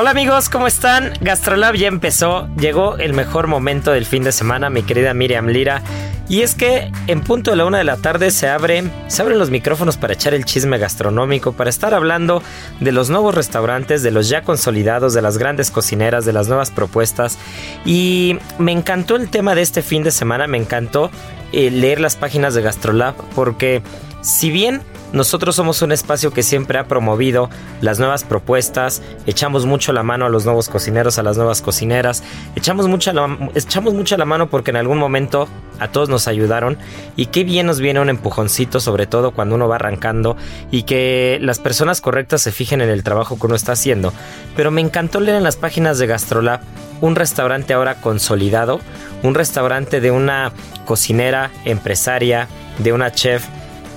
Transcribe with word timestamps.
Hola 0.00 0.10
amigos, 0.10 0.48
¿cómo 0.48 0.68
están? 0.68 1.12
Gastrolab 1.20 1.74
ya 1.74 1.88
empezó, 1.88 2.48
llegó 2.54 2.98
el 2.98 3.14
mejor 3.14 3.48
momento 3.48 3.90
del 3.90 4.06
fin 4.06 4.22
de 4.22 4.30
semana, 4.30 4.70
mi 4.70 4.84
querida 4.84 5.12
Miriam 5.12 5.48
Lira. 5.48 5.82
Y 6.28 6.42
es 6.42 6.54
que 6.54 6.92
en 7.08 7.20
punto 7.20 7.50
de 7.50 7.56
la 7.56 7.64
una 7.64 7.78
de 7.78 7.84
la 7.84 7.96
tarde 7.96 8.30
se 8.30 8.48
abren, 8.48 8.92
se 9.08 9.22
abren 9.22 9.40
los 9.40 9.50
micrófonos 9.50 9.96
para 9.96 10.12
echar 10.12 10.34
el 10.34 10.44
chisme 10.44 10.78
gastronómico, 10.78 11.50
para 11.50 11.68
estar 11.68 11.94
hablando 11.94 12.44
de 12.78 12.92
los 12.92 13.10
nuevos 13.10 13.34
restaurantes, 13.34 14.04
de 14.04 14.12
los 14.12 14.28
ya 14.28 14.42
consolidados, 14.42 15.14
de 15.14 15.22
las 15.22 15.36
grandes 15.36 15.72
cocineras, 15.72 16.24
de 16.24 16.32
las 16.32 16.46
nuevas 16.46 16.70
propuestas. 16.70 17.36
Y 17.84 18.38
me 18.56 18.70
encantó 18.70 19.16
el 19.16 19.28
tema 19.28 19.56
de 19.56 19.62
este 19.62 19.82
fin 19.82 20.04
de 20.04 20.12
semana, 20.12 20.46
me 20.46 20.58
encantó 20.58 21.10
eh, 21.50 21.72
leer 21.72 21.98
las 21.98 22.14
páginas 22.14 22.54
de 22.54 22.62
Gastrolab, 22.62 23.16
porque 23.34 23.82
si 24.20 24.52
bien 24.52 24.80
nosotros 25.12 25.56
somos 25.56 25.82
un 25.82 25.92
espacio 25.92 26.32
que 26.32 26.42
siempre 26.42 26.78
ha 26.78 26.84
promovido 26.84 27.48
las 27.80 27.98
nuevas 27.98 28.24
propuestas, 28.24 29.02
echamos 29.26 29.64
mucho 29.66 29.92
la 29.92 30.02
mano 30.02 30.26
a 30.26 30.28
los 30.28 30.44
nuevos 30.44 30.68
cocineros, 30.68 31.18
a 31.18 31.22
las 31.22 31.36
nuevas 31.36 31.62
cocineras, 31.62 32.22
echamos 32.56 32.88
mucha 32.88 33.12
la, 33.12 33.38
echamos 33.54 33.94
la 34.10 34.24
mano 34.24 34.50
porque 34.50 34.70
en 34.70 34.76
algún 34.76 34.98
momento 34.98 35.48
a 35.78 35.88
todos 35.88 36.08
nos 36.08 36.28
ayudaron 36.28 36.76
y 37.16 37.26
qué 37.26 37.44
bien 37.44 37.66
nos 37.66 37.80
viene 37.80 38.00
un 38.00 38.10
empujoncito, 38.10 38.80
sobre 38.80 39.06
todo 39.06 39.30
cuando 39.30 39.54
uno 39.54 39.68
va 39.68 39.76
arrancando 39.76 40.36
y 40.70 40.82
que 40.82 41.38
las 41.40 41.58
personas 41.58 42.00
correctas 42.00 42.42
se 42.42 42.52
fijen 42.52 42.80
en 42.80 42.90
el 42.90 43.02
trabajo 43.02 43.38
que 43.38 43.46
uno 43.46 43.54
está 43.54 43.72
haciendo. 43.72 44.12
Pero 44.56 44.70
me 44.70 44.80
encantó 44.80 45.20
leer 45.20 45.36
en 45.36 45.44
las 45.44 45.56
páginas 45.56 45.98
de 45.98 46.06
Gastrolab 46.06 46.60
un 47.00 47.16
restaurante 47.16 47.72
ahora 47.72 48.00
consolidado, 48.00 48.80
un 49.22 49.34
restaurante 49.34 50.00
de 50.00 50.10
una 50.10 50.52
cocinera, 50.84 51.50
empresaria, 51.64 52.48
de 52.78 52.92
una 52.92 53.12
chef 53.12 53.46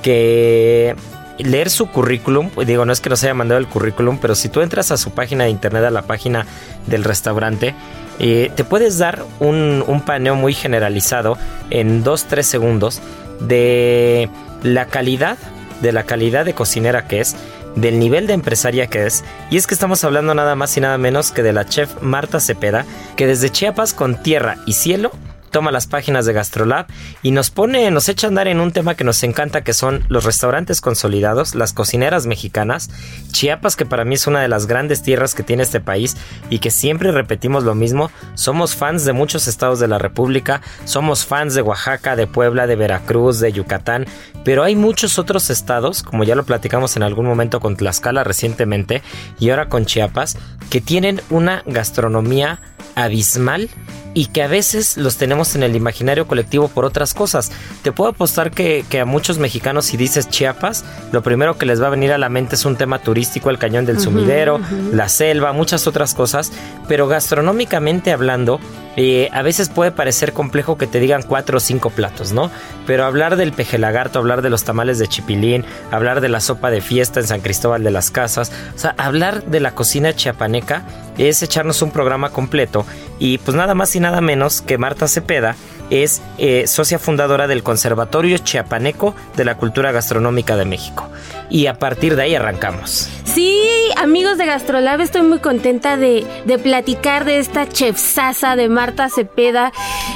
que 0.02 0.96
leer 1.38 1.70
su 1.70 1.88
currículum, 1.88 2.50
digo, 2.66 2.86
no 2.86 2.94
es 2.94 3.02
que 3.02 3.10
nos 3.10 3.24
haya 3.24 3.34
mandado 3.34 3.60
el 3.60 3.68
currículum, 3.68 4.18
pero 4.20 4.36
si 4.36 4.50
tú 4.50 4.62
entras 4.62 4.92
a 4.92 4.98
su 4.98 5.12
página 5.12 5.46
de 5.46 5.50
internet, 5.50 5.84
a 5.86 5.92
la 5.92 6.04
página 6.04 6.46
del 6.88 7.04
restaurante, 7.04 7.74
eh, 8.20 8.52
te 8.56 8.64
puedes 8.64 8.98
dar 8.98 9.24
un, 9.40 9.84
un 9.88 10.02
paneo 10.02 10.36
muy 10.36 10.54
generalizado 10.54 11.38
en 11.70 12.04
2-3 12.04 12.44
segundos 12.44 13.02
de 13.40 14.30
la 14.64 14.86
calidad, 14.86 15.38
de 15.82 15.92
la 15.92 16.04
calidad 16.04 16.46
de 16.46 16.54
cocinera 16.54 17.08
que 17.08 17.22
es, 17.22 17.36
del 17.76 18.00
nivel 18.00 18.28
de 18.28 18.34
empresaria 18.34 18.88
que 18.88 19.06
es, 19.06 19.24
y 19.50 19.58
es 19.58 19.66
que 19.66 19.74
estamos 19.74 20.04
hablando 20.04 20.34
nada 20.36 20.56
más 20.56 20.76
y 20.78 20.82
nada 20.82 20.98
menos 20.98 21.32
que 21.32 21.42
de 21.42 21.54
la 21.54 21.66
chef 21.66 22.02
Marta 22.02 22.40
Cepeda, 22.40 22.86
que 23.16 23.28
desde 23.28 23.50
Chiapas 23.50 23.94
con 23.94 24.22
tierra 24.22 24.58
y 24.66 24.74
cielo 24.74 25.12
toma 25.52 25.72
las 25.72 25.88
páginas 25.88 26.26
de 26.26 26.34
Gastrolab 26.34 26.88
y 27.22 27.32
nos 27.32 27.52
pone, 27.52 27.92
nos 27.92 28.10
echa 28.10 28.28
a 28.28 28.30
andar 28.30 28.48
en 28.48 28.60
un 28.60 28.72
tema 28.72 28.96
que 28.96 29.04
nos 29.04 29.22
encanta, 29.24 29.64
que 29.64 29.74
son 29.74 30.04
los 30.08 30.24
restaurantes 30.24 30.82
consolidados, 30.82 31.54
las 31.54 31.74
cocineras 31.74 32.26
mexicanas, 32.26 32.90
Chiapas, 33.32 33.76
que 33.76 33.86
para 33.86 34.06
mí 34.06 34.16
es 34.16 34.28
una 34.28 34.42
de 34.42 34.48
las 34.48 34.66
grandes 34.66 35.04
tierras 35.04 35.36
que 35.36 35.44
tiene 35.44 35.64
este 35.64 35.80
país 35.80 36.18
y 36.50 36.60
que 36.60 36.72
siempre 36.72 37.12
repetimos 37.12 37.64
lo 37.64 37.76
mismo, 37.76 38.10
somos 38.34 38.76
fans 38.76 39.06
de 39.06 39.14
muchos 39.14 39.48
estados 39.48 39.80
de 39.80 39.88
la 39.88 40.00
República, 40.00 40.62
somos 40.86 41.26
fans 41.26 41.54
de 41.54 41.62
Oaxaca, 41.62 42.16
de 42.16 42.28
Puebla, 42.28 42.66
de 42.66 42.76
Veracruz, 42.76 43.40
de 43.40 43.52
Yucatán, 43.52 44.06
pero 44.44 44.64
hay 44.64 44.76
muchos 44.76 45.20
otros 45.20 45.50
estados, 45.50 46.02
como 46.02 46.24
ya 46.24 46.36
lo 46.36 46.46
platicamos 46.46 46.96
en 46.96 47.04
algún 47.04 47.26
momento 47.26 47.60
con 47.60 47.76
Tlaxcala 47.76 48.24
recientemente 48.24 49.02
y 49.40 49.50
ahora 49.50 49.70
con 49.70 49.86
Chiapas, 49.86 50.38
que 50.70 50.82
tienen 50.82 51.22
una 51.30 51.64
gastronomía 51.66 52.60
abismal 52.96 53.70
y 54.14 54.28
que 54.28 54.44
a 54.44 54.48
veces 54.48 54.98
los 54.98 55.18
tenemos 55.18 55.56
en 55.56 55.64
el 55.64 55.76
imaginario 55.76 56.28
colectivo 56.28 56.68
por 56.68 56.86
otras 56.86 57.14
cosas. 57.14 57.52
Te 57.82 57.92
puedo 57.92 58.12
apostar 58.12 58.52
que, 58.52 58.86
a 59.00 59.06
muchos 59.06 59.38
mexicanos 59.38 59.86
si 59.86 59.98
dices 59.98 60.30
Chiapas, 60.30 60.84
lo 61.12 61.22
primero 61.22 61.58
que 61.58 61.66
les 61.66 61.82
va 61.82 61.88
a 61.88 61.92
venir 61.92 62.12
a 62.12 62.18
la 62.18 62.30
mente 62.30 62.56
es 62.56 62.66
un 62.66 62.76
tema 62.76 63.00
turístico, 63.00 63.50
el 63.50 63.58
cañón 63.58 63.86
del 63.86 64.00
sumidero, 64.00 64.60
la 64.92 65.10
selva, 65.10 65.54
muchas 65.54 65.88
otras 65.88 66.14
cosas, 66.14 66.52
pero 66.88 67.08
gastronómicamente 67.08 68.12
hablando, 68.12 68.60
eh, 68.96 69.30
a 69.32 69.42
veces 69.42 69.70
puede 69.70 69.92
parecer 69.92 70.34
complejo 70.34 70.78
que 70.78 70.88
te 70.88 71.00
digan 71.00 71.24
cuatro 71.24 71.58
o 71.58 71.60
cinco 71.60 71.90
platos, 71.90 72.34
¿no? 72.34 72.52
Pero 72.86 73.06
hablar 73.06 73.36
del 73.36 73.54
peje 73.54 73.78
lagarto, 73.78 74.20
hablar 74.20 74.42
de 74.42 74.50
los 74.50 74.64
tamales 74.64 75.00
de 75.00 75.08
chipilín, 75.08 75.66
hablar 75.92 76.22
de 76.22 76.30
la 76.30 76.42
sopa 76.42 76.72
de 76.72 76.82
fiesta 76.82 77.20
en 77.20 77.28
San 77.28 77.42
Cristóbal 77.42 77.84
de 77.84 77.92
las 77.92 78.12
Casas, 78.12 78.52
o 78.76 78.78
sea, 78.78 78.96
hablar 78.98 79.46
de 79.46 79.60
la 79.60 79.72
cocina 79.72 80.14
chiapaneca 80.14 80.84
es 81.18 81.42
echarnos 81.44 81.82
un 81.82 81.92
programa 81.92 82.30
completo 82.30 82.86
y 83.20 83.38
pues 83.38 83.56
nada 83.56 83.76
más 83.76 83.96
y 83.96 84.00
nada 84.00 84.22
menos 84.22 84.62
que 84.62 84.78
Marta 84.78 85.08
Cepeda 85.08 85.56
es 85.92 86.22
eh, 86.40 86.66
socia 86.66 86.98
fundadora 86.98 87.48
del 87.48 87.62
Conservatorio 87.62 88.40
Chiapaneco 88.40 89.14
de 89.36 89.46
la 89.46 89.58
Cultura 89.58 89.92
Gastronómica 89.92 90.56
de 90.56 90.66
México. 90.66 91.08
Y 91.50 91.68
a 91.68 91.76
partir 91.76 92.16
de 92.16 92.24
ahí 92.24 92.36
arrancamos. 92.36 93.10
Sí, 93.34 93.62
amigos 93.96 94.38
de 94.38 94.46
Gastrolab, 94.46 95.00
estoy 95.00 95.22
muy 95.22 95.40
contenta 95.40 95.96
de, 95.96 96.26
platicar 96.64 97.24
de 97.24 97.40
esta 97.40 97.68
chefsasa 97.68 98.56
de 98.56 98.68
Marta 98.68 99.10
Cepeda, 99.10 99.72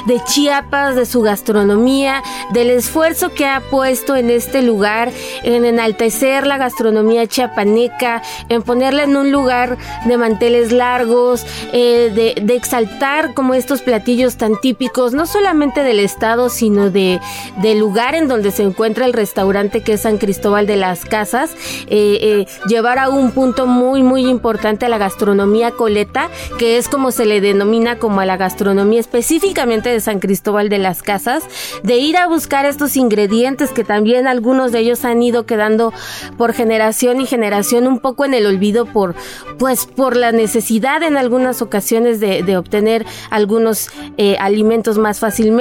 de 0.06 0.20
Chiapas, 0.24 0.96
de 0.96 1.06
su 1.06 1.22
gastronomía, 1.22 2.22
del 2.52 2.70
esfuerzo 2.70 3.32
que 3.32 3.46
ha 3.46 3.60
puesto 3.70 4.16
en 4.16 4.30
este 4.30 4.62
lugar, 4.62 5.12
en 5.44 5.64
enaltecer 5.64 6.46
la 6.46 6.58
gastronomía 6.58 7.26
chiapaneca, 7.26 8.22
en 8.48 8.62
ponerla 8.62 9.04
en 9.04 9.16
un 9.16 9.32
lugar 9.32 9.78
de 10.04 10.16
manteles 10.18 10.72
largos, 10.72 11.46
eh, 11.72 12.12
de, 12.14 12.54
exaltar 12.54 13.34
como 13.34 13.54
estos 13.54 13.82
platillos 13.82 14.36
tan 14.36 14.60
típicos, 14.60 15.12
no 15.12 15.26
solamente 15.26 15.65
del 15.74 16.00
estado, 16.00 16.48
sino 16.48 16.90
de, 16.90 17.20
del 17.62 17.78
lugar 17.78 18.14
en 18.14 18.28
donde 18.28 18.50
se 18.50 18.62
encuentra 18.62 19.04
el 19.04 19.12
restaurante 19.12 19.82
que 19.82 19.94
es 19.94 20.02
San 20.02 20.18
Cristóbal 20.18 20.66
de 20.66 20.76
las 20.76 21.04
Casas, 21.04 21.52
eh, 21.88 22.18
eh, 22.20 22.46
llevar 22.68 22.98
a 22.98 23.08
un 23.08 23.32
punto 23.32 23.66
muy 23.66 24.02
muy 24.02 24.26
importante 24.26 24.86
a 24.86 24.88
la 24.88 24.98
gastronomía 24.98 25.72
coleta, 25.72 26.30
que 26.58 26.76
es 26.76 26.88
como 26.88 27.10
se 27.10 27.26
le 27.26 27.40
denomina 27.40 27.98
como 27.98 28.20
a 28.20 28.26
la 28.26 28.36
gastronomía 28.36 29.00
específicamente 29.00 29.88
de 29.88 30.00
San 30.00 30.20
Cristóbal 30.20 30.68
de 30.68 30.78
las 30.78 31.02
Casas, 31.02 31.44
de 31.82 31.96
ir 31.96 32.16
a 32.16 32.28
buscar 32.28 32.64
estos 32.64 32.96
ingredientes 32.96 33.70
que 33.70 33.84
también 33.84 34.26
algunos 34.26 34.72
de 34.72 34.80
ellos 34.80 35.04
han 35.04 35.22
ido 35.22 35.46
quedando 35.46 35.92
por 36.36 36.52
generación 36.52 37.20
y 37.20 37.26
generación 37.26 37.86
un 37.86 37.98
poco 37.98 38.24
en 38.24 38.34
el 38.34 38.46
olvido 38.46 38.86
por 38.86 39.14
pues 39.58 39.86
por 39.86 40.16
la 40.16 40.32
necesidad 40.32 41.02
en 41.02 41.16
algunas 41.16 41.62
ocasiones 41.62 42.20
de, 42.20 42.56
obtener 42.56 43.04
algunos 43.30 43.90
eh, 44.16 44.36
alimentos 44.40 44.96
más 44.98 45.18
fácilmente 45.20 45.55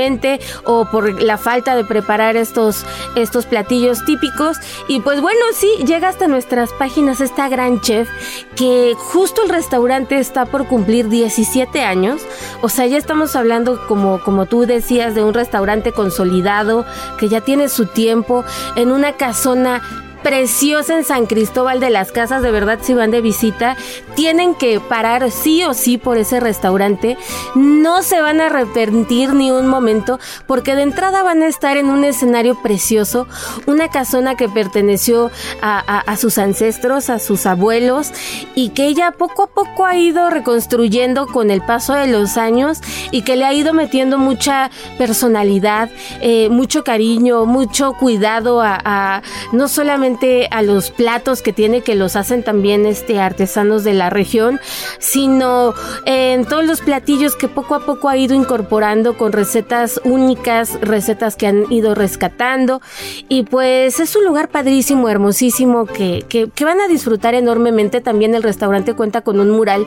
o 0.64 0.86
por 0.86 1.22
la 1.22 1.38
falta 1.38 1.76
de 1.76 1.84
preparar 1.84 2.36
estos 2.36 2.86
estos 3.16 3.46
platillos 3.46 4.04
típicos 4.06 4.58
y 4.88 5.00
pues 5.00 5.22
bueno 5.22 5.40
sí 5.54 5.70
llega 5.86 6.10
hasta 6.10 6.28
nuestras 6.28 6.72
páginas 6.74 7.22
esta 7.22 7.48
gran 7.50 7.82
chef 7.82 8.10
que 8.56 8.96
justo 8.98 9.44
el 9.44 9.50
restaurante 9.50 10.18
está 10.18 10.46
por 10.46 10.68
cumplir 10.68 11.10
17 11.10 11.82
años. 11.84 12.22
O 12.62 12.70
sea, 12.70 12.86
ya 12.88 12.98
estamos 12.98 13.36
hablando, 13.36 13.86
como, 13.88 14.22
como 14.22 14.46
tú 14.46 14.66
decías, 14.66 15.16
de 15.16 15.24
un 15.24 15.34
restaurante 15.34 15.92
consolidado 15.92 16.86
que 17.20 17.30
ya 17.30 17.42
tiene 17.42 17.70
su 17.70 17.86
tiempo 17.86 18.44
en 18.76 18.92
una 18.92 19.14
casona 19.14 19.82
preciosa 20.26 20.98
en 20.98 21.04
San 21.04 21.28
Cristóbal 21.28 21.80
de 21.80 21.92
las 21.92 22.12
Casas, 22.12 22.42
de 22.42 22.50
verdad 22.50 22.80
si 22.82 22.96
van 22.96 23.12
de 23.12 23.22
visita, 23.22 23.78
tienen 24.16 24.56
que 24.56 24.80
parar 24.80 25.30
sí 25.30 25.64
o 25.64 25.76
sí 25.76 26.00
por 26.00 26.18
ese 26.18 26.40
restaurante, 26.40 27.16
no 27.54 28.02
se 28.02 28.20
van 28.22 28.42
a 28.42 28.48
arrepentir 28.48 29.36
ni 29.36 29.52
un 29.52 29.68
momento, 29.68 30.20
porque 30.48 30.74
de 30.74 30.82
entrada 30.82 31.22
van 31.22 31.44
a 31.44 31.48
estar 31.48 31.78
en 31.78 31.92
un 31.92 32.04
escenario 32.04 32.60
precioso, 32.64 33.28
una 33.68 33.90
casona 33.90 34.34
que 34.34 34.50
perteneció 34.50 35.30
a, 35.62 36.18
sus 36.18 36.40
ancestros, 36.40 37.12
a 37.12 37.20
sus 37.20 37.46
abuelos, 37.46 38.12
y 38.56 38.70
que 38.70 38.88
ella 38.88 39.12
poco 39.12 39.44
a 39.44 39.48
poco 39.54 39.86
ha 39.86 39.96
ido 39.96 40.32
reconstruyendo 40.32 41.28
con 41.28 41.52
el 41.52 41.62
paso 41.62 41.94
de 41.94 42.08
los 42.08 42.38
años 42.38 42.80
y 43.12 43.22
que 43.22 43.36
le 43.36 43.46
ha 43.46 43.54
ido 43.54 43.74
metiendo 43.74 44.18
mucha 44.18 44.72
personalidad, 44.98 45.92
eh, 46.20 46.50
mucho 46.50 46.84
cariño, 46.84 47.46
mucho 47.46 47.94
cuidado 47.94 48.60
a, 48.64 49.22
no 49.52 49.68
solamente 49.68 50.15
a 50.52 50.62
los 50.62 50.92
platos 50.92 51.42
que 51.42 51.54
tiene 51.54 51.82
que 51.82 51.96
los 51.96 52.16
hacen 52.16 52.44
también 52.44 52.86
este 52.86 53.20
artesanos 53.20 53.84
de 53.84 53.94
la 53.94 54.10
región, 54.10 54.60
sino 55.00 55.74
en 56.06 56.46
todos 56.46 56.66
los 56.66 56.82
platillos 56.82 57.36
que 57.36 57.48
poco 57.48 57.76
a 57.76 57.86
poco 57.86 58.10
ha 58.10 58.18
ido 58.18 58.36
incorporando 58.36 59.18
con 59.18 59.32
recetas 59.32 60.00
únicas, 60.04 60.80
recetas 60.82 61.36
que 61.36 61.48
han 61.48 61.72
ido 61.72 61.96
rescatando 61.96 62.82
y 63.28 63.44
pues 63.44 64.00
es 64.00 64.16
un 64.16 64.26
lugar 64.26 64.50
padrísimo, 64.50 65.10
hermosísimo 65.10 65.86
que, 65.86 66.26
que, 66.28 66.50
que 66.50 66.66
van 66.66 66.80
a 66.80 66.88
disfrutar 66.88 67.36
enormemente. 67.36 68.02
También 68.02 68.36
el 68.36 68.44
restaurante 68.44 68.94
cuenta 68.94 69.22
con 69.22 69.40
un 69.40 69.52
mural 69.52 69.86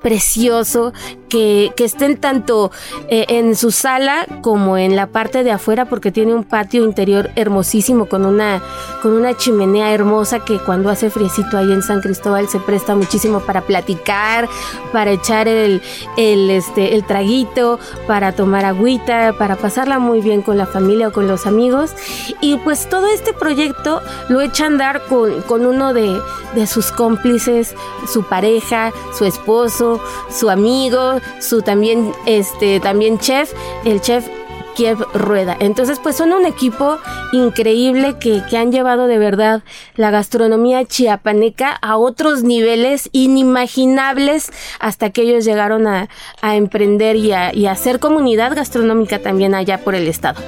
precioso 0.00 0.92
que, 1.28 1.72
que 1.76 1.84
estén 1.84 2.18
tanto 2.18 2.70
eh, 3.08 3.24
en 3.28 3.54
su 3.56 3.70
sala 3.70 4.26
como 4.42 4.76
en 4.76 4.96
la 4.96 5.06
parte 5.06 5.44
de 5.44 5.52
afuera 5.52 5.84
porque 5.86 6.10
tiene 6.10 6.34
un 6.34 6.44
patio 6.44 6.84
interior 6.84 7.30
hermosísimo 7.36 8.06
con 8.06 8.26
una, 8.26 8.62
con 9.00 9.12
una 9.12 9.36
chimenea 9.36 9.92
hermosa 9.92 10.44
que 10.44 10.58
cuando 10.58 10.90
hace 10.90 11.08
friecito 11.08 11.56
ahí 11.56 11.72
en 11.72 11.82
San 11.82 12.00
Cristóbal 12.00 12.48
se 12.48 12.58
presta 12.58 12.94
muchísimo 12.94 13.40
para 13.40 13.62
platicar, 13.62 14.48
para 14.92 15.12
echar 15.12 15.48
el, 15.48 15.80
el, 16.16 16.50
este, 16.50 16.94
el 16.94 17.06
traguito, 17.06 17.78
para 18.06 18.32
tomar 18.32 18.64
agüita, 18.64 19.34
para 19.38 19.56
pasarla 19.56 19.98
muy 19.98 20.20
bien 20.20 20.42
con 20.42 20.58
la 20.58 20.66
familia 20.66 21.08
o 21.08 21.12
con 21.12 21.28
los 21.28 21.46
amigos. 21.46 21.92
Y 22.40 22.56
pues 22.58 22.88
todo 22.88 23.06
este 23.06 23.32
proyecto 23.32 24.02
lo 24.28 24.40
echa 24.40 24.64
a 24.64 24.66
andar 24.66 25.02
con, 25.06 25.42
con 25.42 25.64
uno 25.64 25.94
de, 25.94 26.20
de 26.54 26.66
sus 26.66 26.90
cómplices, 26.90 27.74
su 28.06 28.24
pareja, 28.24 28.92
su 29.16 29.24
esposo, 29.24 29.89
su 30.30 30.50
amigo, 30.50 31.20
su 31.40 31.62
también, 31.62 32.12
este, 32.26 32.78
también 32.80 33.18
chef, 33.18 33.52
el 33.84 34.00
chef 34.00 34.28
Kiev 34.74 34.98
Rueda. 35.14 35.56
Entonces, 35.60 35.98
pues 36.02 36.16
son 36.16 36.32
un 36.32 36.46
equipo 36.46 36.98
increíble 37.32 38.16
que, 38.18 38.42
que, 38.48 38.56
han 38.56 38.72
llevado 38.72 39.06
de 39.06 39.18
verdad 39.18 39.62
la 39.94 40.10
gastronomía 40.10 40.84
chiapaneca 40.84 41.70
a 41.80 41.96
otros 41.96 42.42
niveles 42.42 43.08
inimaginables 43.12 44.50
hasta 44.78 45.10
que 45.10 45.22
ellos 45.22 45.44
llegaron 45.44 45.86
a, 45.86 46.08
a 46.40 46.56
emprender 46.56 47.16
y 47.16 47.32
a, 47.32 47.50
hacer 47.70 48.00
comunidad 48.00 48.54
gastronómica 48.54 49.20
también 49.20 49.54
allá 49.54 49.78
por 49.78 49.94
el 49.94 50.08
estado. 50.08 50.42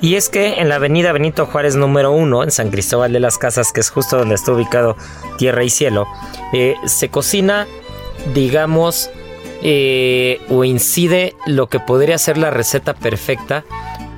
Y 0.00 0.14
es 0.14 0.28
que 0.28 0.60
en 0.60 0.68
la 0.68 0.76
avenida 0.76 1.12
Benito 1.12 1.46
Juárez 1.46 1.76
número 1.76 2.12
uno, 2.12 2.42
en 2.42 2.50
San 2.50 2.70
Cristóbal 2.70 3.12
de 3.12 3.20
las 3.20 3.38
Casas, 3.38 3.72
que 3.72 3.80
es 3.80 3.90
justo 3.90 4.16
donde 4.16 4.34
está 4.34 4.52
ubicado 4.52 4.96
Tierra 5.38 5.64
y 5.64 5.70
Cielo, 5.70 6.06
eh, 6.52 6.76
se 6.86 7.08
cocina 7.08 7.66
digamos, 8.34 9.10
eh, 9.62 10.40
o 10.50 10.64
incide 10.64 11.34
lo 11.46 11.68
que 11.68 11.80
podría 11.80 12.18
ser 12.18 12.38
la 12.38 12.50
receta 12.50 12.94
perfecta 12.94 13.64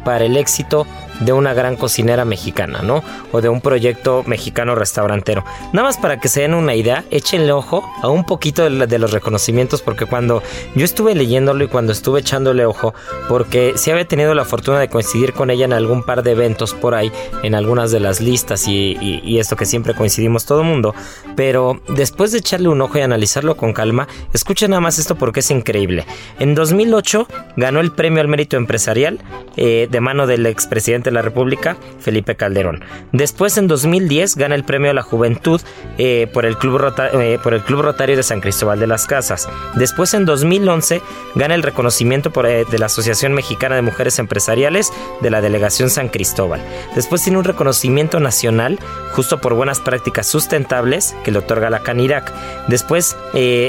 para 0.04 0.24
el 0.24 0.36
éxito 0.36 0.86
de 1.20 1.32
una 1.32 1.54
gran 1.54 1.76
cocinera 1.76 2.24
mexicana, 2.24 2.82
¿no? 2.82 3.02
O 3.32 3.40
de 3.40 3.48
un 3.48 3.60
proyecto 3.60 4.22
mexicano 4.26 4.74
restaurantero. 4.74 5.44
Nada 5.72 5.88
más 5.88 5.98
para 5.98 6.18
que 6.18 6.28
se 6.28 6.42
den 6.42 6.54
una 6.54 6.74
idea, 6.74 7.04
échenle 7.10 7.52
ojo 7.52 7.82
a 8.02 8.08
un 8.08 8.24
poquito 8.24 8.68
de, 8.68 8.98
los 8.98 9.12
reconocimientos, 9.12 9.82
porque 9.82 10.06
cuando 10.06 10.42
yo 10.74 10.84
estuve 10.84 11.14
leyéndolo 11.14 11.64
y 11.64 11.68
cuando 11.68 11.92
estuve 11.92 12.20
echándole 12.20 12.66
ojo, 12.66 12.94
porque 13.28 13.74
si 13.76 13.90
había 13.90 14.06
tenido 14.06 14.34
la 14.34 14.44
fortuna 14.44 14.78
de 14.78 14.88
coincidir 14.88 15.32
con 15.32 15.50
ella 15.50 15.64
en 15.64 15.72
algún 15.72 16.02
par 16.02 16.22
de 16.22 16.32
eventos 16.32 16.74
por 16.74 16.94
ahí, 16.94 17.10
en 17.42 17.54
algunas 17.54 17.90
de 17.90 18.00
las 18.00 18.20
listas 18.20 18.66
y, 18.68 18.96
y 19.00 19.38
esto 19.38 19.56
que 19.56 19.66
siempre 19.66 19.94
coincidimos 19.94 20.46
todo 20.46 20.60
el 20.60 20.66
mundo, 20.66 20.94
pero 21.36 21.80
después 21.88 22.32
de 22.32 22.38
echarle 22.38 22.68
un 22.68 22.80
ojo 22.80 22.98
y 22.98 23.02
analizarlo 23.02 23.56
con 23.56 23.72
calma, 23.72 24.08
escuchen 24.32 24.70
nada 24.70 24.80
más 24.80 24.98
esto 24.98 25.16
porque 25.16 25.40
es 25.40 25.50
increíble. 25.50 26.06
En 26.38 26.54
2008 26.54 27.26
ganó 27.56 27.80
el 27.80 27.92
premio 27.92 28.20
al 28.20 28.28
mérito 28.28 28.56
empresarial 28.56 29.20
eh, 29.56 29.88
de 29.90 30.00
mano 30.00 30.26
del 30.26 30.46
expresidente 30.46 31.03
de 31.10 31.14
la 31.14 31.22
República, 31.22 31.76
Felipe 32.00 32.36
Calderón. 32.36 32.82
Después, 33.12 33.56
en 33.58 33.66
2010, 33.66 34.36
gana 34.36 34.54
el 34.54 34.64
premio 34.64 34.90
a 34.90 34.94
la 34.94 35.02
juventud 35.02 35.60
eh, 35.98 36.28
por, 36.32 36.44
el 36.44 36.56
Club 36.56 36.92
eh, 37.14 37.38
por 37.42 37.54
el 37.54 37.62
Club 37.62 37.82
Rotario 37.82 38.16
de 38.16 38.22
San 38.22 38.40
Cristóbal 38.40 38.80
de 38.80 38.86
las 38.86 39.06
Casas. 39.06 39.48
Después, 39.74 40.14
en 40.14 40.24
2011, 40.24 41.02
gana 41.34 41.54
el 41.54 41.62
reconocimiento 41.62 42.32
por, 42.32 42.46
de 42.46 42.78
la 42.78 42.86
Asociación 42.86 43.32
Mexicana 43.32 43.76
de 43.76 43.82
Mujeres 43.82 44.18
Empresariales 44.18 44.92
de 45.20 45.30
la 45.30 45.40
Delegación 45.40 45.90
San 45.90 46.08
Cristóbal. 46.08 46.60
Después 46.94 47.22
tiene 47.22 47.38
un 47.38 47.44
reconocimiento 47.44 48.20
nacional 48.20 48.78
justo 49.12 49.40
por 49.40 49.54
buenas 49.54 49.80
prácticas 49.80 50.26
sustentables 50.26 51.14
que 51.24 51.30
le 51.30 51.38
otorga 51.38 51.70
la 51.70 51.80
CANIRAC. 51.80 52.32
Después 52.68 53.16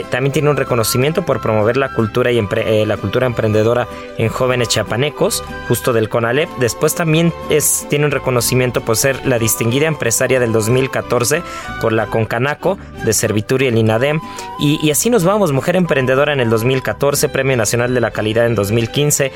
también 0.09 0.31
tiene 0.31 0.49
un 0.49 0.57
reconocimiento 0.57 1.23
por 1.23 1.41
promover 1.41 1.77
la 1.77 1.93
cultura 1.93 2.31
y 2.31 2.41
la 2.85 2.97
cultura 2.97 3.27
emprendedora 3.27 3.87
en 4.17 4.29
jóvenes 4.29 4.69
chapanecos, 4.69 5.43
justo 5.67 5.93
del 5.93 6.09
CONALEP. 6.09 6.49
Después 6.59 6.95
también 6.95 7.24
es, 7.49 7.85
tiene 7.89 8.05
un 8.05 8.11
reconocimiento 8.11 8.81
por 8.81 8.97
ser 8.97 9.25
la 9.25 9.39
distinguida 9.39 9.87
empresaria 9.87 10.39
del 10.39 10.51
2014 10.51 11.43
por 11.81 11.93
la 11.93 12.07
Concanaco 12.07 12.77
de 13.03 13.13
Servitur 13.13 13.61
y 13.61 13.67
el 13.67 13.77
INADEM. 13.77 14.19
Y, 14.59 14.89
así 14.89 15.09
nos 15.09 15.23
vamos, 15.23 15.51
Mujer 15.51 15.75
Emprendedora 15.75 16.33
en 16.33 16.39
el 16.39 16.49
2014, 16.49 17.29
Premio 17.29 17.57
Nacional 17.57 17.93
de 17.93 18.01
la 18.01 18.11
Calidad 18.11 18.45
en 18.45 18.55
2015, 18.55 19.31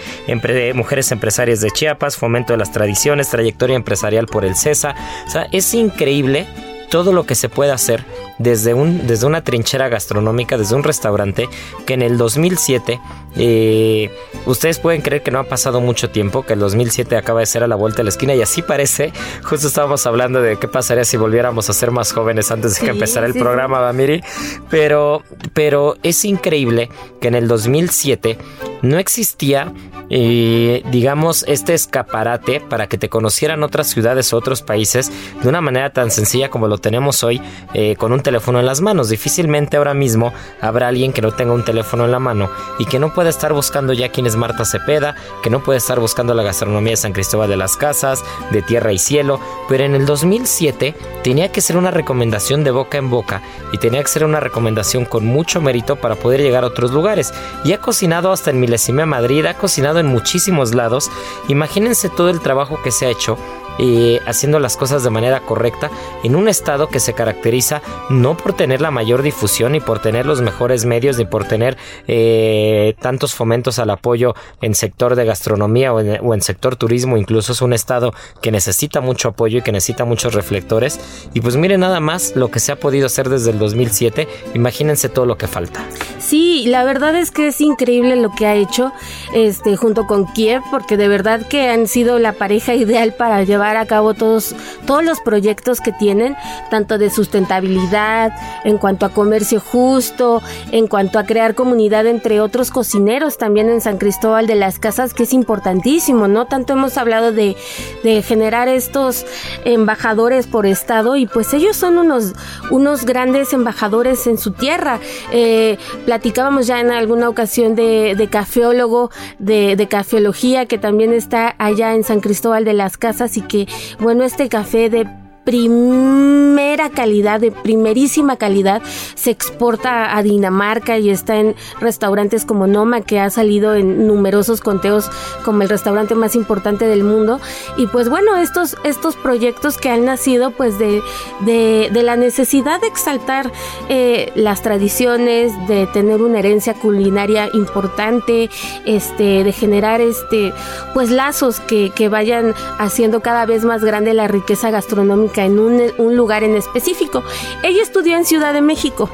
Mujeres 0.73 1.11
Empresarias 1.11 1.61
de 1.61 1.71
Chiapas, 1.71 2.17
Fomento 2.17 2.53
de 2.53 2.57
las 2.57 2.71
Tradiciones, 2.71 3.29
Trayectoria 3.29 3.75
Empresarial 3.75 4.27
por 4.27 4.45
el 4.45 4.55
CESA. 4.55 4.95
O 5.27 5.29
sea, 5.29 5.47
es 5.51 5.73
increíble 5.73 6.47
todo 6.89 7.13
lo 7.13 7.25
que 7.25 7.35
se 7.35 7.49
puede 7.49 7.71
hacer 7.71 8.03
desde, 8.37 8.73
un, 8.73 9.05
desde 9.05 9.25
una 9.25 9.43
trinchera 9.43 9.89
gastronómica, 9.89 10.57
desde 10.57 10.75
un 10.75 10.83
restaurante, 10.83 11.47
que 11.85 11.93
en 11.93 12.01
el 12.01 12.17
2007, 12.17 12.99
eh, 13.35 14.09
ustedes 14.45 14.79
pueden 14.79 15.01
creer 15.01 15.21
que 15.21 15.31
no 15.31 15.39
ha 15.39 15.43
pasado 15.43 15.81
mucho 15.81 16.09
tiempo, 16.09 16.43
que 16.43 16.53
el 16.53 16.59
2007 16.59 17.17
acaba 17.17 17.41
de 17.41 17.45
ser 17.45 17.63
a 17.63 17.67
la 17.67 17.75
vuelta 17.75 17.97
de 17.97 18.05
la 18.05 18.09
esquina 18.09 18.33
y 18.33 18.41
así 18.41 18.61
parece, 18.61 19.11
justo 19.43 19.67
estábamos 19.67 20.05
hablando 20.07 20.41
de 20.41 20.57
qué 20.57 20.67
pasaría 20.67 21.05
si 21.05 21.17
volviéramos 21.17 21.69
a 21.69 21.73
ser 21.73 21.91
más 21.91 22.11
jóvenes 22.11 22.51
antes 22.51 22.79
de 22.79 22.85
que 22.85 22.91
empezara 22.91 23.27
el 23.27 23.33
programa, 23.33 23.79
Bamiri, 23.79 24.23
pero, 24.69 25.23
pero 25.53 25.95
es 26.03 26.25
increíble 26.25 26.89
que 27.21 27.27
en 27.27 27.35
el 27.35 27.47
2007 27.47 28.37
no 28.81 28.97
existía 28.97 29.73
eh, 30.09 30.81
digamos, 30.89 31.45
este 31.47 31.73
escaparate 31.73 32.61
para 32.61 32.87
que 32.87 32.97
te 32.97 33.09
conocieran 33.09 33.61
otras 33.61 33.87
ciudades 33.87 34.33
o 34.33 34.37
otros 34.37 34.61
países 34.61 35.11
de 35.41 35.47
una 35.47 35.61
manera 35.61 35.91
tan 35.91 36.09
sencilla 36.09 36.49
como 36.49 36.67
lo 36.67 36.79
tenemos 36.79 37.23
hoy 37.23 37.41
eh, 37.73 37.95
con 37.95 38.11
un 38.11 38.21
teléfono 38.21 38.59
en 38.59 38.65
las 38.65 38.81
manos. 38.81 39.09
Difícilmente 39.09 39.77
ahora 39.77 39.93
mismo 39.93 40.33
habrá 40.61 40.87
alguien 40.87 41.13
que 41.13 41.21
no 41.21 41.31
tenga 41.31 41.53
un 41.53 41.63
teléfono 41.63 42.05
en 42.05 42.11
la 42.11 42.19
mano 42.19 42.49
y 42.79 42.85
que 42.85 42.99
no 42.99 43.13
pueda 43.13 43.29
estar 43.29 43.53
buscando 43.53 43.93
ya 43.93 44.09
quién 44.09 44.25
es 44.25 44.35
Marta 44.35 44.65
Cepeda, 44.65 45.15
que 45.43 45.51
no 45.51 45.63
puede 45.63 45.77
estar 45.77 45.99
buscando 45.99 46.33
la 46.33 46.43
gastronomía 46.43 46.91
de 46.91 46.97
San 46.97 47.13
Cristóbal 47.13 47.49
de 47.49 47.57
las 47.57 47.77
Casas, 47.77 48.23
de 48.51 48.63
Tierra 48.63 48.91
y 48.91 48.97
Cielo, 48.97 49.39
pero 49.67 49.83
en 49.83 49.93
el 49.93 50.05
2007 50.07 50.95
tenía 51.23 51.51
que 51.51 51.61
ser 51.61 51.77
una 51.77 51.91
recomendación 51.91 52.63
de 52.63 52.71
boca 52.71 52.97
en 52.97 53.11
boca 53.11 53.41
y 53.71 53.77
tenía 53.77 54.01
que 54.01 54.09
ser 54.09 54.25
una 54.25 54.39
recomendación 54.39 55.05
con 55.05 55.25
mucho 55.25 55.61
mérito 55.61 55.97
para 55.97 56.15
poder 56.15 56.41
llegar 56.41 56.63
a 56.63 56.67
otros 56.67 56.91
lugares. 56.91 57.31
Y 57.63 57.73
ha 57.73 57.79
cocinado 57.79 58.31
hasta 58.31 58.49
en 58.49 58.59
Milesime 58.69 59.07
Madrid, 59.07 59.47
ha 59.47 59.55
cocinado 59.55 59.97
en 59.97 60.05
muchísimos 60.05 60.75
lados. 60.75 61.09
Imagínense 61.47 62.07
todo 62.07 62.29
el 62.29 62.39
trabajo 62.39 62.79
que 62.83 62.91
se 62.91 63.07
ha 63.07 63.09
hecho 63.09 63.35
eh, 63.79 64.19
haciendo 64.25 64.59
las 64.59 64.77
cosas 64.77 65.03
de 65.03 65.09
manera 65.09 65.39
correcta 65.39 65.89
en 66.23 66.35
un 66.35 66.49
estado 66.49 66.89
que 66.89 66.99
se 66.99 67.13
caracteriza 67.13 67.81
no 68.09 68.35
por 68.35 68.53
tener 68.53 68.81
la 68.81 68.91
mayor 68.91 69.21
difusión 69.21 69.71
ni 69.71 69.79
por 69.79 69.99
tener 70.01 70.25
los 70.25 70.41
mejores 70.41 70.85
medios 70.85 71.17
ni 71.17 71.25
por 71.25 71.45
tener 71.45 71.77
eh, 72.07 72.95
tantos 72.99 73.33
fomentos 73.33 73.79
al 73.79 73.89
apoyo 73.89 74.35
en 74.61 74.75
sector 74.75 75.15
de 75.15 75.25
gastronomía 75.25 75.93
o 75.93 76.01
en, 76.33 76.41
sector 76.41 76.75
turismo 76.75 77.17
incluso 77.17 77.53
es 77.53 77.61
un 77.61 77.73
estado 77.73 78.13
que 78.41 78.51
necesita 78.51 79.01
mucho 79.01 79.29
apoyo 79.29 79.59
y 79.59 79.61
que 79.61 79.71
necesita 79.71 80.05
muchos 80.05 80.33
reflectores. 80.33 80.99
Y 81.33 81.41
pues 81.41 81.55
miren 81.55 81.81
nada 81.81 81.99
más 81.99 82.35
lo 82.35 82.49
que 82.51 82.59
se 82.59 82.71
ha 82.71 82.79
podido 82.79 83.05
hacer 83.05 83.29
desde 83.29 83.51
el 83.51 83.59
2007 83.59 84.27
imagínense 84.53 85.09
todo 85.09 85.25
lo 85.25 85.37
que 85.37 85.47
falta. 85.47 85.85
Sí 86.19 86.65
la 86.67 86.83
verdad 86.83 87.15
es 87.15 87.31
que 87.31 87.47
es 87.47 87.61
increíble 87.61 88.15
lo 88.15 88.31
que 88.31 88.45
ha 88.45 88.55
hecho 88.55 88.91
este 89.33 89.77
junto 89.77 90.05
con 90.05 90.25
Kiev 90.33 90.61
porque 90.69 90.97
de 90.97 91.07
verdad 91.07 91.47
que 91.47 91.69
han 91.69 91.87
sido 91.87 92.19
la 92.19 92.33
pareja 92.33 92.73
ideal 92.79 93.13
para 93.13 93.43
llevar 93.43 93.68
llevar 93.69 93.77
a 93.77 93.85
cabo 93.85 94.13
todos, 94.15 94.55
todos 94.87 95.03
los 95.03 95.19
proyectos 95.19 95.79
que 95.79 95.91
tienen, 95.91 96.35
tanto 96.71 96.97
de 96.97 97.09
sustentabilidad, 97.09 98.31
en 98.63 98.77
cuanto 98.77 99.05
a 99.05 99.09
comercio 99.09 99.59
justo, 99.59 100.41
en 100.71 100.87
cuanto 100.87 101.19
a 101.19 101.23
crear 101.23 101.53
comunidad 101.53 102.07
entre 102.07 102.41
otros 102.41 102.71
cocineros 102.71 103.37
también 103.37 103.69
en 103.69 103.81
San 103.81 103.97
Cristóbal 103.97 104.47
de 104.47 104.55
las 104.55 104.79
Casas, 104.79 105.13
que 105.13 105.23
es 105.23 105.33
importantísimo, 105.33 106.27
¿no? 106.27 106.45
Tanto 106.45 106.73
hemos 106.73 106.97
hablado 106.97 107.31
de, 107.31 107.55
de 108.03 108.23
generar 108.23 108.67
estos 108.69 109.25
embajadores 109.65 110.47
por 110.47 110.65
estado 110.65 111.15
y 111.15 111.27
pues 111.27 111.53
ellos 111.53 111.77
son 111.77 111.97
unos, 111.97 112.33
unos 112.71 113.05
grandes 113.05 113.53
embajadores 113.53 114.25
en 114.25 114.37
su 114.39 114.51
tierra. 114.51 114.99
Eh, 115.31 115.77
platicábamos 116.05 116.65
ya 116.65 116.79
en 116.79 116.89
alguna 116.89 117.29
ocasión 117.29 117.75
de, 117.75 118.15
de 118.17 118.27
cafeólogo, 118.29 119.11
de, 119.37 119.75
de 119.75 119.87
cafeología, 119.87 120.65
que 120.65 120.79
también 120.79 121.13
está 121.13 121.55
allá 121.59 121.93
en 121.93 122.03
San 122.03 122.19
Cristóbal 122.19 122.65
de 122.65 122.73
las 122.73 122.97
Casas 122.97 123.37
y 123.37 123.41
que, 123.41 123.58
bueno, 123.99 124.23
este 124.23 124.49
café 124.49 124.89
de 124.89 125.07
primera 125.49 126.91
calidad, 126.91 127.39
de 127.39 127.51
primerísima 127.51 128.35
calidad, 128.37 128.83
se 129.15 129.31
exporta 129.31 130.15
a 130.15 130.21
Dinamarca 130.21 130.99
y 130.99 131.09
está 131.09 131.37
en 131.37 131.55
restaurantes 131.79 132.45
como 132.45 132.67
Noma, 132.67 133.01
que 133.01 133.19
ha 133.19 133.31
salido 133.31 133.73
en 133.73 134.05
numerosos 134.05 134.61
conteos 134.61 135.09
como 135.43 135.63
el 135.63 135.69
restaurante 135.69 136.13
más 136.13 136.35
importante 136.35 136.85
del 136.85 137.03
mundo. 137.03 137.39
Y 137.77 137.87
pues 137.87 138.09
bueno, 138.09 138.37
estos, 138.37 138.77
estos 138.83 139.15
proyectos 139.15 139.79
que 139.79 139.89
han 139.89 140.05
nacido 140.05 140.51
pues 140.51 140.77
de, 140.77 141.01
de, 141.39 142.03
la 142.03 142.15
necesidad 142.15 142.79
de 142.79 142.87
exaltar 142.87 143.51
eh, 143.89 144.31
las 144.35 144.61
tradiciones, 144.61 145.51
de 145.67 145.87
tener 145.87 146.21
una 146.21 146.37
herencia 146.37 146.75
culinaria 146.75 147.49
importante, 147.55 148.51
este, 148.85 149.43
de 149.43 149.51
generar 149.51 149.99
este, 149.99 150.53
pues 150.93 151.09
lazos 151.09 151.59
que, 151.59 151.89
que 151.89 152.07
vayan 152.07 152.53
haciendo 152.77 153.21
cada 153.21 153.47
vez 153.47 153.65
más 153.65 153.83
grande 153.83 154.13
la 154.13 154.27
riqueza 154.27 154.69
gastronómica 154.69 155.38
en 155.45 155.59
un, 155.59 155.81
un, 155.97 156.15
lugar 156.15 156.43
en 156.43 156.55
específico. 156.55 157.23
Ella 157.63 157.81
estudió 157.81 158.17
en 158.17 158.25
Ciudad 158.25 158.53
de 158.53 158.61
México 158.61 159.09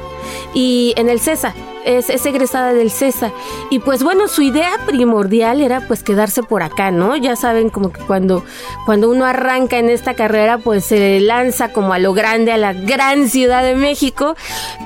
y 0.54 0.94
en 0.96 1.08
el 1.08 1.20
CESA. 1.20 1.54
Es, 1.84 2.10
es, 2.10 2.26
egresada 2.26 2.72
del 2.72 2.90
CESA. 2.90 3.30
Y 3.70 3.78
pues 3.78 4.02
bueno, 4.02 4.26
su 4.26 4.42
idea 4.42 4.72
primordial 4.86 5.60
era 5.60 5.82
pues 5.86 6.02
quedarse 6.02 6.42
por 6.42 6.64
acá, 6.64 6.90
¿no? 6.90 7.16
Ya 7.16 7.36
saben 7.36 7.70
como 7.70 7.92
que 7.92 8.00
cuando, 8.00 8.44
cuando 8.86 9.08
uno 9.08 9.24
arranca 9.24 9.78
en 9.78 9.88
esta 9.88 10.14
carrera 10.14 10.58
pues 10.58 10.84
se 10.84 11.20
lanza 11.20 11.72
como 11.72 11.92
a 11.92 12.00
lo 12.00 12.12
grande, 12.12 12.50
a 12.50 12.56
la 12.56 12.72
gran 12.72 13.28
Ciudad 13.28 13.62
de 13.62 13.76
México, 13.76 14.34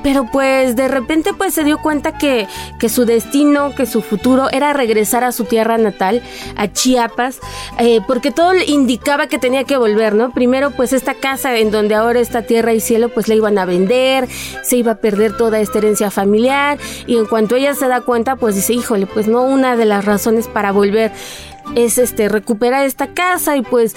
pero 0.03 0.27
pues 0.31 0.77
de 0.77 0.89
repente 0.89 1.33
pues 1.33 1.55
se 1.55 1.65
dio 1.65 1.79
cuenta 1.79 2.19
que, 2.19 2.47
que 2.79 2.91
su 2.91 3.07
destino, 3.07 3.75
que 3.75 3.87
su 3.87 4.03
futuro 4.03 4.51
era 4.51 4.75
regresar 4.75 5.25
a 5.25 5.33
su 5.33 5.45
tierra 5.45 5.79
natal, 5.79 6.23
a 6.57 6.71
Chiapas, 6.71 7.39
eh, 7.79 8.01
porque 8.07 8.31
todo 8.31 8.53
indicaba 8.67 9.27
que 9.27 9.39
tenía 9.39 9.65
que 9.65 9.77
volver, 9.77 10.15
¿no? 10.15 10.33
Primero 10.33 10.71
pues 10.71 10.93
esta 10.93 11.15
casa 11.15 11.57
en 11.57 11.71
donde 11.71 11.95
ahora 11.95 12.21
está 12.21 12.43
tierra 12.43 12.73
y 12.73 12.81
cielo 12.81 13.09
pues 13.09 13.29
la 13.29 13.35
iban 13.35 13.59
a 13.59 13.65
vender, 13.65 14.29
se 14.63 14.77
iba 14.77 14.93
a 14.93 14.97
perder 14.97 15.30
toda 15.33 15.61
esta 15.61 15.79
herencia 15.79 16.11
familiar 16.11 16.79
y 17.07 17.17
en 17.17 17.27
cuanto 17.27 17.57
ella 17.57 17.75
se 17.75 17.89
da 17.89 18.01
cuenta 18.01 18.37
pues 18.37 18.55
dice 18.55 18.73
híjole 18.73 19.07
pues 19.07 19.29
no 19.29 19.43
una 19.43 19.77
de 19.77 19.85
las 19.85 20.05
razones 20.05 20.49
para 20.49 20.73
volver 20.73 21.13
es 21.75 21.99
este 21.99 22.29
recuperar 22.29 22.85
esta 22.85 23.09
casa 23.09 23.57
y 23.57 23.63
pues 23.63 23.95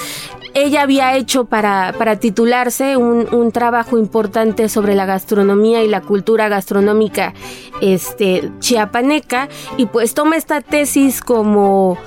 ella 0.54 0.84
había 0.84 1.16
hecho 1.16 1.46
para, 1.46 1.96
para 1.98 2.18
titularse 2.18 2.96
un, 2.98 3.28
un, 3.34 3.52
trabajo 3.52 3.98
importante 3.98 4.70
sobre 4.70 4.94
la 4.94 5.06
gastronomía 5.06 5.84
y 5.84 5.88
la 5.88 6.02
cultura 6.02 6.48
gastronómica 6.48 7.34
este 7.82 8.52
chiapaneca 8.60 9.50
y 9.78 9.88
pues 9.88 10.14
toma 10.14 10.36
esta 10.36 10.62
tesis 10.62 11.22
como 11.22 11.98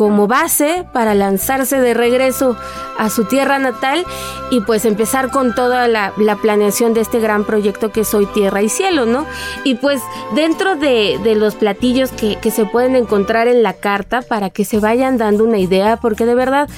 como 0.00 0.26
base 0.26 0.86
para 0.94 1.14
lanzarse 1.14 1.78
de 1.78 1.92
regreso 1.92 2.56
a 2.96 3.10
su 3.10 3.24
tierra 3.24 3.58
natal 3.58 4.06
y 4.50 4.62
pues 4.62 4.86
empezar 4.86 5.30
con 5.30 5.54
toda 5.54 5.88
la, 5.88 6.14
la, 6.16 6.36
planeación 6.36 6.94
de 6.94 7.02
este 7.02 7.20
gran 7.20 7.44
proyecto 7.44 7.92
que 7.92 8.00
es 8.00 8.14
Hoy 8.14 8.24
Tierra 8.24 8.62
y 8.62 8.70
Cielo, 8.70 9.04
¿no? 9.04 9.26
Y 9.62 9.74
pues 9.74 10.00
dentro 10.34 10.74
de, 10.76 11.20
de 11.22 11.34
los 11.34 11.54
platillos 11.54 12.12
que, 12.12 12.36
que, 12.36 12.50
se 12.50 12.64
pueden 12.64 12.96
encontrar 12.96 13.46
en 13.46 13.62
la 13.62 13.74
carta 13.74 14.22
para 14.22 14.48
que 14.48 14.64
se 14.64 14.78
vayan 14.78 15.18
dando 15.18 15.44
una 15.44 15.58
idea, 15.58 15.98
porque 15.98 16.24
de 16.24 16.34
verdad 16.34 16.70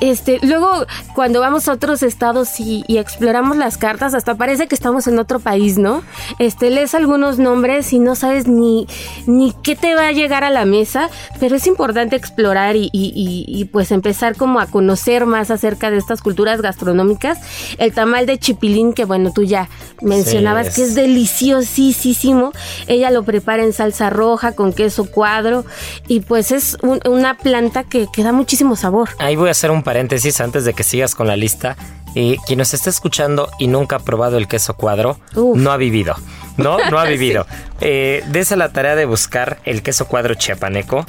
este, 0.00 0.38
luego 0.42 0.86
cuando 1.14 1.40
vamos 1.40 1.68
a 1.68 1.72
otros 1.72 2.02
estados 2.02 2.60
y, 2.60 2.84
y, 2.86 2.98
exploramos 2.98 3.56
las 3.56 3.76
cartas, 3.76 4.14
hasta 4.14 4.36
parece 4.36 4.68
que 4.68 4.74
estamos 4.74 5.06
en 5.06 5.18
otro 5.18 5.40
país, 5.40 5.78
¿no? 5.78 6.02
Este, 6.38 6.70
lees 6.70 6.94
algunos 6.94 7.38
nombres 7.38 7.92
y 7.92 7.98
no 7.98 8.14
sabes 8.14 8.46
ni, 8.46 8.86
ni 9.26 9.52
qué 9.62 9.74
te 9.74 9.94
va 9.94 10.08
a 10.08 10.12
llegar 10.12 10.44
a 10.44 10.50
la 10.50 10.64
mesa, 10.64 11.10
pero 11.40 11.56
es 11.56 11.66
importante 11.66 12.16
explorar 12.16 12.76
y, 12.76 12.90
y, 12.92 13.44
y 13.46 13.64
pues 13.66 13.90
empezar 13.90 14.36
como 14.36 14.60
a 14.60 14.66
conocer 14.66 15.26
más 15.26 15.50
acerca 15.50 15.90
de 15.90 15.98
estas 15.98 16.22
culturas 16.22 16.62
gastronómicas. 16.62 17.38
El 17.78 17.92
tamal 17.92 18.26
de 18.26 18.38
chipilín, 18.38 18.92
que 18.92 19.04
bueno, 19.04 19.32
tú 19.32 19.42
ya 19.42 19.68
mencionabas 20.00 20.66
sí, 20.66 20.68
es. 20.68 20.76
que 20.76 20.82
es 20.82 20.94
deliciosísimo. 20.94 22.52
Ella 22.86 23.10
lo 23.10 23.24
prepara 23.24 23.64
en 23.64 23.72
salsa 23.72 24.10
roja 24.10 24.52
con 24.52 24.72
queso 24.72 25.10
cuadro 25.10 25.64
y 26.06 26.20
pues 26.20 26.52
es 26.52 26.76
un, 26.82 27.00
una 27.08 27.36
planta 27.36 27.84
que, 27.84 28.06
que 28.12 28.22
da 28.22 28.32
muchísimo 28.32 28.76
sabor. 28.76 29.10
Ahí 29.18 29.36
voy 29.36 29.48
a 29.48 29.52
hacer 29.52 29.70
un 29.70 29.77
paréntesis 29.82 30.40
antes 30.40 30.64
de 30.64 30.74
que 30.74 30.82
sigas 30.82 31.14
con 31.14 31.26
la 31.26 31.36
lista. 31.36 31.76
Y 32.14 32.38
quien 32.46 32.58
nos 32.58 32.72
está 32.74 32.90
escuchando 32.90 33.50
y 33.58 33.66
nunca 33.68 33.96
ha 33.96 33.98
probado 34.00 34.38
el 34.38 34.48
queso 34.48 34.74
cuadro, 34.74 35.18
Uf. 35.34 35.56
no 35.58 35.70
ha 35.72 35.76
vivido. 35.76 36.14
No, 36.56 36.78
no 36.90 36.98
ha 36.98 37.04
vivido. 37.08 37.44
sí. 37.50 37.56
eh, 37.82 38.24
dese 38.28 38.56
la 38.56 38.70
tarea 38.70 38.96
de 38.96 39.04
buscar 39.04 39.58
el 39.64 39.82
queso 39.82 40.06
cuadro 40.08 40.34
chiapaneco. 40.34 41.04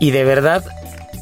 Y 0.00 0.10
de 0.10 0.24
verdad, 0.24 0.64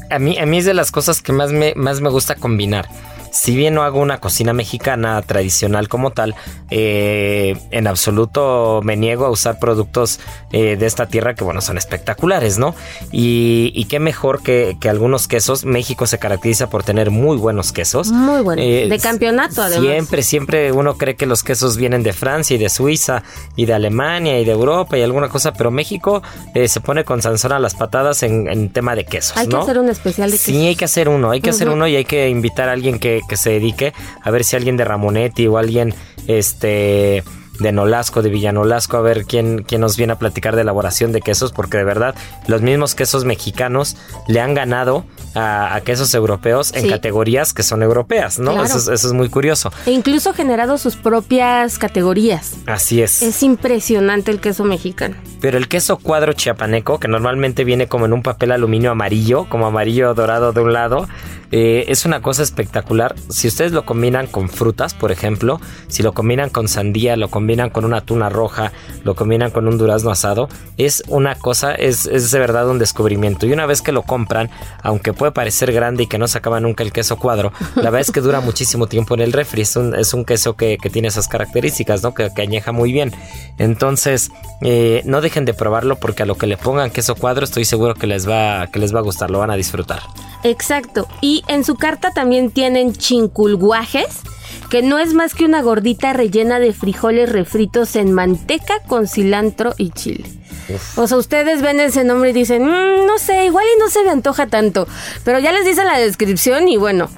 a 0.09 0.19
mí, 0.19 0.37
a 0.39 0.45
mí 0.45 0.57
es 0.57 0.65
de 0.65 0.73
las 0.73 0.91
cosas 0.91 1.21
que 1.21 1.31
más 1.31 1.51
me, 1.51 1.73
más 1.75 2.01
me 2.01 2.09
gusta 2.09 2.35
combinar 2.35 2.87
si 3.31 3.55
bien 3.55 3.73
no 3.73 3.83
hago 3.83 3.99
una 3.99 4.19
cocina 4.19 4.53
mexicana 4.53 5.21
tradicional 5.21 5.87
como 5.87 6.11
tal, 6.11 6.35
eh, 6.69 7.57
en 7.71 7.87
absoluto 7.87 8.81
me 8.83 8.95
niego 8.95 9.25
a 9.25 9.29
usar 9.29 9.59
productos 9.59 10.19
eh, 10.51 10.75
de 10.77 10.85
esta 10.85 11.07
tierra 11.07 11.35
que, 11.35 11.43
bueno, 11.43 11.61
son 11.61 11.77
espectaculares, 11.77 12.57
¿no? 12.57 12.75
Y, 13.11 13.71
y 13.75 13.85
qué 13.85 13.99
mejor 13.99 14.41
que, 14.41 14.77
que, 14.79 14.89
algunos 14.89 15.27
quesos. 15.27 15.65
México 15.65 16.07
se 16.07 16.17
caracteriza 16.19 16.69
por 16.69 16.83
tener 16.83 17.11
muy 17.11 17.37
buenos 17.37 17.71
quesos. 17.71 18.11
Muy 18.11 18.41
buenos. 18.41 18.65
Eh, 18.65 18.87
de 18.89 18.99
campeonato, 18.99 19.61
además. 19.61 19.89
Siempre, 19.89 20.23
siempre 20.23 20.71
uno 20.71 20.97
cree 20.97 21.15
que 21.15 21.25
los 21.25 21.43
quesos 21.43 21.77
vienen 21.77 22.03
de 22.03 22.13
Francia 22.13 22.55
y 22.55 22.59
de 22.59 22.69
Suiza 22.69 23.23
y 23.55 23.65
de 23.65 23.73
Alemania 23.73 24.39
y 24.39 24.45
de 24.45 24.51
Europa 24.51 24.97
y 24.97 25.01
alguna 25.01 25.29
cosa, 25.29 25.53
pero 25.53 25.71
México 25.71 26.21
eh, 26.55 26.67
se 26.67 26.79
pone 26.79 27.03
con 27.03 27.21
Sansón 27.21 27.51
a 27.51 27.59
las 27.59 27.75
patadas 27.75 28.23
en, 28.23 28.47
en 28.47 28.69
tema 28.69 28.95
de 28.95 29.05
quesos. 29.05 29.37
Hay 29.37 29.47
¿no? 29.47 29.57
que 29.57 29.63
hacer 29.63 29.79
un 29.79 29.89
especial 29.89 30.31
de 30.31 30.37
quesos. 30.37 30.53
Sí, 30.53 30.67
hay 30.67 30.75
que 30.75 30.85
hacer 30.85 31.09
uno, 31.09 31.31
hay 31.31 31.41
que 31.41 31.49
uh 31.49 31.53
-huh. 31.53 31.55
hacer 31.55 31.69
uno 31.69 31.87
y 31.87 31.95
hay 31.95 32.05
que 32.05 32.29
invitar 32.29 32.69
a 32.69 32.73
alguien 32.73 32.99
que 32.99 33.18
que 33.27 33.37
se 33.37 33.51
dedique 33.51 33.93
a 34.21 34.31
ver 34.31 34.43
si 34.43 34.55
alguien 34.55 34.77
de 34.77 34.85
Ramonetti 34.85 35.47
o 35.47 35.57
alguien 35.57 35.93
este 36.27 37.23
de 37.59 37.71
Nolasco, 37.71 38.21
de 38.21 38.29
Villanolasco, 38.29 38.97
a 38.97 39.01
ver 39.01 39.25
quién, 39.25 39.63
quién 39.63 39.81
nos 39.81 39.97
viene 39.97 40.13
a 40.13 40.15
platicar 40.17 40.55
de 40.55 40.61
elaboración 40.61 41.11
de 41.11 41.21
quesos, 41.21 41.51
porque 41.51 41.77
de 41.77 41.83
verdad 41.83 42.15
los 42.47 42.61
mismos 42.61 42.95
quesos 42.95 43.25
mexicanos 43.25 43.97
le 44.27 44.41
han 44.41 44.53
ganado 44.53 45.05
a, 45.35 45.75
a 45.75 45.81
quesos 45.81 46.13
europeos 46.13 46.73
en 46.73 46.83
sí. 46.83 46.89
categorías 46.89 47.53
que 47.53 47.63
son 47.63 47.83
europeas, 47.83 48.39
¿no? 48.39 48.53
Claro. 48.53 48.65
Eso, 48.67 48.77
es, 48.77 48.87
eso, 48.87 49.07
es, 49.07 49.13
muy 49.13 49.29
curioso. 49.29 49.71
E 49.85 49.91
incluso 49.91 50.33
generado 50.33 50.77
sus 50.77 50.95
propias 50.95 51.77
categorías. 51.77 52.53
Así 52.65 53.01
es. 53.01 53.21
Es 53.21 53.43
impresionante 53.43 54.31
el 54.31 54.39
queso 54.39 54.63
mexicano. 54.63 55.15
Pero 55.41 55.57
el 55.57 55.67
queso 55.67 55.97
cuadro 55.97 56.33
chiapaneco, 56.33 56.99
que 56.99 57.07
normalmente 57.07 57.63
viene 57.63 57.87
como 57.87 58.05
en 58.05 58.13
un 58.13 58.23
papel 58.23 58.51
aluminio 58.51 58.91
amarillo, 58.91 59.45
como 59.49 59.67
amarillo 59.67 60.13
dorado 60.13 60.51
de 60.51 60.61
un 60.61 60.73
lado, 60.73 61.07
eh, 61.51 61.85
es 61.87 62.05
una 62.05 62.21
cosa 62.21 62.43
espectacular. 62.43 63.15
Si 63.29 63.47
ustedes 63.47 63.71
lo 63.71 63.85
combinan 63.85 64.27
con 64.27 64.49
frutas, 64.49 64.93
por 64.93 65.11
ejemplo, 65.11 65.59
si 65.87 66.03
lo 66.03 66.13
combinan 66.13 66.49
con 66.49 66.67
sandía, 66.67 67.15
lo 67.15 67.29
combinan 67.29 67.48
con 67.71 67.85
una 67.85 68.01
tuna 68.01 68.29
roja, 68.29 68.71
lo 69.03 69.15
combinan 69.15 69.51
con 69.51 69.67
un 69.67 69.77
durazno 69.77 70.11
asado, 70.11 70.49
es 70.77 71.03
una 71.07 71.35
cosa, 71.35 71.73
es, 71.73 72.05
es 72.05 72.31
de 72.31 72.39
verdad 72.39 72.69
un 72.69 72.79
descubrimiento. 72.79 73.45
Y 73.45 73.53
una 73.53 73.65
vez 73.65 73.81
que 73.81 73.91
lo 73.91 74.03
compran, 74.03 74.49
aunque 74.83 75.13
puede 75.13 75.31
parecer 75.31 75.71
grande 75.71 76.03
y 76.03 76.07
que 76.07 76.17
no 76.17 76.27
se 76.27 76.37
acaba 76.37 76.59
nunca 76.59 76.83
el 76.83 76.91
queso 76.91 77.17
cuadro, 77.17 77.51
la 77.75 77.83
verdad 77.83 78.01
es 78.01 78.11
que 78.11 78.21
dura 78.21 78.39
muchísimo 78.39 78.87
tiempo 78.87 79.15
en 79.15 79.21
el 79.21 79.33
refri. 79.33 79.61
Es 79.61 79.75
un, 79.75 79.95
es 79.95 80.13
un 80.13 80.25
queso 80.25 80.55
que, 80.55 80.77
que, 80.77 80.89
tiene 80.89 81.07
esas 81.07 81.27
características, 81.27 82.03
¿no? 82.03 82.13
Que, 82.13 82.29
que 82.33 82.41
añeja 82.41 82.71
muy 82.71 82.91
bien. 82.91 83.11
Entonces, 83.57 84.31
eh, 84.61 85.01
no 85.05 85.21
dejen 85.21 85.45
de 85.45 85.53
probarlo 85.53 85.97
porque 85.97 86.23
a 86.23 86.25
lo 86.25 86.35
que 86.35 86.47
le 86.47 86.57
pongan 86.57 86.91
queso 86.91 87.15
cuadro 87.15 87.45
estoy 87.45 87.65
seguro 87.65 87.93
que 87.93 88.07
les 88.07 88.27
va, 88.27 88.67
que 88.67 88.79
les 88.79 88.93
va 88.93 88.99
a 88.99 89.03
gustar, 89.03 89.31
lo 89.31 89.39
van 89.39 89.51
a 89.51 89.55
disfrutar. 89.55 90.01
Exacto. 90.43 91.07
Y 91.21 91.43
en 91.47 91.63
su 91.63 91.75
carta 91.75 92.11
también 92.11 92.51
tienen 92.51 92.93
chinculguajes, 92.93 94.21
que 94.69 94.81
no 94.81 94.99
es 94.99 95.13
más 95.13 95.33
que 95.33 95.45
una 95.45 95.61
gordita 95.61 96.13
rellena 96.13 96.59
de 96.59 96.73
frijoles 96.73 97.31
refritos 97.31 97.95
en 97.95 98.11
manteca 98.11 98.81
con 98.87 99.07
cilantro 99.07 99.73
y 99.77 99.91
chile. 99.91 100.25
Uf. 100.69 100.99
O 100.99 101.07
sea, 101.07 101.17
ustedes 101.17 101.61
ven 101.61 101.79
ese 101.79 102.03
nombre 102.03 102.29
y 102.29 102.33
dicen, 102.33 102.63
mmm, 102.63 103.05
no 103.07 103.17
sé, 103.17 103.45
igual 103.45 103.65
y 103.75 103.79
no 103.79 103.89
se 103.89 104.03
me 104.03 104.11
antoja 104.11 104.47
tanto. 104.47 104.87
Pero 105.23 105.39
ya 105.39 105.51
les 105.51 105.65
dice 105.65 105.83
la 105.83 105.97
descripción 105.97 106.67
y 106.67 106.77
bueno, 106.77 107.09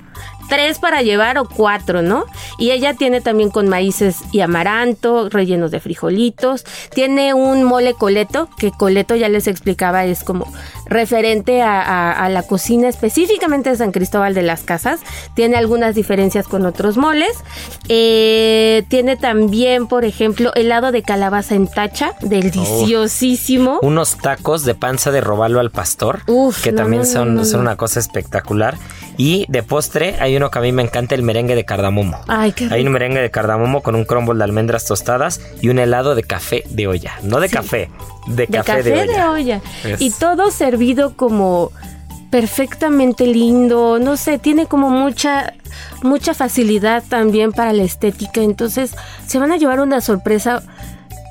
tres 0.51 0.79
para 0.79 1.01
llevar 1.01 1.38
o 1.38 1.48
cuatro, 1.48 2.01
¿no? 2.01 2.25
Y 2.60 2.72
ella 2.72 2.93
tiene 2.93 3.22
también 3.22 3.50
con 3.50 3.70
maíces 3.70 4.17
y 4.34 4.41
amaranto, 4.41 5.29
rellenos 5.29 5.72
de 5.72 5.79
frijolitos. 5.79 6.65
Tiene 6.93 7.34
un 7.34 7.63
mole 7.63 7.93
coleto, 7.93 8.50
que 8.58 8.72
coleto 8.72 9.15
ya 9.15 9.29
les 9.29 9.48
explicaba, 9.48 10.03
es 10.03 10.25
como 10.25 10.51
referente 10.91 11.62
a, 11.62 12.27
la 12.29 12.43
cocina 12.43 12.88
específicamente 12.88 13.69
de 13.69 13.77
San 13.77 13.91
Cristóbal 13.91 14.33
de 14.33 14.43
las 14.43 14.62
Casas. 14.62 15.00
Tiene 15.33 15.55
algunas 15.57 15.95
diferencias 15.95 16.48
con 16.48 16.65
otros 16.65 16.98
moles. 16.98 17.31
Eh, 17.88 18.83
tiene 18.89 19.15
también, 19.15 19.88
por 19.88 20.05
ejemplo, 20.05 20.53
helado 20.53 20.91
de 20.91 21.01
calabaza 21.01 21.55
en 21.55 21.67
tacha, 21.67 22.13
deliciosísimo. 22.21 23.79
unos 23.81 24.17
tacos 24.17 24.65
de 24.65 24.75
panza 24.75 25.12
de 25.12 25.21
robalo 25.21 25.60
al 25.60 25.71
pastor, 25.71 26.21
que 26.62 26.74
también 26.74 27.05
son, 27.05 27.45
son 27.45 27.62
una 27.62 27.77
cosa 27.77 28.00
espectacular. 28.00 28.77
Y 29.17 29.45
de 29.50 29.63
postre 29.63 30.15
hay 30.19 30.36
uno 30.36 30.51
que 30.51 30.60
a 30.60 30.62
mí 30.62 30.71
me 30.71 30.81
encanta, 30.81 31.15
el 31.15 31.24
merengue 31.24 31.55
de 31.55 31.63
cardamomo. 31.63 32.19
Ay, 32.27 32.53
qué 32.53 32.67
Hay 32.71 32.86
un 32.86 32.91
merengue 32.91 33.21
de 33.21 33.31
cardamomo 33.31 33.81
con 33.81 33.95
un 33.95 34.03
crumble 34.03 34.38
de 34.38 34.43
almendras 34.43 34.86
tostadas 34.86 35.41
y 35.62 35.69
un 35.69 35.79
helado 35.79 36.15
de 36.15 36.24
café 36.24 36.63
de 36.69 36.88
olla. 36.88 37.13
No 37.24 37.39
de 37.39 37.50
café, 37.50 37.89
de, 38.27 38.47
café, 38.47 38.83
de 38.83 39.23
olla. 39.23 39.61
Y 39.99 40.11
todo 40.11 40.51
servido 40.51 41.15
como 41.15 41.71
perfectamente 42.29 43.27
lindo, 43.27 43.99
no 43.99 44.17
sé, 44.17 44.39
tiene 44.39 44.65
como 44.65 44.89
mucha 44.89 45.53
mucha 46.03 46.33
facilidad 46.33 47.03
también 47.07 47.51
para 47.51 47.73
la 47.73 47.83
estética, 47.83 48.41
entonces 48.41 48.95
se 49.27 49.39
van 49.39 49.51
a 49.51 49.57
llevar 49.57 49.79
una 49.79 50.01
sorpresa 50.01 50.63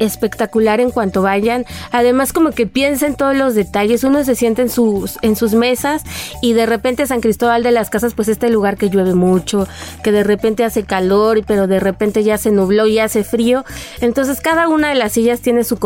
espectacular 0.00 0.80
en 0.80 0.90
cuanto 0.90 1.22
vayan. 1.22 1.64
Además, 1.92 2.32
como 2.32 2.50
que 2.50 2.66
piensen 2.66 3.14
todos 3.14 3.36
los 3.36 3.54
detalles. 3.54 4.02
Uno 4.02 4.24
se 4.24 4.34
siente 4.34 4.62
en 4.62 4.70
sus, 4.70 5.18
en 5.22 5.36
sus 5.36 5.54
mesas 5.54 6.02
y 6.42 6.54
de 6.54 6.66
repente 6.66 7.06
San 7.06 7.20
Cristóbal 7.20 7.62
de 7.62 7.70
las 7.70 7.90
Casas, 7.90 8.14
pues 8.14 8.28
este 8.28 8.50
lugar 8.50 8.76
que 8.76 8.90
llueve 8.90 9.14
mucho, 9.14 9.68
que 10.02 10.10
de 10.10 10.24
repente 10.24 10.64
hace 10.64 10.82
calor, 10.82 11.44
pero 11.46 11.66
de 11.66 11.78
repente 11.78 12.24
ya 12.24 12.38
se 12.38 12.50
nubló 12.50 12.86
y 12.86 12.98
hace 12.98 13.22
frío. 13.22 13.64
Entonces, 14.00 14.40
cada 14.40 14.68
una 14.68 14.88
de 14.88 14.94
las 14.94 15.12
sillas 15.12 15.40
tiene 15.40 15.64
su, 15.64 15.78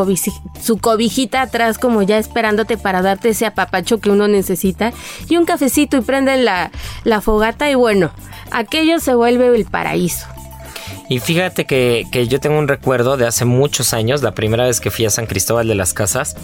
su 0.61 0.79
cobijita 0.79 1.43
atrás, 1.43 1.79
como 1.79 2.03
ya 2.03 2.19
esperándote 2.19 2.79
para 2.79 3.03
darte 3.03 3.31
ese 3.31 3.47
apapacho 3.47 3.99
que 3.99 4.11
uno 4.11 4.29
necesita. 4.29 4.93
Y 5.29 5.37
un 5.37 5.45
cafecito 5.45 5.97
y 5.97 6.01
prenden 6.01 6.45
la, 6.45 6.71
la 7.05 7.21
fogata 7.21 7.71
y 7.71 7.75
bueno, 7.75 8.11
aquello 8.51 9.01
se 9.01 9.15
vuelve 9.15 9.49
el 9.55 9.65
paraíso. 9.65 10.34
Y 11.09 11.19
fíjate 11.19 11.67
que, 11.67 12.07
yo 12.29 12.41
tengo 12.41 12.59
un 12.59 12.69
recuerdo 12.69 13.17
de 13.17 13.27
hace 13.27 13.45
muchos 13.45 13.93
años, 13.93 14.23
la 14.23 14.33
primera 14.33 14.65
vez 14.65 14.81
que 14.81 14.91
fui 14.91 15.05
a 15.05 15.11
San 15.11 15.27
Cristóbal 15.27 15.69
de 15.69 15.75
las 15.75 15.93
Casas, 15.93 16.37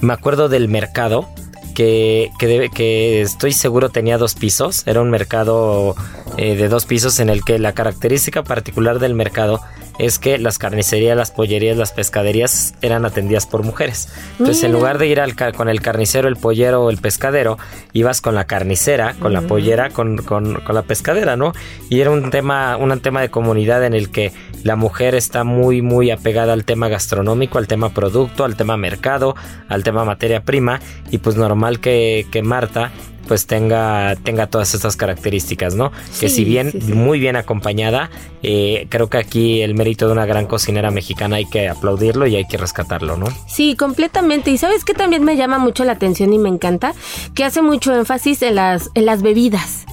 me 0.00 0.12
acuerdo 0.12 0.48
del 0.48 0.68
mercado. 0.68 1.28
Que, 1.74 2.30
que, 2.38 3.22
estoy 3.22 3.52
seguro 3.52 3.88
tenía 3.88 4.18
dos 4.18 4.34
pisos, 4.34 4.86
era 4.86 5.00
un 5.00 5.08
mercado 5.08 5.96
eh, 6.36 6.54
de 6.54 6.68
dos 6.68 6.84
pisos 6.84 7.18
en 7.18 7.30
el 7.30 7.42
que 7.44 7.58
la 7.58 7.72
característica 7.72 8.42
particular 8.42 8.98
del 8.98 9.14
mercado 9.14 9.62
es 9.98 10.18
que 10.18 10.38
las 10.38 10.58
carnicerías, 10.58 11.16
las 11.16 11.30
pollerías, 11.30 11.76
las 11.76 11.92
pescaderías 11.92 12.74
eran 12.82 13.04
atendidas 13.04 13.46
por 13.46 13.62
mujeres. 13.62 14.08
Entonces, 14.38 14.64
en 14.64 14.72
lugar 14.72 14.98
de 14.98 15.06
ir 15.06 15.20
al, 15.20 15.34
con 15.54 15.68
el 15.68 15.80
carnicero, 15.80 16.28
el 16.28 16.36
pollero 16.36 16.84
o 16.84 16.90
el 16.90 16.98
pescadero, 16.98 17.58
ibas 17.92 18.20
con 18.20 18.34
la 18.34 18.44
carnicera, 18.44 19.14
con 19.18 19.32
la 19.32 19.42
pollera, 19.42 19.90
con, 19.90 20.18
con, 20.18 20.54
con, 20.60 20.74
la 20.74 20.82
pescadera, 20.82 21.36
¿no? 21.36 21.52
Y 21.88 22.00
era 22.00 22.10
un 22.10 22.30
tema, 22.30 22.76
un 22.76 22.98
tema 23.00 23.20
de 23.20 23.30
comunidad 23.30 23.84
en 23.84 23.94
el 23.94 24.10
que 24.10 24.32
la 24.64 24.76
mujer 24.76 25.14
está 25.14 25.44
muy, 25.44 25.82
muy 25.82 26.10
apegada 26.10 26.52
al 26.52 26.64
tema 26.64 26.88
gastronómico, 26.88 27.58
al 27.58 27.68
tema 27.68 27.90
producto, 27.90 28.44
al 28.44 28.56
tema 28.56 28.76
mercado, 28.76 29.34
al 29.68 29.82
tema 29.82 30.04
materia 30.04 30.42
prima. 30.42 30.80
Y 31.10 31.18
pues 31.18 31.36
normal 31.36 31.80
que, 31.80 32.26
que 32.30 32.42
Marta 32.42 32.92
pues 33.26 33.46
tenga, 33.46 34.16
tenga 34.16 34.46
todas 34.46 34.74
estas 34.74 34.96
características, 34.96 35.74
¿no? 35.74 35.92
que 36.20 36.28
si 36.28 36.44
bien 36.44 36.72
muy 36.94 37.18
bien 37.18 37.36
acompañada, 37.36 38.10
eh, 38.42 38.86
creo 38.88 39.08
que 39.08 39.18
aquí 39.18 39.62
el 39.62 39.74
mérito 39.74 40.06
de 40.06 40.12
una 40.12 40.26
gran 40.26 40.46
cocinera 40.46 40.90
mexicana 40.90 41.36
hay 41.36 41.46
que 41.46 41.68
aplaudirlo 41.68 42.26
y 42.26 42.36
hay 42.36 42.46
que 42.46 42.56
rescatarlo, 42.56 43.16
¿no? 43.16 43.26
Sí, 43.46 43.76
completamente. 43.76 44.50
Y 44.50 44.58
sabes 44.58 44.84
que 44.84 44.94
también 44.94 45.24
me 45.24 45.36
llama 45.36 45.58
mucho 45.58 45.84
la 45.84 45.92
atención 45.92 46.32
y 46.32 46.38
me 46.38 46.48
encanta 46.48 46.94
que 47.34 47.44
hace 47.44 47.62
mucho 47.62 47.94
énfasis 47.94 48.42
en 48.42 48.56
las, 48.56 48.90
en 48.94 49.06
las 49.06 49.22
bebidas. 49.22 49.84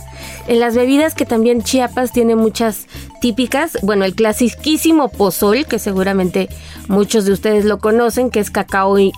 En 0.48 0.59
las 0.59 0.75
bebidas 0.75 1.15
que 1.15 1.25
también 1.25 1.62
Chiapas 1.62 2.12
tiene 2.12 2.36
muchas 2.36 2.88
típicas, 3.19 3.77
bueno, 3.81 4.05
el 4.05 4.15
clasiquísimo 4.15 5.09
pozol, 5.09 5.65
que 5.65 5.79
seguramente 5.79 6.49
muchos 6.88 7.25
de 7.25 7.33
ustedes 7.33 7.65
lo 7.65 7.79
conocen, 7.79 8.29
que 8.29 8.39
es 8.39 8.51
cacao 8.51 8.97
y, 8.99 9.11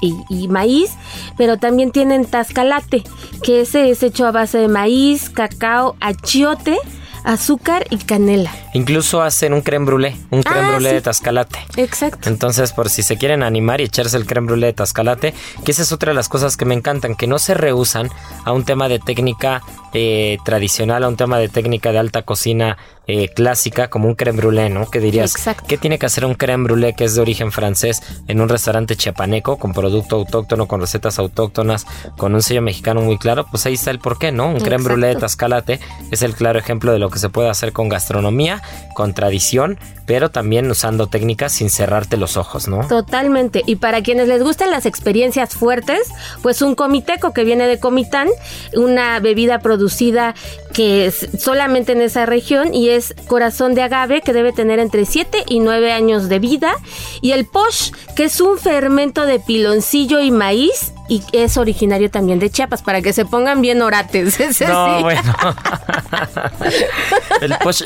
maíz, 0.50 0.91
pero 1.38 1.58
también 1.58 1.91
tienen 1.91 2.25
tascalate, 2.25 3.03
que 3.43 3.62
ese 3.62 3.89
es 3.89 4.03
hecho 4.03 4.25
a 4.25 4.31
base 4.31 4.58
de 4.58 4.67
maíz, 4.67 5.29
cacao, 5.29 5.96
achiote, 6.00 6.77
azúcar 7.24 7.86
y 7.89 7.98
canela. 7.98 8.51
Incluso 8.74 9.22
hacen 9.22 9.53
un 9.53 9.62
creme 9.62 9.86
brûlée, 9.86 10.15
un 10.31 10.43
creme 10.43 10.67
ah, 10.67 10.72
brûlée 10.72 10.93
de 10.93 11.01
tascalate. 11.01 11.60
Exacto. 11.77 12.29
Entonces, 12.29 12.74
por 12.74 12.89
si 12.89 13.03
se 13.03 13.17
quieren 13.17 13.43
animar 13.43 13.81
y 13.81 13.86
echarse 13.86 14.17
el 14.17 14.25
creme 14.25 14.48
brûlée 14.48 14.67
de 14.67 14.74
tascalate, 14.74 15.33
que 15.64 15.72
esa 15.72 15.83
es 15.83 15.92
otra 15.92 16.11
de 16.11 16.16
las 16.16 16.29
cosas 16.29 16.57
que 16.57 16.66
me 16.66 16.74
encantan, 16.74 17.16
que 17.16 17.27
no 17.27 17.40
se 17.40 17.53
rehusan 17.53 18.09
a 18.46 18.51
un 18.53 18.64
tema 18.64 18.87
de 18.87 19.00
técnica 19.00 19.61
eh, 19.94 20.37
tradicional, 20.46 21.03
a 21.03 21.07
un 21.07 21.18
tema 21.18 21.37
de 21.37 21.50
técnica 21.50 21.92
de 21.92 22.00
alta 22.00 22.24
cocina 22.24 22.77
eh, 23.12 23.28
clásica, 23.28 23.90
como 23.90 24.08
un 24.08 24.16
creme 24.16 24.40
brûlée, 24.40 24.70
¿no? 24.70 24.90
Que 24.90 25.02
dirías, 25.02 25.36
Exacto. 25.36 25.66
¿qué 25.68 25.78
tiene 25.78 26.00
que 26.00 26.06
hacer 26.06 26.24
un 26.24 26.34
creme 26.34 26.64
brûlée 26.64 26.96
que 26.96 27.04
es 27.04 27.16
de 27.16 27.22
origen 27.22 27.52
francés 27.52 28.02
en 28.30 28.40
un 28.40 28.48
restaurante 28.48 28.96
chiapaneco, 28.96 29.58
con 29.58 29.74
producto 29.74 30.16
autóctono, 30.16 30.68
con 30.68 30.80
recetas 30.80 31.20
autóctonas, 31.20 31.86
con 32.18 32.34
un 32.34 32.42
sello 32.42 32.62
mexicano 32.62 33.02
muy 33.02 33.18
claro? 33.18 33.46
Pues 33.52 33.66
ahí 33.66 33.74
está 33.74 33.92
el 33.92 34.00
porqué, 34.00 34.32
¿no? 34.32 34.48
Un 34.48 34.62
creme 34.62 34.86
brûlée 34.86 35.08
de 35.08 35.16
tascalate 35.18 35.82
es 36.10 36.22
el 36.22 36.36
claro 36.36 36.58
ejemplo 36.58 36.94
de 36.94 37.00
lo 37.00 37.10
que 37.10 37.20
se 37.20 37.30
puede 37.30 37.50
hacer 37.50 37.74
con 37.74 37.90
gastronomía 37.90 38.62
con 38.94 39.14
tradición, 39.14 39.80
pero 40.06 40.30
también 40.30 40.70
usando 40.70 41.08
técnicas 41.08 41.54
sin 41.54 41.70
cerrarte 41.70 42.18
los 42.18 42.38
ojos, 42.38 42.68
¿no? 42.68 42.88
Totalmente. 42.88 43.64
Y 43.66 43.78
para 43.78 44.02
quienes 44.04 44.28
les 44.28 44.44
gusten 44.44 44.70
las 44.72 44.86
experiencias 44.86 45.54
fuertes, 45.56 46.08
pues 46.42 46.62
un 46.62 46.76
comiteco 46.76 47.34
que 47.34 47.44
viene 47.44 47.68
de 47.68 47.80
Comitán, 47.80 48.28
una 48.76 49.20
bebida 49.20 49.60
producida 49.60 50.36
que 50.74 51.06
es 51.06 51.30
solamente 51.38 51.94
en 51.94 52.02
esa 52.02 52.26
región 52.26 52.74
y 52.74 52.90
es 52.90 53.00
corazón 53.27 53.74
de 53.75 53.83
agave 53.83 54.22
que 54.22 54.33
debe 54.33 54.53
tener 54.53 54.79
entre 54.79 55.05
7 55.05 55.44
y 55.48 55.59
9 55.59 55.92
años 55.92 56.29
de 56.29 56.40
vida 56.40 56.74
y 57.22 57.31
el 57.31 57.46
posh 57.46 57.92
que 58.16 58.25
es 58.25 58.42
un 58.42 58.57
fermento 58.57 59.25
de 59.25 59.40
piloncillo 59.40 60.20
y 60.20 60.31
maíz 60.31 60.94
y 61.11 61.22
es 61.33 61.57
originario 61.57 62.09
también 62.09 62.40
de 62.40 62.50
Chiapas, 62.50 62.81
para 62.81 63.01
que 63.01 63.11
se 63.11 63.25
pongan 63.25 63.61
bien 63.61 63.81
orates. 63.81 64.40
no, 64.68 65.01
bueno. 65.01 65.35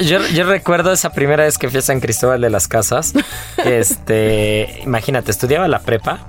yo, 0.02 0.44
recuerdo 0.44 0.92
esa 0.92 1.12
primera 1.12 1.44
vez 1.44 1.58
que 1.58 1.68
fui 1.68 1.80
a 1.80 1.82
San 1.82 2.02
Cristóbal 2.02 2.40
de 2.40 2.52
las 2.52 2.68
Casas. 2.68 3.14
Este, 3.66 4.80
imagínate, 4.84 5.32
estudiaba 5.32 5.68
la 5.68 5.80
prepa, 5.80 6.20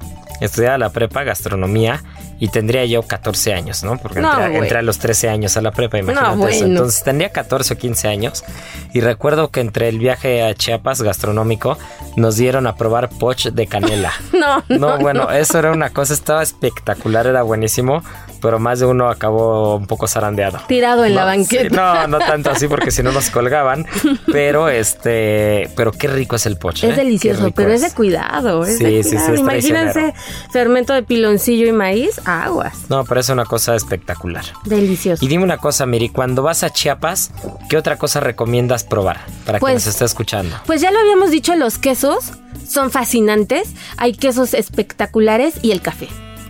estudiaba 0.40 0.78
la 0.78 0.88
prepa, 0.88 1.22
gastronomía 1.22 2.02
y 2.38 2.48
tendría 2.48 2.84
yo 2.84 3.02
14 3.02 3.54
años, 3.54 3.82
¿no? 3.82 3.96
Porque 3.98 4.20
entré, 4.20 4.78
a 4.78 4.82
los 4.82 4.98
13 4.98 5.28
años 5.28 5.56
a 5.56 5.62
la 5.62 5.70
prepa, 5.70 5.98
imagínate 5.98 6.56
eso. 6.56 6.64
Entonces 6.66 7.02
tendría 7.02 7.30
14 7.30 7.74
o 7.74 7.78
15 7.78 8.08
años 8.08 8.44
y 8.92 9.00
recuerdo 9.00 9.50
que 9.50 9.60
entre 9.60 9.88
el 9.88 9.98
viaje 9.98 10.42
a 10.42 10.54
Chiapas 10.54 11.02
gastronómico 11.02 11.78
nos 12.16 12.36
dieron 12.36 12.66
a 12.66 12.76
probar 12.76 13.08
poch 13.08 13.46
de 13.46 13.66
canela. 13.66 14.12
no, 14.32 14.62
no, 14.68 14.78
no, 14.78 14.98
bueno, 14.98 15.30
eso 15.30 15.58
era 15.58 15.72
una 15.72 15.90
cosa, 15.90 16.14
estaba 16.14 16.42
espectacular, 16.42 17.26
era 17.26 17.42
buenísimo, 17.42 18.02
pero 18.46 18.60
más 18.60 18.78
de 18.78 18.86
uno 18.86 19.08
acabó 19.08 19.74
un 19.74 19.88
poco 19.88 20.06
zarandeado. 20.06 20.60
Tirado 20.68 21.04
en 21.04 21.16
la 21.16 21.24
banqueta. 21.24 22.06
no, 22.06 22.16
no 22.16 22.18
tanto 22.24 22.48
así 22.48 22.68
porque 22.68 22.92
si 22.92 23.02
no 23.02 23.10
nos 23.10 23.28
colgaban, 23.30 23.84
pero 24.32 24.68
este, 24.68 25.68
pero 25.74 25.90
qué 25.90 26.06
rico 26.06 26.36
es 26.36 26.46
el 26.46 26.56
poch. 26.56 26.84
Es 26.84 26.84
¿eh? 26.84 26.92
delicioso, 26.92 27.50
pero 27.50 27.72
es. 27.72 27.80
de 27.80 27.90
cuidado. 27.90 28.64
Es 28.64 28.78
sí, 28.78 29.02
sí, 29.02 29.18
sí, 29.18 29.32
Imagínense 29.36 30.14
fermento 30.52 30.92
de 30.92 31.02
piloncillo 31.02 31.66
y 31.66 31.72
maíz 31.72 32.20
aguas. 32.24 32.88
No, 32.88 33.04
pero 33.04 33.18
es 33.18 33.28
una 33.30 33.46
cosa 33.46 33.74
espectacular. 33.74 34.44
Delicioso. 34.64 35.24
Y 35.24 35.26
dime 35.26 35.42
una 35.42 35.58
cosa, 35.58 35.84
Miri, 35.84 36.10
cuando 36.10 36.44
vas 36.44 36.62
a 36.62 36.70
Chiapas, 36.70 37.32
¿qué 37.68 37.76
otra 37.76 37.98
cosa 37.98 38.20
recomiendas 38.20 38.84
probar 38.84 39.24
para 39.44 39.58
quien 39.58 39.72
pues, 39.72 39.74
nos 39.74 39.86
esté 39.88 40.04
escuchando? 40.04 40.54
Pues 40.66 40.80
ya 40.80 40.92
lo 40.92 41.00
habíamos 41.00 41.32
dicho, 41.32 41.56
los 41.56 41.78
quesos 41.78 42.30
son 42.64 42.92
fascinantes, 42.92 43.70
hay 43.96 44.12
quesos 44.12 44.54
espectaculares 44.54 45.54
y 45.62 45.72
el 45.72 45.80
café. 45.80 46.06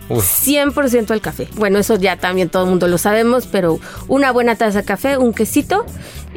100% 0.09 1.11
el 1.11 1.21
café. 1.21 1.47
Bueno, 1.55 1.79
eso 1.79 1.95
ya 1.95 2.17
también 2.17 2.49
todo 2.49 2.63
el 2.63 2.69
mundo 2.69 2.87
lo 2.87 2.97
sabemos, 2.97 3.47
pero 3.47 3.79
una 4.07 4.31
buena 4.31 4.55
taza 4.55 4.79
de 4.79 4.85
café, 4.85 5.17
un 5.17 5.33
quesito 5.33 5.85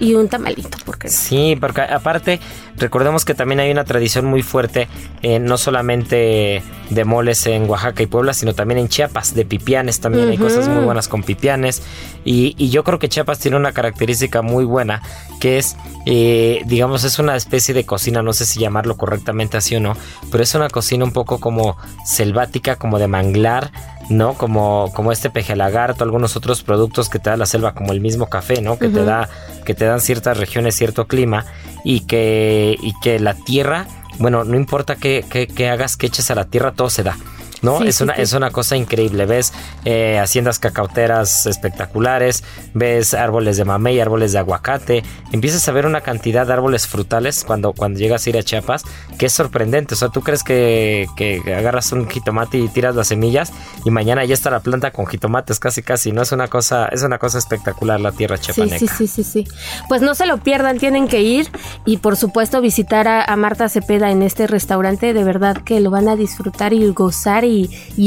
y 0.00 0.14
un 0.14 0.28
tamalito, 0.28 0.78
porque 0.84 1.08
Sí, 1.08 1.56
porque 1.60 1.82
aparte, 1.82 2.40
recordemos 2.76 3.24
que 3.24 3.34
también 3.34 3.60
hay 3.60 3.70
una 3.70 3.84
tradición 3.84 4.24
muy 4.24 4.42
fuerte, 4.42 4.88
eh, 5.22 5.38
no 5.38 5.58
solamente 5.58 6.62
de 6.88 7.04
moles 7.04 7.46
en 7.46 7.68
Oaxaca 7.68 8.02
y 8.02 8.06
Puebla, 8.06 8.32
sino 8.32 8.54
también 8.54 8.78
en 8.78 8.88
Chiapas, 8.88 9.34
de 9.34 9.44
pipianes 9.44 10.00
también. 10.00 10.30
Hay 10.30 10.38
cosas 10.38 10.68
muy 10.68 10.82
buenas 10.84 11.06
con 11.06 11.22
pipianes. 11.22 11.82
Y, 12.24 12.70
yo 12.70 12.82
creo 12.84 12.98
que 12.98 13.08
Chiapas 13.08 13.38
tiene 13.38 13.56
una 13.56 13.72
característica 13.72 14.42
muy 14.42 14.64
buena, 14.64 15.02
que 15.40 15.58
es, 15.58 15.76
eh, 16.06 16.62
digamos, 16.66 17.04
es 17.04 17.18
una 17.18 17.36
especie 17.36 17.74
de 17.74 17.84
cocina, 17.84 18.22
no 18.22 18.32
sé 18.32 18.46
si 18.46 18.58
llamarlo 18.60 18.96
correctamente 18.96 19.56
así 19.56 19.76
o 19.76 19.80
no, 19.80 19.96
pero 20.30 20.42
es 20.42 20.54
una 20.54 20.68
cocina 20.68 21.04
un 21.04 21.12
poco 21.12 21.40
como 21.40 21.76
selvática, 22.04 22.76
como 22.76 22.98
de 22.98 23.08
manglar, 23.08 23.70
¿no? 24.10 24.34
Como, 24.34 24.92
como 24.92 25.12
este 25.12 25.30
peje 25.30 25.56
lagarto, 25.56 26.04
algunos 26.04 26.36
otros 26.36 26.62
productos 26.62 27.08
que 27.08 27.18
te 27.18 27.30
da 27.30 27.36
la 27.36 27.46
selva, 27.46 27.74
como 27.74 27.92
el 27.92 28.00
mismo 28.00 28.28
café, 28.28 28.60
¿no? 28.60 28.78
Que 28.78 28.88
te 28.88 29.04
da, 29.04 29.28
que 29.64 29.74
te 29.74 29.86
dan 29.86 30.00
ciertas 30.00 30.36
regiones, 30.36 30.74
cierto 30.74 31.06
clima, 31.06 31.46
y 31.84 32.00
que, 32.00 32.76
y 32.82 32.92
que 33.00 33.20
la 33.20 33.34
tierra, 33.34 33.86
bueno, 34.18 34.44
no 34.44 34.56
importa 34.56 34.96
qué, 34.96 35.24
qué, 35.30 35.46
qué 35.46 35.70
hagas, 35.70 35.96
que 35.96 36.06
eches 36.06 36.30
a 36.30 36.34
la 36.34 36.44
tierra, 36.44 36.72
todo 36.72 36.90
se 36.90 37.04
da. 37.04 37.16
¿No? 37.62 37.82
es, 37.82 38.00
una, 38.00 38.14
es 38.14 38.32
una 38.32 38.50
cosa 38.50 38.76
increíble. 38.76 39.26
Ves 39.26 39.52
eh, 39.84 40.18
haciendas 40.18 40.58
cacauteras 40.58 41.46
espectaculares, 41.46 42.44
ves 42.74 43.14
árboles 43.14 43.56
de 43.56 43.64
mamey, 43.64 44.00
árboles 44.00 44.32
de 44.32 44.38
aguacate, 44.38 45.02
empiezas 45.32 45.66
a 45.68 45.72
ver 45.72 45.86
una 45.86 46.00
cantidad 46.00 46.46
de 46.46 46.52
árboles 46.52 46.86
frutales 46.86 47.44
cuando, 47.44 47.72
cuando 47.72 47.98
llegas 47.98 48.26
a 48.26 48.30
ir 48.30 48.38
a 48.38 48.42
Chiapas 48.42 48.84
que 49.18 49.26
es 49.26 49.32
sorprendente. 49.32 49.94
O 49.94 49.96
sea, 49.96 50.08
tú 50.08 50.22
crees 50.22 50.42
que, 50.42 51.06
que 51.16 51.42
agarras 51.54 51.92
un 51.92 52.08
jitomate 52.08 52.58
y 52.58 52.68
tiras 52.68 52.94
las 52.94 53.08
semillas 53.08 53.52
y 53.84 53.90
mañana 53.90 54.24
ya 54.24 54.34
está 54.34 54.50
la 54.50 54.60
planta 54.60 54.90
con 54.90 55.06
jitomates, 55.06 55.58
casi 55.58 55.82
casi, 55.82 56.12
¿no? 56.12 56.22
Es 56.22 56.32
una 56.32 56.48
cosa, 56.48 56.86
es 56.86 57.02
una 57.02 57.18
cosa 57.18 57.38
espectacular 57.38 58.00
la 58.00 58.12
tierra 58.12 58.38
chiapaneca. 58.38 58.78
Sí, 58.78 58.88
sí, 58.88 59.06
sí, 59.06 59.24
sí, 59.24 59.44
Pues 59.88 60.02
no 60.02 60.14
se 60.14 60.26
lo 60.26 60.38
pierdan, 60.38 60.78
tienen 60.78 61.08
que 61.08 61.22
ir 61.22 61.50
y 61.84 61.98
por 61.98 62.16
supuesto 62.16 62.60
visitar 62.60 63.08
a, 63.08 63.24
a 63.24 63.36
Marta 63.36 63.68
Cepeda 63.68 64.10
en 64.10 64.22
este 64.22 64.46
restaurante, 64.46 65.12
de 65.12 65.24
verdad 65.24 65.58
que 65.58 65.80
lo 65.80 65.90
van 65.90 66.08
a 66.08 66.16
disfrutar 66.16 66.72
y 66.72 66.90
gozar 66.92 67.44
y, 67.44 67.49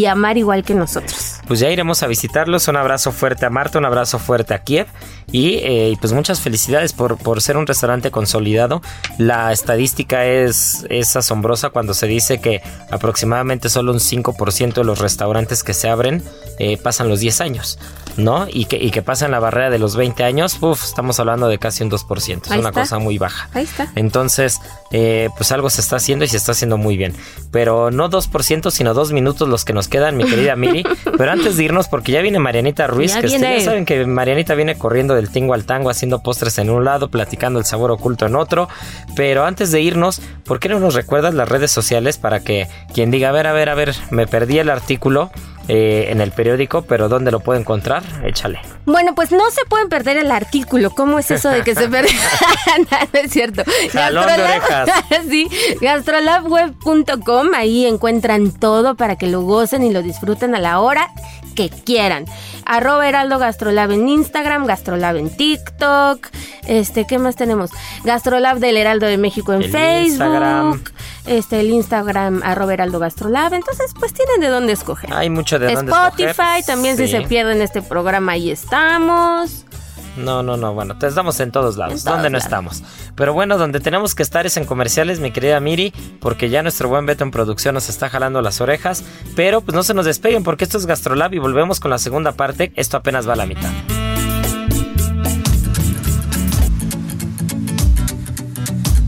amar 0.09 0.37
igual 0.37 0.63
que 0.63 0.73
nosotros. 0.73 1.39
Pues 1.47 1.59
ya 1.59 1.69
iremos 1.69 2.03
a 2.03 2.07
visitarlos. 2.07 2.67
Un 2.67 2.77
abrazo 2.77 3.11
fuerte 3.11 3.45
a 3.45 3.49
Marta, 3.49 3.79
un 3.79 3.85
abrazo 3.85 4.19
fuerte 4.19 4.53
a 4.53 4.59
Kiev 4.63 4.87
y 5.31 5.55
eh, 5.55 5.95
pues 5.99 6.13
muchas 6.13 6.41
felicidades 6.41 6.93
por, 6.93 7.17
por 7.17 7.41
ser 7.41 7.57
un 7.57 7.67
restaurante 7.67 8.11
consolidado. 8.11 8.81
La 9.17 9.51
estadística 9.51 10.25
es, 10.25 10.85
es 10.89 11.15
asombrosa 11.15 11.69
cuando 11.69 11.93
se 11.93 12.07
dice 12.07 12.39
que 12.39 12.61
aproximadamente 12.91 13.69
solo 13.69 13.91
un 13.91 13.99
5% 13.99 14.73
de 14.73 14.83
los 14.83 14.99
restaurantes 14.99 15.63
que 15.63 15.73
se 15.73 15.89
abren 15.89 16.23
eh, 16.59 16.77
pasan 16.77 17.09
los 17.09 17.19
10 17.19 17.41
años. 17.41 17.79
¿No? 18.17 18.47
Y 18.49 18.65
que, 18.65 18.77
y 18.77 18.91
que 18.91 19.01
pasan 19.01 19.31
la 19.31 19.39
barrera 19.39 19.69
de 19.69 19.79
los 19.79 19.95
20 19.95 20.23
años, 20.23 20.57
uf, 20.61 20.83
estamos 20.83 21.19
hablando 21.19 21.47
de 21.47 21.57
casi 21.57 21.83
un 21.83 21.91
2%, 21.91 22.41
es 22.45 22.51
una 22.51 22.71
cosa 22.71 22.99
muy 22.99 23.17
baja. 23.17 23.49
Ahí 23.53 23.63
está. 23.63 23.91
Entonces, 23.95 24.59
eh, 24.91 25.29
pues 25.37 25.51
algo 25.51 25.69
se 25.69 25.81
está 25.81 25.95
haciendo 25.95 26.25
y 26.25 26.27
se 26.27 26.37
está 26.37 26.51
haciendo 26.51 26.77
muy 26.77 26.97
bien. 26.97 27.13
Pero 27.51 27.91
no 27.91 28.09
2%, 28.09 28.71
sino 28.71 28.93
dos 28.93 29.11
minutos 29.11 29.47
los 29.47 29.65
que 29.65 29.73
nos 29.73 29.87
quedan, 29.87 30.17
mi 30.17 30.25
querida 30.25 30.55
Miri. 30.55 30.83
Pero 31.17 31.31
antes 31.31 31.57
de 31.57 31.63
irnos, 31.63 31.87
porque 31.87 32.11
ya 32.11 32.21
viene 32.21 32.39
Marianita 32.39 32.87
Ruiz, 32.87 33.15
que 33.15 33.27
ya 33.27 33.59
saben 33.61 33.85
que 33.85 34.05
Marianita 34.05 34.55
viene 34.55 34.77
corriendo 34.77 35.15
del 35.15 35.29
tingo 35.29 35.53
al 35.53 35.65
tango, 35.65 35.89
haciendo 35.89 36.21
postres 36.21 36.57
en 36.57 36.69
un 36.69 36.85
lado, 36.85 37.09
platicando 37.09 37.59
el 37.59 37.65
sabor 37.65 37.91
oculto 37.91 38.25
en 38.25 38.35
otro. 38.35 38.69
Pero 39.15 39.45
antes 39.45 39.71
de 39.71 39.81
irnos, 39.81 40.21
¿por 40.45 40.59
qué 40.59 40.69
no 40.69 40.79
nos 40.79 40.93
recuerdas 40.93 41.33
las 41.33 41.49
redes 41.49 41.71
sociales 41.71 42.17
para 42.17 42.41
que 42.41 42.67
quien 42.93 43.11
diga, 43.11 43.29
a 43.29 43.31
ver, 43.31 43.47
a 43.47 43.53
ver, 43.53 43.69
a 43.69 43.75
ver, 43.75 43.95
me 44.11 44.27
perdí 44.27 44.59
el 44.59 44.69
artículo? 44.69 45.31
Eh, 45.69 46.07
en 46.09 46.19
el 46.19 46.31
periódico, 46.31 46.81
pero 46.81 47.07
¿dónde 47.07 47.31
lo 47.31 47.39
puedo 47.39 47.57
encontrar? 47.57 48.03
Échale. 48.25 48.59
Bueno, 48.85 49.15
pues 49.15 49.31
no 49.31 49.49
se 49.49 49.63
pueden 49.69 49.87
perder 49.87 50.17
el 50.17 50.29
artículo. 50.29 50.91
¿Cómo 50.91 51.19
es 51.19 51.31
eso 51.31 51.49
de 51.49 51.63
que 51.63 51.73
se 51.73 51.87
pierde? 51.87 52.09
no, 52.91 53.19
es 53.19 53.31
cierto. 53.31 53.63
Gastrolab, 53.93 54.89
sí, 55.29 55.47
gastrolabweb.com, 55.79 57.53
ahí 57.55 57.85
encuentran 57.85 58.51
todo 58.51 58.95
para 58.95 59.15
que 59.15 59.27
lo 59.27 59.41
gocen 59.43 59.83
y 59.83 59.91
lo 59.91 60.01
disfruten 60.01 60.53
a 60.53 60.59
la 60.59 60.81
hora 60.81 61.07
que 61.55 61.69
quieran. 61.69 62.25
Arroba 62.65 63.07
Heraldo 63.07 63.39
Gastrolab 63.39 63.91
en 63.91 64.09
Instagram, 64.09 64.65
Gastrolab 64.65 65.15
en 65.15 65.29
TikTok. 65.29 66.27
Este, 66.67 67.05
¿qué 67.05 67.19
más 67.19 67.35
tenemos? 67.35 67.71
Gastrolab 68.03 68.59
del 68.59 68.75
Heraldo 68.75 69.05
de 69.05 69.17
México 69.17 69.53
en 69.53 69.63
Facebook. 69.63 70.91
Este, 71.25 71.61
el 71.61 71.69
Instagram 71.69 72.41
arroba 72.43 72.73
Heraldo 72.73 72.99
Gastrolab. 72.99 73.53
Entonces, 73.53 73.93
pues 73.97 74.13
tienen 74.13 74.41
de 74.41 74.47
dónde 74.47 74.73
escoger. 74.73 75.13
Hay 75.13 75.29
mucho 75.29 75.59
de 75.59 75.73
dónde 75.73 75.91
escoger. 75.91 76.29
Spotify, 76.29 76.65
también 76.65 76.97
si 76.97 77.07
se 77.07 77.21
pierden 77.21 77.61
este 77.61 77.81
programa, 77.81 78.33
ahí 78.33 78.51
estamos. 78.51 79.65
No, 80.15 80.43
no, 80.43 80.57
no, 80.57 80.73
bueno, 80.73 80.97
te 80.97 81.07
estamos 81.07 81.39
en 81.39 81.51
todos 81.51 81.77
lados, 81.77 82.03
donde 82.03 82.29
no 82.29 82.37
estamos. 82.37 82.83
Pero 83.15 83.33
bueno, 83.33 83.57
donde 83.57 83.79
tenemos 83.79 84.13
que 84.13 84.21
estar 84.21 84.45
es 84.45 84.57
en 84.57 84.65
comerciales, 84.65 85.19
mi 85.19 85.31
querida 85.31 85.59
Miri, 85.59 85.91
porque 86.19 86.49
ya 86.49 86.61
nuestro 86.61 86.87
buen 86.87 87.05
Beto 87.05 87.23
en 87.23 87.31
producción 87.31 87.73
nos 87.73 87.89
está 87.89 88.09
jalando 88.09 88.41
las 88.41 88.61
orejas. 88.61 89.03
Pero 89.35 89.61
pues 89.61 89.75
no 89.75 89.83
se 89.83 89.93
nos 89.93 90.05
despeguen 90.05 90.43
porque 90.43 90.65
esto 90.65 90.77
es 90.77 90.85
Gastrolab 90.85 91.33
y 91.33 91.39
volvemos 91.39 91.79
con 91.79 91.89
la 91.89 91.97
segunda 91.97 92.33
parte. 92.33 92.71
Esto 92.75 92.97
apenas 92.97 93.27
va 93.27 93.33
a 93.33 93.37
la 93.37 93.45
mitad. 93.45 93.71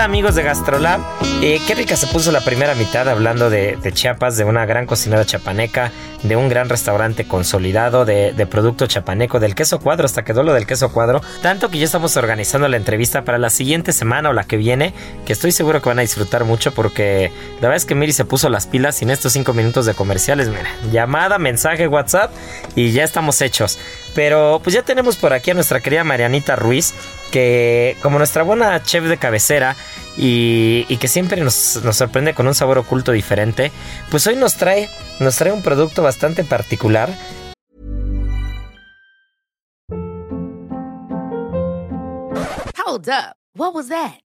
Amigos 0.00 0.34
de 0.34 0.42
Gastrolab. 0.42 1.00
Eh, 1.42 1.60
qué 1.66 1.74
rica 1.74 1.94
se 1.96 2.06
puso 2.06 2.32
la 2.32 2.40
primera 2.40 2.74
mitad 2.74 3.08
hablando 3.08 3.50
de, 3.50 3.78
Chiapas, 3.92 4.36
de 4.36 4.44
una 4.44 4.64
gran 4.64 4.86
cocinera 4.86 5.24
chapaneca, 5.24 5.92
de 6.22 6.36
un 6.36 6.48
gran 6.48 6.68
restaurante 6.68 7.26
consolidado, 7.26 8.04
de, 8.04 8.46
producto 8.50 8.86
chapaneco, 8.86 9.40
del 9.40 9.54
queso 9.54 9.78
cuadro, 9.78 10.06
hasta 10.06 10.24
quedó 10.24 10.42
lo 10.42 10.54
del 10.54 10.66
queso 10.66 10.92
cuadro. 10.92 11.20
Tanto 11.42 11.70
que 11.70 11.78
ya 11.78 11.84
estamos 11.84 12.16
organizando 12.16 12.68
la 12.68 12.76
entrevista 12.76 13.24
para 13.24 13.38
la 13.38 13.50
siguiente 13.50 13.92
semana 13.92 14.30
o 14.30 14.32
la 14.32 14.44
que 14.44 14.56
viene, 14.56 14.94
que 15.26 15.32
estoy 15.32 15.52
seguro 15.52 15.82
que 15.82 15.88
van 15.88 15.98
a 15.98 16.02
disfrutar 16.02 16.44
mucho 16.44 16.72
porque 16.72 17.30
la 17.56 17.68
verdad 17.68 17.76
es 17.76 17.84
que 17.84 17.94
Miri 17.94 18.12
se 18.12 18.24
puso 18.24 18.48
las 18.48 18.66
pilas 18.66 18.96
sin 18.96 19.10
estos 19.10 19.32
cinco 19.32 19.52
minutos 19.52 19.86
de 19.86 19.94
comerciales. 19.94 20.48
Mira, 20.48 20.70
llamada, 20.90 21.38
mensaje, 21.38 21.86
WhatsApp 21.88 22.32
y 22.74 22.92
ya 22.92 23.04
estamos 23.04 23.40
hechos. 23.40 23.78
Pero 24.14 24.60
pues 24.62 24.74
ya 24.74 24.82
tenemos 24.82 25.16
por 25.16 25.32
aquí 25.32 25.50
a 25.50 25.54
nuestra 25.54 25.80
querida 25.80 26.04
Marianita 26.04 26.56
Ruiz, 26.56 26.94
que 27.30 27.96
como 28.02 28.18
nuestra 28.18 28.42
buena 28.42 28.82
chef 28.82 29.04
de 29.04 29.16
cabecera 29.16 29.76
y, 30.16 30.84
que 30.96 31.08
siempre 31.08 31.40
nos, 31.40 31.54
sorprende 31.54 32.34
con 32.34 32.46
un 32.46 32.54
sabor 32.54 32.78
oculto 32.78 33.12
diferente, 33.12 33.70
pues 34.10 34.26
hoy 34.26 34.36
nos 34.36 34.56
trae, 34.56 34.88
nos 35.20 35.36
trae 35.36 35.52
un 35.52 35.62
producto 35.62 36.02
bastante 36.02 36.44
particular. 36.44 37.10
Hold 42.84 43.08
up, 43.08 43.36
what? 43.54 44.29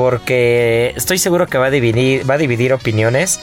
Porque 0.00 0.94
estoy 0.96 1.18
seguro 1.18 1.46
que 1.46 1.58
va 1.58 1.66
a 1.66 1.70
dividir, 1.70 2.28
va 2.28 2.34
a 2.34 2.38
dividir 2.38 2.72
opiniones, 2.72 3.38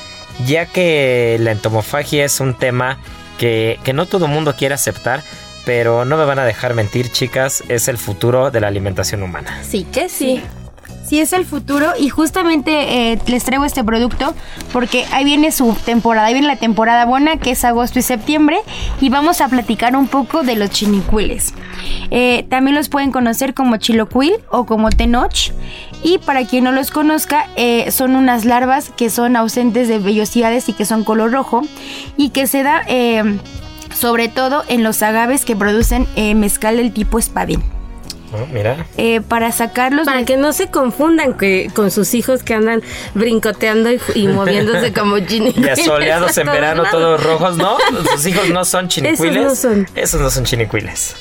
ya 0.48 0.66
que 0.66 1.38
la 1.40 1.52
entomofagia 1.52 2.26
es 2.26 2.40
un 2.40 2.56
tema 2.56 2.98
que, 3.38 3.80
que 3.84 3.94
no 3.94 4.08
todo 4.08 4.26
el 4.26 4.32
mundo 4.32 4.56
quiere 4.58 4.74
aceptar, 4.74 5.22
pero 5.68 6.04
no 6.04 6.18
me 6.18 6.26
van 6.26 6.40
a 6.40 6.46
dejar 6.46 6.74
mentir, 6.74 7.12
chicas, 7.12 7.64
es 7.70 7.88
el 7.88 8.00
futuro 8.00 8.50
de 8.50 8.60
la 8.60 8.70
alimentación 8.70 9.22
humana. 9.22 9.62
Sí 9.64 9.86
que 9.94 10.10
sí. 10.10 10.42
Sí, 11.08 11.22
es 11.22 11.32
el 11.32 11.46
futuro 11.46 11.94
y 11.98 12.10
justamente 12.10 13.14
eh, 13.14 13.20
les 13.28 13.46
traigo 13.46 13.64
este 13.64 13.82
producto 13.82 14.36
porque 14.74 15.06
ahí 15.14 15.24
viene 15.24 15.54
su 15.54 15.74
temporada, 15.86 16.28
ahí 16.28 16.34
viene 16.34 16.50
la 16.50 16.58
temporada 16.58 17.06
buena 17.06 17.38
que 17.38 17.52
es 17.52 17.64
agosto 17.64 17.98
y 17.98 18.02
septiembre 18.02 18.58
y 19.00 19.08
vamos 19.08 19.40
a 19.40 19.48
platicar 19.48 19.96
un 19.96 20.10
poco 20.10 20.44
de 20.44 20.58
los 20.58 20.70
chinicuiles. 20.70 21.54
Eh, 22.12 22.46
también 22.50 22.76
los 22.76 22.90
pueden 22.90 23.14
conocer 23.14 23.54
como 23.54 23.78
chilocuil 23.78 24.34
o 24.50 24.66
como 24.66 24.90
tenoch 24.90 25.54
y 26.04 26.18
para 26.18 26.46
quien 26.46 26.66
no 26.66 26.74
los 26.74 26.92
conozca 26.92 27.46
eh, 27.56 27.90
son 27.92 28.18
unas 28.18 28.44
larvas 28.44 28.90
que 28.90 29.10
son 29.10 29.38
ausentes 29.38 29.88
de 29.88 30.00
vellosidades 30.00 30.68
y 30.68 30.74
que 30.74 30.84
son 30.84 31.06
color 31.06 31.32
rojo 31.32 31.62
y 32.18 32.32
que 32.32 32.48
se 32.48 32.64
da 32.64 32.82
sobre 33.94 34.28
todo 34.28 34.66
en 34.68 34.84
los 34.84 35.02
agaves 35.02 35.46
que 35.46 35.56
producen 35.56 36.06
mezcal 36.36 36.76
del 36.76 36.92
tipo 36.92 37.18
espadín. 37.18 37.77
Oh, 38.34 38.46
mira. 38.52 38.86
Eh, 38.98 39.22
para 39.22 39.52
sacarlos. 39.52 40.06
Para 40.06 40.26
que 40.26 40.38
no 40.38 40.52
se 40.54 40.68
confundan 40.68 41.38
que, 41.38 41.70
con 41.74 41.92
sus 41.92 42.14
hijos 42.14 42.44
que 42.44 42.54
andan 42.54 42.82
brincoteando 43.14 43.90
y, 44.16 44.28
moviéndose 44.28 44.94
como 44.94 45.20
chinicuiles. 45.20 45.78
Y 45.78 45.82
asoleados 45.82 46.38
en 46.38 46.48
verano, 46.52 46.84
todos 46.92 47.24
rojos, 47.24 47.58
¿no? 47.58 47.78
Sus 48.12 48.26
hijos 48.26 48.50
no 48.50 48.66
son 48.66 48.88
chinicuiles. 48.88 49.38
Esos 49.46 49.46
no 49.46 49.56
son. 49.56 49.88
Esos 49.96 50.22
no 50.22 50.30
son 50.30 50.44
chinicuiles. 50.44 51.16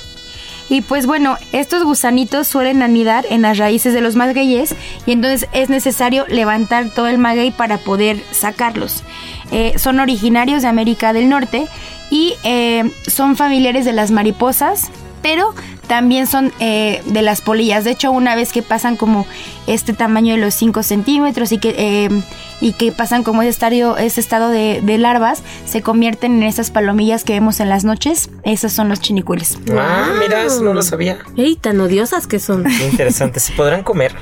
Y 0.68 0.80
pues 0.80 1.06
bueno, 1.06 1.36
estos 1.52 1.84
gusanitos 1.84 2.48
suelen 2.48 2.82
anidar 2.82 3.24
en 3.30 3.42
las 3.42 3.58
raíces 3.58 3.94
de 3.94 4.00
los 4.00 4.16
magueyes 4.16 4.74
y 5.06 5.12
entonces 5.12 5.48
es 5.52 5.68
necesario 5.68 6.26
levantar 6.28 6.90
todo 6.90 7.06
el 7.06 7.18
maguey 7.18 7.52
para 7.52 7.78
poder 7.78 8.20
sacarlos. 8.32 9.04
Eh, 9.52 9.74
son 9.78 10.00
originarios 10.00 10.62
de 10.62 10.68
América 10.68 11.12
del 11.12 11.28
Norte 11.28 11.66
y 12.10 12.34
eh, 12.42 12.90
son 13.06 13.36
familiares 13.36 13.84
de 13.84 13.92
las 13.92 14.10
mariposas, 14.10 14.90
pero 15.22 15.54
también 15.86 16.26
son 16.26 16.52
eh, 16.60 17.02
de 17.06 17.22
las 17.22 17.40
polillas. 17.40 17.84
De 17.84 17.90
hecho, 17.90 18.10
una 18.10 18.34
vez 18.34 18.52
que 18.52 18.62
pasan 18.62 18.96
como 18.96 19.26
este 19.66 19.92
tamaño 19.92 20.34
de 20.34 20.40
los 20.40 20.54
5 20.54 20.82
centímetros 20.82 21.52
y 21.52 21.58
que, 21.58 21.74
eh, 21.78 22.22
y 22.60 22.72
que 22.72 22.92
pasan 22.92 23.22
como 23.22 23.42
ese 23.42 23.50
estadio, 23.50 23.96
ese 23.96 24.20
estado 24.20 24.48
de, 24.50 24.82
larvas, 24.98 25.42
se 25.66 25.82
convierten 25.82 26.36
en 26.36 26.42
esas 26.44 26.70
palomillas 26.70 27.24
que 27.24 27.34
vemos 27.34 27.60
en 27.60 27.68
las 27.68 27.84
noches. 27.84 28.30
Esos 28.42 28.72
son 28.72 28.88
los 28.88 29.00
chinicuiles. 29.00 29.58
Ah, 29.76 30.14
mira, 30.18 30.44
eso 30.44 30.62
no 30.62 30.74
lo 30.74 30.82
sabía. 30.82 31.18
¡Ey, 31.36 31.56
tan 31.56 31.80
odiosas 31.80 32.26
que 32.26 32.38
son! 32.38 32.64
Qué 32.64 32.86
interesante. 32.86 33.40
¿Se 33.40 33.52
podrán 33.52 33.82
comer? 33.82 34.14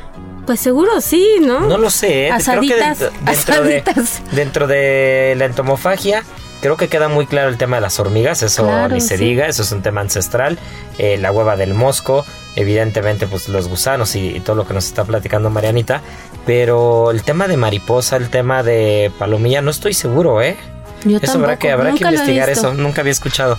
Pues 0.47 0.61
seguro 0.61 1.01
sí, 1.01 1.27
¿no? 1.41 1.61
No 1.61 1.79
lo 1.79 1.89
sé. 1.91 2.27
¿eh? 2.27 2.31
Asaditas, 2.31 2.99
Creo 2.99 3.11
que 3.11 3.27
dentro, 3.27 3.55
asaditas. 3.55 4.23
De, 4.31 4.37
dentro 4.37 4.67
de 4.67 5.35
la 5.39 5.47
entomofagia 5.47 6.23
Creo 6.65 6.79
que 6.79 6.89
queda 6.89 7.09
muy 7.09 7.27
claro 7.27 7.51
el 7.51 7.59
tema 7.59 7.77
de 7.77 7.83
las 7.83 8.01
hormigas, 8.01 8.43
eso 8.43 8.63
Claro, 8.63 8.95
ni 8.95 9.03
se 9.03 9.19
sí. 9.19 9.25
diga, 9.27 9.47
eso 9.49 9.61
es 9.61 9.71
un 9.71 9.83
tema 9.83 10.01
ancestral. 10.01 10.59
Eh, 10.97 11.19
la 11.19 11.31
hueva 11.31 11.57
del 11.57 11.75
mosco, 11.75 12.25
evidentemente, 12.57 13.27
pues 13.27 13.51
los 13.51 13.69
gusanos 13.69 14.17
y, 14.17 14.29
y 14.29 14.41
todo 14.41 14.57
lo 14.57 14.67
que 14.67 14.73
nos 14.73 14.87
está 14.87 15.05
platicando 15.05 15.51
Marianita. 15.51 16.01
Pero 16.47 17.11
el 17.11 17.23
tema 17.23 17.49
de 17.49 17.59
mariposa, 17.59 18.17
el 18.17 18.31
tema 18.31 18.63
de 18.63 19.13
palomilla, 19.19 19.61
no 19.61 19.71
estoy 19.71 19.93
seguro, 19.93 20.41
¿eh? 20.41 20.57
Yo 21.05 21.19
eso 21.21 21.35
habrá 21.35 21.59
que, 21.59 21.71
habrá 21.71 21.93
que 21.93 22.03
investigar 22.03 22.49
eso, 22.49 22.73
nunca 22.73 23.03
había 23.03 23.13
escuchado. 23.13 23.59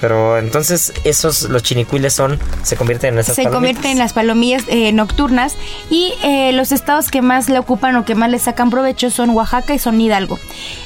Pero 0.00 0.38
entonces 0.38 0.92
esos, 1.04 1.42
los 1.42 1.62
chinicuiles 1.62 2.12
son, 2.12 2.38
se 2.62 2.76
convierten 2.76 3.14
en 3.14 3.20
esas 3.20 3.36
se 3.36 3.44
palomitas. 3.44 3.56
convierten 3.56 3.90
en 3.92 3.98
las 3.98 4.12
palomillas 4.12 4.64
eh, 4.68 4.92
nocturnas 4.92 5.54
y 5.88 6.12
eh, 6.22 6.52
los 6.52 6.72
estados 6.72 7.10
que 7.10 7.22
más 7.22 7.48
le 7.48 7.58
ocupan 7.58 7.96
o 7.96 8.04
que 8.04 8.14
más 8.14 8.28
le 8.30 8.38
sacan 8.38 8.70
provecho 8.70 9.10
son 9.10 9.30
Oaxaca 9.30 9.72
y 9.72 9.78
son 9.78 10.00
Hidalgo. 10.00 10.38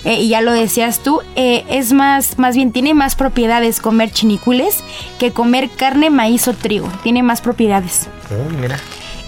Eh, 0.05 0.21
y 0.21 0.29
ya 0.29 0.41
lo 0.41 0.53
decías 0.53 1.01
tú, 1.01 1.21
eh, 1.37 1.65
es 1.69 1.93
más, 1.93 2.39
más 2.39 2.55
bien 2.55 2.71
tiene 2.71 2.95
más 2.95 3.17
propiedades 3.17 3.81
comer 3.81 4.13
chinicules 4.13 4.85
que 5.19 5.33
comer 5.33 5.71
carne, 5.71 6.11
maíz 6.11 6.47
o 6.47 6.53
trigo. 6.53 6.89
Tiene 7.03 7.23
más 7.23 7.41
propiedades. 7.41 8.07
Uy, 8.31 8.57
mira. 8.57 8.79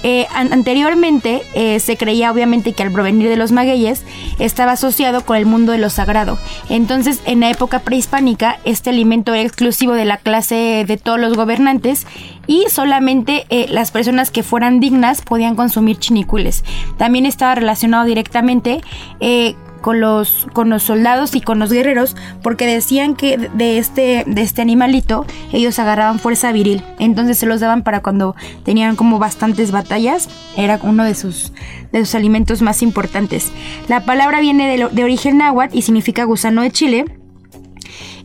Eh, 0.02 0.26
an- 0.34 0.52
anteriormente 0.52 1.42
eh, 1.54 1.78
se 1.78 1.96
creía 1.96 2.30
obviamente 2.32 2.72
que 2.72 2.82
al 2.82 2.90
provenir 2.90 3.28
de 3.28 3.36
los 3.36 3.52
magueyes 3.52 4.02
estaba 4.38 4.72
asociado 4.72 5.24
con 5.24 5.36
el 5.36 5.44
mundo 5.46 5.72
de 5.72 5.78
lo 5.78 5.90
sagrado. 5.90 6.38
Entonces, 6.68 7.20
en 7.26 7.40
la 7.40 7.50
época 7.50 7.80
prehispánica, 7.80 8.58
este 8.64 8.90
alimento 8.90 9.34
era 9.34 9.42
exclusivo 9.42 9.92
de 9.92 10.04
la 10.06 10.16
clase 10.16 10.84
de 10.86 10.96
todos 10.96 11.20
los 11.20 11.36
gobernantes 11.36 12.06
y 12.46 12.64
solamente 12.70 13.44
eh, 13.50 13.66
las 13.68 13.90
personas 13.90 14.30
que 14.30 14.42
fueran 14.42 14.80
dignas 14.80 15.22
podían 15.22 15.54
consumir 15.54 15.98
chinicules. 15.98 16.64
También 16.96 17.26
estaba 17.26 17.54
relacionado 17.54 18.04
directamente 18.06 18.80
eh, 19.20 19.54
con 19.80 20.00
los, 20.00 20.46
con 20.52 20.70
los 20.70 20.82
soldados 20.82 21.34
y 21.34 21.40
con 21.40 21.58
los 21.58 21.72
guerreros 21.72 22.16
porque 22.42 22.66
decían 22.66 23.14
que 23.14 23.36
de 23.36 23.78
este, 23.78 24.24
de 24.26 24.42
este 24.42 24.62
animalito 24.62 25.26
ellos 25.52 25.78
agarraban 25.78 26.18
fuerza 26.18 26.52
viril. 26.52 26.82
Entonces 26.98 27.38
se 27.38 27.46
los 27.46 27.60
daban 27.60 27.82
para 27.82 28.00
cuando 28.00 28.34
tenían 28.64 28.96
como 28.96 29.18
bastantes 29.18 29.70
batallas. 29.70 30.28
Era 30.56 30.78
uno 30.82 31.04
de 31.04 31.14
sus, 31.14 31.52
de 31.92 32.04
sus 32.04 32.14
alimentos 32.14 32.62
más 32.62 32.82
importantes. 32.82 33.52
La 33.88 34.04
palabra 34.04 34.40
viene 34.40 34.76
de, 34.76 34.88
de 34.88 35.04
origen 35.04 35.38
náhuatl 35.38 35.76
y 35.76 35.82
significa 35.82 36.24
gusano 36.24 36.62
de 36.62 36.70
Chile. 36.70 37.04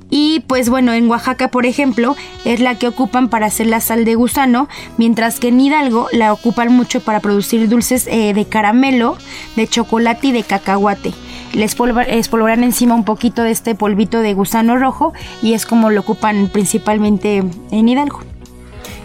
Y 0.09 0.41
pues 0.41 0.69
bueno, 0.69 0.93
en 0.93 1.09
Oaxaca, 1.09 1.49
por 1.49 1.65
ejemplo, 1.65 2.15
es 2.45 2.59
la 2.59 2.77
que 2.77 2.87
ocupan 2.87 3.27
para 3.29 3.47
hacer 3.47 3.67
la 3.67 3.81
sal 3.81 4.05
de 4.05 4.15
gusano, 4.15 4.69
mientras 4.97 5.39
que 5.39 5.47
en 5.47 5.59
Hidalgo 5.59 6.07
la 6.11 6.31
ocupan 6.31 6.71
mucho 6.71 6.99
para 7.01 7.19
producir 7.19 7.67
dulces 7.67 8.07
eh, 8.07 8.33
de 8.33 8.45
caramelo, 8.45 9.17
de 9.55 9.67
chocolate 9.67 10.27
y 10.27 10.31
de 10.31 10.43
cacahuate. 10.43 11.13
Les 11.55 11.73
espolvorean 11.73 12.63
encima 12.63 12.95
un 12.95 13.05
poquito 13.05 13.41
de 13.43 13.51
este 13.51 13.75
polvito 13.75 14.19
de 14.19 14.33
gusano 14.33 14.77
rojo 14.77 15.13
y 15.41 15.53
es 15.53 15.65
como 15.65 15.89
lo 15.89 16.01
ocupan 16.01 16.49
principalmente 16.49 17.43
en 17.71 17.89
Hidalgo. 17.89 18.19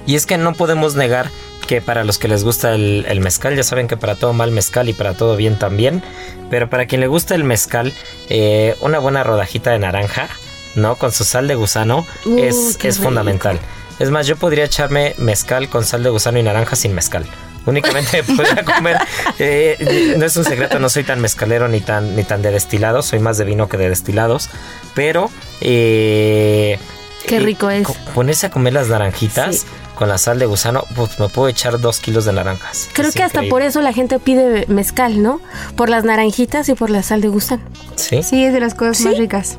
Y 0.07 0.17
es 0.17 0.27
que 0.27 0.37
no 0.37 0.55
podemos 0.55 0.97
negar 0.97 1.31
que 1.69 1.81
para 1.81 2.03
los 2.03 2.19
que 2.19 2.27
les 2.27 2.43
gusta 2.43 2.75
el, 2.75 3.07
el 3.09 3.21
mezcal, 3.21 3.55
ya 3.55 3.63
saben 3.63 3.87
que 3.87 3.97
para 3.97 4.17
todo 4.17 4.33
mal 4.33 4.51
mezcal 4.51 4.89
y 4.89 4.93
para 4.93 5.15
todo 5.15 5.37
bien 5.37 5.57
también, 5.57 6.03
pero 6.51 6.69
para 6.69 6.87
quien 6.87 7.01
le 7.01 7.07
gusta 7.07 7.37
el 7.37 7.45
mezcal, 7.45 7.93
eh, 8.29 8.75
una 8.81 8.99
buena 8.99 9.23
rodajita 9.23 9.71
de 9.71 9.79
naranja, 9.79 10.29
¿no? 10.75 10.97
Con 10.97 11.13
su 11.13 11.23
sal 11.23 11.47
de 11.47 11.55
gusano 11.55 12.05
Uh, 12.27 12.39
es, 12.39 12.79
es 12.83 12.99
fundamental. 12.99 13.61
Es 14.01 14.11
más, 14.11 14.27
yo 14.27 14.35
podría 14.35 14.65
echarme 14.65 15.15
mezcal 15.19 15.69
con 15.69 15.85
sal 15.85 16.03
de 16.03 16.11
gusano 16.11 16.39
y 16.39 16.43
naranja 16.43 16.75
sin 16.75 16.95
mezcal. 16.95 17.25
Únicamente 17.67 18.23
podría 18.37 18.65
comer. 18.65 18.97
eh, 19.39 20.15
no 20.19 20.25
es 20.27 20.37
un 20.37 20.45
secreto, 20.45 20.79
no 20.79 20.89
soy 20.89 21.05
tan 21.05 21.21
mezcalero 21.21 21.69
ni 21.69 21.81
tan, 21.81 22.17
ni 22.17 22.25
tan 22.25 22.43
de 22.43 22.51
destilados, 22.51 23.07
soy 23.07 23.19
más 23.19 23.37
de 23.39 23.45
vino 23.45 23.69
que 23.69 23.77
de 23.77 23.89
destilados. 23.89 24.49
Pero 24.95 25.31
eh, 25.61 26.79
Qué 27.27 27.37
eh, 27.37 27.41
rico 27.41 27.71
es. 27.71 27.87
Ponerse 28.15 28.47
a 28.47 28.51
comer 28.51 28.73
las 28.73 28.89
naranjitas 28.89 29.57
Sí. 29.59 29.67
con 29.95 30.09
la 30.09 30.17
sal 30.19 30.39
de 30.39 30.47
gusano, 30.47 30.85
pues 30.97 31.21
me 31.21 31.29
puedo 31.29 31.49
echar 31.49 31.79
dos 31.81 32.01
kilos 32.01 32.25
de 32.25 32.33
naranjas. 32.33 32.89
Creo 32.95 33.09
Es 33.11 33.15
que 33.15 33.23
hasta 33.23 33.43
por 33.51 33.61
eso 33.63 33.83
la 33.83 33.93
gente 33.93 34.19
pide 34.19 34.65
mezcal, 34.69 35.23
¿no? 35.23 35.41
Por 35.77 35.91
las 35.91 36.05
naranjitas 36.05 36.69
y 36.71 36.75
por 36.75 36.89
la 36.91 37.03
sal 37.03 37.21
de 37.21 37.29
gusano. 37.29 37.63
Sí. 37.97 38.23
Sí, 38.23 38.45
es 38.45 38.53
de 38.55 38.61
las 38.61 38.75
cosas 38.75 39.01
más 39.05 39.19
ricas. 39.19 39.59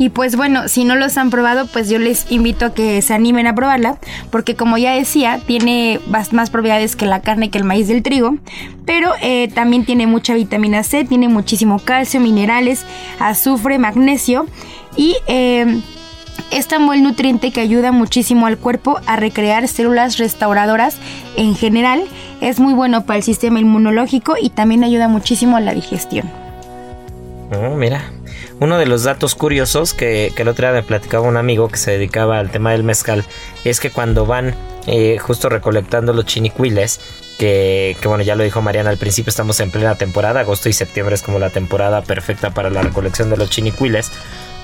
Y 0.00 0.08
pues 0.08 0.34
bueno, 0.34 0.66
si 0.66 0.84
no 0.84 0.96
los 0.96 1.18
han 1.18 1.28
probado, 1.28 1.66
pues 1.66 1.90
yo 1.90 1.98
les 1.98 2.32
invito 2.32 2.64
a 2.64 2.72
que 2.72 3.02
se 3.02 3.12
animen 3.12 3.46
a 3.46 3.54
probarla, 3.54 3.98
porque 4.30 4.56
como 4.56 4.78
ya 4.78 4.94
decía, 4.94 5.42
tiene 5.46 6.00
más 6.08 6.48
propiedades 6.48 6.96
que 6.96 7.04
la 7.04 7.20
carne 7.20 7.50
que 7.50 7.58
el 7.58 7.64
maíz 7.64 7.86
del 7.86 8.02
trigo, 8.02 8.36
pero 8.86 9.12
eh, 9.20 9.48
también 9.54 9.84
tiene 9.84 10.06
mucha 10.06 10.32
vitamina 10.32 10.84
C, 10.84 11.04
tiene 11.04 11.28
muchísimo 11.28 11.78
calcio, 11.78 12.18
minerales, 12.18 12.86
azufre, 13.18 13.78
magnesio 13.78 14.46
y 14.96 15.16
eh, 15.26 15.82
es 16.50 16.66
tan 16.66 16.86
buen 16.86 17.02
nutriente 17.02 17.50
que 17.50 17.60
ayuda 17.60 17.92
muchísimo 17.92 18.46
al 18.46 18.56
cuerpo 18.56 19.00
a 19.04 19.16
recrear 19.16 19.68
células 19.68 20.16
restauradoras 20.16 20.96
en 21.36 21.54
general. 21.54 22.04
Es 22.40 22.58
muy 22.58 22.72
bueno 22.72 23.04
para 23.04 23.18
el 23.18 23.22
sistema 23.22 23.60
inmunológico 23.60 24.36
y 24.40 24.48
también 24.48 24.82
ayuda 24.82 25.08
muchísimo 25.08 25.58
a 25.58 25.60
la 25.60 25.74
digestión. 25.74 26.26
Oh, 27.52 27.76
mira. 27.76 28.00
Uno 28.60 28.76
de 28.78 28.84
los 28.84 29.04
datos 29.04 29.34
curiosos 29.34 29.94
que, 29.94 30.32
el 30.36 30.48
otro 30.48 30.66
día 30.66 30.74
me 30.74 30.82
platicaba 30.82 31.26
un 31.26 31.38
amigo 31.38 31.68
que 31.68 31.78
se 31.78 31.92
dedicaba 31.92 32.38
al 32.38 32.50
tema 32.50 32.72
del 32.72 32.84
mezcal 32.84 33.24
es 33.64 33.80
que 33.80 33.90
cuando 33.90 34.26
van 34.26 34.54
eh, 34.86 35.16
justo 35.18 35.48
recolectando 35.48 36.12
los 36.12 36.26
chinicuiles, 36.26 37.00
que, 37.38 37.96
bueno, 38.04 38.22
ya 38.22 38.34
lo 38.36 38.44
dijo 38.44 38.60
Mariana 38.60 38.90
al 38.90 38.98
principio, 38.98 39.30
estamos 39.30 39.60
en 39.60 39.70
plena 39.70 39.94
temporada, 39.94 40.40
agosto 40.40 40.68
y 40.68 40.74
septiembre 40.74 41.14
es 41.14 41.22
como 41.22 41.38
la 41.38 41.48
temporada 41.48 42.02
perfecta 42.02 42.50
para 42.50 42.68
la 42.68 42.82
recolección 42.82 43.30
de 43.30 43.38
los 43.38 43.48
chinicuiles. 43.48 44.12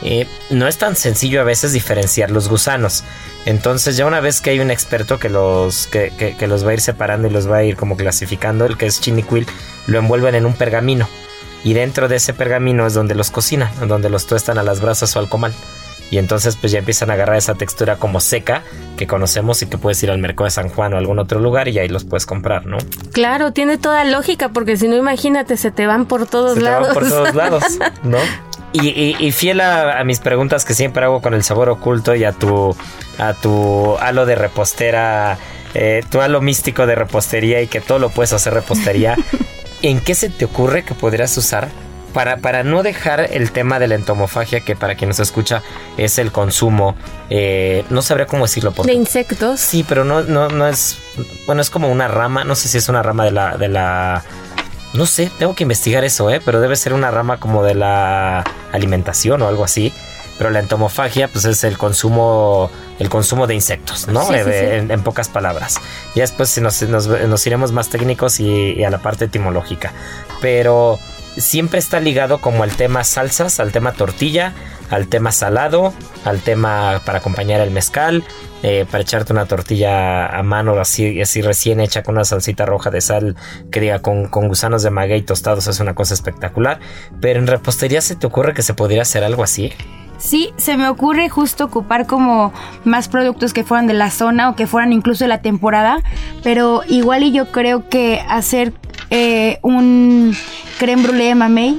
eh, 0.02 0.26
no 0.50 0.68
es 0.68 0.76
tan 0.76 0.94
sencillo 0.94 1.40
a 1.40 1.44
veces 1.44 1.72
diferenciar 1.72 2.30
los 2.30 2.50
gusanos. 2.50 3.02
Entonces 3.46 3.96
ya 3.96 4.04
una 4.04 4.20
vez 4.20 4.42
que 4.42 4.50
hay 4.50 4.60
un 4.60 4.70
experto 4.70 5.18
que 5.18 5.30
los, 5.30 5.86
que- 5.86 6.12
que 6.38 6.46
los 6.46 6.66
va 6.66 6.72
a 6.72 6.74
ir 6.74 6.82
separando 6.82 7.28
y 7.28 7.30
los 7.30 7.50
va 7.50 7.56
a 7.56 7.64
ir 7.64 7.76
como 7.76 7.96
clasificando, 7.96 8.66
el 8.66 8.76
que 8.76 8.84
es 8.84 9.00
chinicuil, 9.00 9.46
lo 9.86 9.98
envuelven 9.98 10.34
en 10.34 10.44
un 10.44 10.52
pergamino 10.52 11.08
y 11.66 11.74
dentro 11.74 12.06
de 12.08 12.16
ese 12.16 12.32
pergamino 12.32 12.86
es 12.86 12.94
donde 12.94 13.14
los 13.16 13.30
cocinan, 13.30 13.70
donde 13.88 14.08
los 14.08 14.26
tuestan 14.26 14.56
a 14.58 14.62
las 14.62 14.80
brasas 14.80 15.14
o 15.16 15.18
al 15.18 15.28
comal. 15.28 15.52
Y 16.08 16.18
entonces 16.18 16.54
pues 16.54 16.70
ya 16.70 16.78
empiezan 16.78 17.10
a 17.10 17.14
agarrar 17.14 17.34
esa 17.36 17.54
textura 17.56 17.96
como 17.96 18.20
seca 18.20 18.62
que 18.96 19.08
conocemos 19.08 19.60
y 19.62 19.66
que 19.66 19.76
puedes 19.76 20.00
ir 20.04 20.12
al 20.12 20.18
mercado 20.18 20.44
de 20.44 20.52
San 20.52 20.68
Juan 20.68 20.94
o 20.94 20.98
algún 20.98 21.18
otro 21.18 21.40
lugar 21.40 21.66
y 21.66 21.80
ahí 21.80 21.88
los 21.88 22.04
puedes 22.04 22.26
comprar, 22.26 22.64
¿no? 22.64 22.78
Claro, 23.12 23.52
tiene 23.52 23.76
toda 23.76 24.04
lógica, 24.04 24.50
porque 24.50 24.76
si 24.76 24.86
no, 24.86 24.94
imagínate, 24.94 25.56
se 25.56 25.72
te 25.72 25.84
van 25.88 26.06
por 26.06 26.26
todos 26.26 26.52
Se 26.54 26.60
te 26.60 26.64
lados. 26.64 26.86
van 26.86 26.94
por 26.94 27.08
todos 27.08 27.34
lados, 27.34 27.64
¿no? 28.04 28.18
Y, 28.72 28.86
y- 28.90 29.16
y 29.18 29.32
fiel 29.32 29.60
a, 29.60 29.98
a 29.98 30.04
mis 30.04 30.20
preguntas 30.20 30.64
que 30.64 30.74
siempre 30.74 31.02
hago 31.04 31.20
con 31.20 31.34
el 31.34 31.42
sabor 31.42 31.68
oculto 31.70 32.14
y 32.14 32.22
a 32.22 32.30
tu, 32.30 32.76
a 33.18 33.34
tu 33.34 33.96
halo 33.98 34.26
de 34.26 34.36
repostera, 34.36 35.38
eh, 35.74 36.04
tu 36.08 36.20
halo 36.20 36.40
místico 36.40 36.86
de 36.86 36.94
repostería 36.94 37.62
y 37.62 37.66
que 37.66 37.80
todo 37.80 37.98
lo 37.98 38.10
puedes 38.10 38.32
hacer 38.32 38.54
repostería, 38.54 39.16
¿en 39.86 40.00
qué 40.00 40.16
se 40.16 40.28
te 40.30 40.44
ocurre 40.44 40.82
que 40.82 40.94
podrías 40.94 41.36
usar 41.38 41.68
para, 42.12 42.38
para 42.38 42.64
no 42.64 42.82
dejar 42.82 43.28
el 43.30 43.52
tema 43.52 43.78
de 43.78 43.86
la 43.86 43.94
entomofagia, 43.94 44.60
que 44.60 44.74
para 44.74 44.96
quien 44.96 45.10
nos 45.10 45.20
escucha 45.20 45.62
es 45.96 46.18
el 46.18 46.32
consumo, 46.32 46.96
eh, 47.30 47.84
no 47.90 48.02
sabría 48.02 48.26
cómo 48.26 48.46
decirlo, 48.46 48.72
porque 48.72 48.90
De 48.90 48.96
insectos. 48.96 49.60
Sí, 49.60 49.84
pero 49.88 50.04
no, 50.04 50.22
no, 50.22 50.48
no 50.48 50.66
es. 50.66 50.98
Bueno, 51.46 51.62
es 51.62 51.70
como 51.70 51.88
una 51.88 52.08
rama. 52.08 52.42
No 52.42 52.56
sé 52.56 52.68
si 52.68 52.78
es 52.78 52.88
una 52.88 53.02
rama 53.02 53.24
de 53.24 53.30
la. 53.30 53.56
de 53.56 53.68
la. 53.68 54.24
No 54.92 55.06
sé, 55.06 55.30
tengo 55.38 55.54
que 55.54 55.62
investigar 55.64 56.04
eso, 56.04 56.30
¿eh? 56.30 56.40
Pero 56.44 56.60
debe 56.60 56.74
ser 56.74 56.94
una 56.94 57.10
rama 57.10 57.38
como 57.38 57.62
de 57.62 57.74
la 57.74 58.44
alimentación 58.72 59.42
o 59.42 59.48
algo 59.48 59.62
así. 59.62 59.92
Pero 60.38 60.50
la 60.50 60.58
entomofagia, 60.58 61.28
pues 61.28 61.44
es 61.44 61.62
el 61.64 61.78
consumo. 61.78 62.70
El 62.98 63.08
consumo 63.10 63.46
de 63.46 63.54
insectos, 63.54 64.08
¿no? 64.08 64.24
Sí, 64.26 64.34
Eh, 64.34 64.42
sí. 64.44 64.76
En, 64.78 64.90
en 64.90 65.02
pocas 65.02 65.28
palabras. 65.28 65.76
Y 66.14 66.20
después 66.20 66.48
si 66.48 66.60
nos, 66.60 66.80
nos- 66.82 67.06
nos 67.08 67.46
iremos 67.46 67.72
más 67.72 67.88
técnicos 67.90 68.40
y, 68.40 68.72
y 68.72 68.84
a 68.84 68.90
la 68.90 68.98
parte 68.98 69.26
etimológica. 69.26 69.92
Pero 70.40 70.98
siempre 71.36 71.78
está 71.78 72.00
ligado 72.00 72.38
como 72.40 72.62
al 72.62 72.70
tema 72.72 73.04
salsas, 73.04 73.60
al 73.60 73.70
tema 73.72 73.92
tortilla, 73.92 74.54
al 74.90 75.08
tema 75.08 75.32
salado, 75.32 75.92
al 76.24 76.40
tema 76.40 77.02
para 77.04 77.18
acompañar 77.18 77.60
el 77.60 77.70
mezcal, 77.70 78.24
eh, 78.62 78.86
para 78.90 79.02
echarte 79.02 79.32
una 79.34 79.44
tortilla 79.44 80.26
a 80.26 80.42
mano 80.42 80.80
así, 80.80 81.20
así 81.20 81.42
recién 81.42 81.80
hecha 81.80 82.02
con 82.02 82.14
una 82.14 82.24
salsita 82.24 82.64
roja 82.64 82.90
de 82.90 83.02
sal 83.02 83.36
que 83.70 83.80
diga 83.80 83.98
con, 84.00 84.28
con 84.28 84.48
gusanos 84.48 84.82
de 84.82 84.88
maguey 84.90 85.20
tostados 85.22 85.66
es 85.66 85.78
una 85.80 85.94
cosa 85.94 86.14
espectacular. 86.14 86.80
Pero 87.20 87.38
en 87.40 87.46
repostería 87.46 88.00
se 88.00 88.16
te 88.16 88.26
ocurre 88.26 88.54
que 88.54 88.62
se 88.62 88.72
podría 88.72 89.02
hacer 89.02 89.22
algo 89.22 89.42
así. 89.42 89.72
Sí, 90.18 90.50
se 90.56 90.76
me 90.76 90.88
ocurre 90.88 91.28
justo 91.28 91.64
ocupar 91.64 92.06
como 92.06 92.52
más 92.84 93.08
productos 93.08 93.52
que 93.52 93.64
fueran 93.64 93.86
de 93.86 93.94
la 93.94 94.10
zona 94.10 94.50
o 94.50 94.56
que 94.56 94.66
fueran 94.66 94.92
incluso 94.92 95.24
de 95.24 95.28
la 95.28 95.42
temporada, 95.42 95.98
pero 96.42 96.82
igual 96.88 97.22
y 97.22 97.32
yo 97.32 97.52
creo 97.52 97.88
que 97.88 98.20
hacer 98.28 98.72
eh, 99.10 99.58
un 99.62 100.34
creme 100.78 101.02
brûlée 101.02 101.28
de 101.28 101.34
mamey 101.34 101.78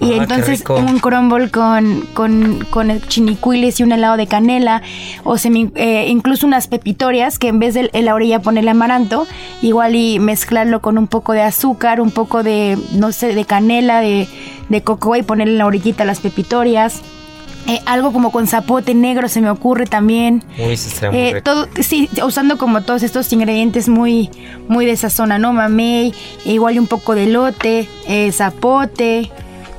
Ah, 0.00 0.06
y 0.06 0.08
qué 0.10 0.16
entonces 0.16 0.64
un 0.90 0.98
crumble 0.98 1.50
con, 1.50 2.00
con, 2.14 2.64
con 2.70 3.00
chinicuiles 3.02 3.78
y 3.78 3.84
un 3.84 3.92
helado 3.92 4.16
de 4.16 4.26
canela 4.26 4.82
o 5.22 5.34
semi- 5.36 5.70
eh, 5.76 6.06
incluso 6.08 6.46
unas 6.46 6.66
pepitorias 6.66 7.38
que 7.38 7.48
en 7.48 7.60
vez 7.60 7.74
de 7.74 7.90
en 7.92 8.04
la 8.04 8.14
orilla 8.14 8.40
ponerle 8.40 8.72
amaranto, 8.72 9.26
igual 9.62 9.94
y 9.94 10.18
mezclarlo 10.18 10.80
con 10.80 10.98
un 10.98 11.06
poco 11.06 11.32
de 11.32 11.42
azúcar, 11.42 12.00
un 12.00 12.10
poco 12.10 12.42
de, 12.42 12.76
no 12.92 13.12
sé, 13.12 13.34
de 13.34 13.44
canela, 13.44 14.00
de, 14.00 14.28
de 14.68 14.82
cocoa 14.82 15.16
y 15.18 15.22
ponerle 15.22 15.52
en 15.54 15.58
la 15.58 15.66
orillita 15.66 16.04
las 16.04 16.20
pepitorias. 16.20 17.00
Eh, 17.66 17.80
algo 17.86 18.12
como 18.12 18.30
con 18.30 18.46
zapote 18.46 18.94
negro 18.94 19.28
se 19.28 19.40
me 19.40 19.48
ocurre 19.48 19.86
también. 19.86 20.44
Uy, 20.58 20.76
se 20.76 20.88
estaría 20.88 21.10
muy 21.10 21.38
Eh, 21.38 21.42
todo, 21.42 21.66
sí, 21.80 22.10
usando 22.22 22.58
como 22.58 22.82
todos 22.82 23.02
estos 23.02 23.32
ingredientes 23.32 23.88
muy, 23.88 24.30
muy 24.68 24.84
de 24.84 24.92
esa 24.92 25.08
zona, 25.08 25.38
¿no? 25.38 25.52
Mamey, 25.52 26.12
igual 26.44 26.78
un 26.78 26.86
poco 26.86 27.14
de 27.14 27.26
lote, 27.26 27.88
eh, 28.06 28.30
zapote, 28.32 29.30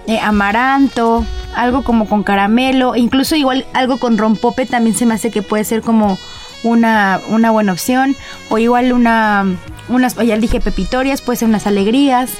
eh, 0.08 0.20
amaranto, 0.20 1.26
algo 1.56 1.84
como 1.84 2.08
con 2.08 2.24
caramelo, 2.24 2.96
incluso 2.96 3.36
igual 3.36 3.66
algo 3.74 3.98
con 3.98 4.18
rompope 4.18 4.66
también 4.66 4.96
se 4.96 5.06
me 5.06 5.14
hace 5.14 5.30
que 5.30 5.42
puede 5.44 5.64
ser 5.64 5.82
como 5.82 6.18
una, 6.64 7.22
una 7.30 7.52
buena 7.52 7.72
opción. 7.72 8.16
O 8.50 8.58
igual 8.58 8.94
una, 8.94 9.46
unas, 9.90 10.16
ya 10.16 10.38
dije 10.38 10.60
pepitorias, 10.60 11.22
puede 11.22 11.38
ser 11.38 11.48
unas 11.48 11.68
alegrías. 11.68 12.32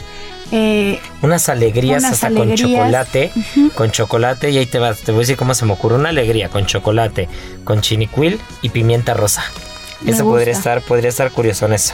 Eh, 0.52 1.00
Unas 1.22 1.50
alegrías 1.50 2.00
unas 2.04 2.14
hasta 2.14 2.28
alegrías. 2.28 2.62
con 2.62 2.70
chocolate. 2.72 3.32
Con 3.76 3.92
chocolate 3.92 4.52
y 4.52 4.58
ahí 4.58 4.66
te 4.66 4.80
vas. 4.80 5.00
Te 5.02 5.12
voy 5.12 5.20
a 5.20 5.22
decir 5.22 5.38
cómo 5.38 5.54
se 5.54 5.66
me 5.66 5.74
ocurre. 5.74 5.96
Una 5.96 6.10
alegría 6.10 6.50
con 6.50 6.66
chocolate, 6.66 7.28
con 7.64 7.82
chinicuil 7.82 8.40
y 8.62 8.70
pimienta 8.70 9.14
rosa. 9.14 9.44
Me 10.02 10.12
Eso 10.12 10.24
podría 10.24 10.54
estar, 10.54 10.82
podría 10.82 11.10
estar 11.10 11.32
curioso 11.32 11.66
en 11.66 11.74
eso. 11.74 11.94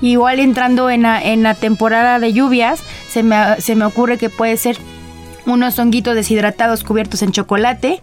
Igual 0.00 0.38
entrando 0.38 0.90
en 0.90 1.02
la, 1.02 1.20
en 1.22 1.42
la 1.42 1.54
temporada 1.54 2.18
de 2.18 2.32
lluvias, 2.32 2.80
se 3.10 3.22
me, 3.22 3.60
se 3.60 3.74
me 3.74 3.84
ocurre 3.84 4.16
que 4.18 4.30
puede 4.30 4.56
ser 4.56 4.78
unos 5.46 5.78
honguitos 5.78 6.14
deshidratados 6.14 6.84
cubiertos 6.84 7.22
en 7.22 7.32
chocolate, 7.32 8.00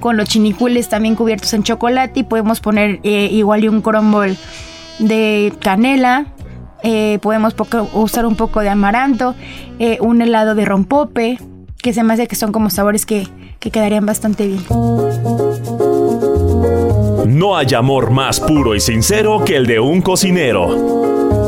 con 0.00 0.16
los 0.16 0.28
chinicuiles 0.28 0.88
también 0.88 1.14
cubiertos 1.14 1.54
en 1.54 1.62
chocolate 1.62 2.20
y 2.20 2.22
podemos 2.24 2.60
poner 2.60 2.98
eh, 3.02 3.28
igual 3.30 3.64
y 3.64 3.68
un 3.68 3.80
crumble 3.82 4.36
de 4.98 5.52
canela, 5.60 6.26
eh, 6.82 7.18
podemos 7.20 7.54
usar 7.94 8.26
un 8.26 8.36
poco 8.36 8.60
de 8.60 8.68
amaranto, 8.68 9.34
eh, 9.78 9.98
un 10.00 10.22
helado 10.22 10.54
de 10.54 10.64
rompope, 10.64 11.38
que 11.82 11.92
se 11.92 12.02
me 12.02 12.14
hace 12.14 12.26
que 12.26 12.36
son 12.36 12.52
como 12.52 12.70
sabores 12.70 13.06
que, 13.06 13.26
que 13.58 13.70
quedarían 13.70 14.06
bastante 14.06 14.46
bien. 14.46 14.64
No 17.26 17.56
hay 17.56 17.74
amor 17.74 18.10
más 18.10 18.40
puro 18.40 18.74
y 18.74 18.80
sincero 18.80 19.44
que 19.44 19.56
el 19.56 19.66
de 19.66 19.80
un 19.80 20.02
cocinero. 20.02 21.47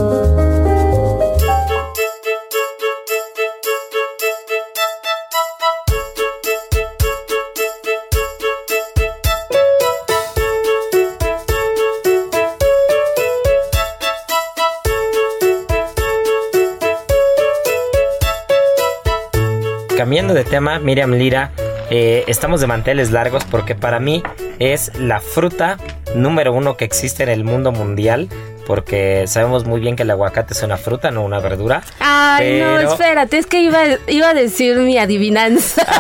Cambiando 20.20 20.44
de 20.44 20.50
tema, 20.50 20.78
Miriam 20.78 21.12
Lira, 21.12 21.50
eh, 21.88 22.24
estamos 22.26 22.60
de 22.60 22.66
manteles 22.66 23.10
largos 23.10 23.46
porque 23.46 23.74
para 23.74 24.00
mí 24.00 24.22
es 24.58 24.92
la 24.98 25.18
fruta 25.18 25.78
número 26.14 26.52
uno 26.52 26.76
que 26.76 26.84
existe 26.84 27.22
en 27.22 27.30
el 27.30 27.42
mundo 27.42 27.72
mundial. 27.72 28.28
Porque 28.66 29.24
sabemos 29.26 29.64
muy 29.64 29.80
bien 29.80 29.96
que 29.96 30.02
el 30.02 30.10
aguacate 30.10 30.52
es 30.52 30.62
una 30.62 30.76
fruta, 30.76 31.10
no 31.10 31.24
una 31.24 31.40
verdura. 31.40 31.80
Ay, 32.00 32.60
no, 32.60 32.80
espérate, 32.80 33.38
es 33.38 33.46
que 33.46 33.62
iba, 33.62 33.78
iba 34.08 34.28
a 34.28 34.34
decir 34.34 34.76
mi 34.76 34.98
adivinanza. 34.98 35.86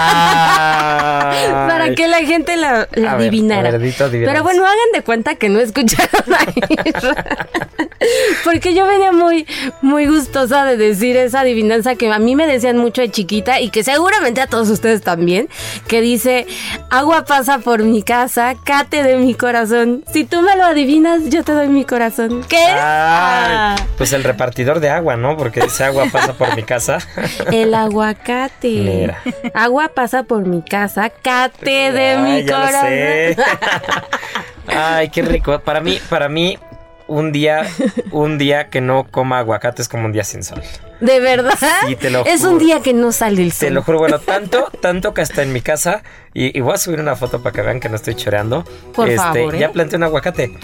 Para 1.46 1.94
que 1.96 2.06
la 2.06 2.18
gente 2.18 2.58
la, 2.58 2.88
la 2.92 3.12
A 3.12 3.16
ver, 3.16 3.28
adivinara. 3.28 3.70
ver, 3.70 3.76
adivinanza. 3.76 4.10
Pero 4.10 4.42
bueno, 4.42 4.64
hagan 4.64 4.92
de 4.92 5.00
cuenta 5.00 5.36
que 5.36 5.48
no 5.48 5.60
escucharon 5.60 6.34
a 6.34 6.44
Isra. 6.84 7.48
Porque 8.44 8.74
yo 8.74 8.86
venía 8.86 9.12
muy, 9.12 9.46
muy 9.82 10.06
gustosa 10.06 10.64
de 10.64 10.76
decir 10.76 11.16
esa 11.16 11.40
adivinanza 11.40 11.94
que 11.94 12.10
a 12.10 12.18
mí 12.18 12.36
me 12.36 12.46
decían 12.46 12.78
mucho 12.78 13.02
de 13.02 13.10
chiquita 13.10 13.60
y 13.60 13.70
que 13.70 13.84
seguramente 13.84 14.40
a 14.40 14.46
todos 14.46 14.68
ustedes 14.70 15.02
también, 15.02 15.48
que 15.86 16.00
dice, 16.00 16.46
agua 16.88 17.24
pasa 17.24 17.58
por 17.58 17.82
mi 17.82 18.02
casa, 18.02 18.54
cate 18.64 19.02
de 19.02 19.16
mi 19.16 19.34
corazón. 19.34 20.04
Si 20.12 20.24
tú 20.24 20.42
me 20.42 20.56
lo 20.56 20.64
adivinas, 20.64 21.28
yo 21.28 21.44
te 21.44 21.52
doy 21.52 21.68
mi 21.68 21.84
corazón. 21.84 22.44
¿Qué? 22.48 22.64
Ah, 22.68 23.76
pues 23.98 24.12
el 24.12 24.24
repartidor 24.24 24.80
de 24.80 24.90
agua, 24.90 25.16
¿no? 25.16 25.36
Porque 25.36 25.60
ese 25.60 25.84
agua 25.84 26.06
pasa 26.10 26.32
por 26.34 26.54
mi 26.56 26.62
casa. 26.62 26.98
el 27.52 27.74
aguacate. 27.74 28.68
Mira. 28.68 29.22
Agua 29.54 29.90
pasa 29.94 30.22
por 30.22 30.46
mi 30.46 30.62
casa, 30.62 31.10
cate 31.10 31.92
de 31.92 32.16
mi 32.18 32.30
Ay, 32.30 32.46
corazón. 32.46 33.44
Ay, 34.66 35.08
qué 35.10 35.22
rico. 35.22 35.58
Para 35.60 35.80
mí, 35.80 35.98
para 36.08 36.28
mí, 36.28 36.56
un 37.10 37.32
día, 37.32 37.66
un 38.12 38.38
día 38.38 38.68
que 38.70 38.80
no 38.80 39.04
coma 39.10 39.40
aguacate 39.40 39.82
es 39.82 39.88
como 39.88 40.06
un 40.06 40.12
día 40.12 40.24
sin 40.24 40.42
sol. 40.42 40.62
¿De 41.00 41.18
verdad? 41.18 41.54
Sí, 41.86 41.96
te 41.96 42.10
lo 42.10 42.24
es 42.24 42.40
juro. 42.40 42.52
un 42.52 42.58
día 42.58 42.80
que 42.80 42.92
no 42.92 43.10
sale 43.12 43.42
el 43.42 43.52
sol. 43.52 43.68
Te 43.68 43.70
lo 43.74 43.82
juro, 43.82 43.98
bueno, 43.98 44.18
tanto, 44.24 44.70
tanto 44.80 45.12
que 45.12 45.20
hasta 45.22 45.42
en 45.42 45.52
mi 45.52 45.60
casa, 45.60 46.02
y, 46.34 46.56
y 46.56 46.60
voy 46.60 46.74
a 46.74 46.78
subir 46.78 47.00
una 47.00 47.16
foto 47.16 47.42
para 47.42 47.52
que 47.54 47.62
vean 47.62 47.80
que 47.80 47.88
no 47.88 47.96
estoy 47.96 48.14
choreando. 48.14 48.64
Por 48.94 49.10
favor, 49.14 49.54
¿eh? 49.54 49.58
Ya 49.58 49.72
planté 49.72 49.96
un 49.96 50.04
aguacate. 50.04 50.56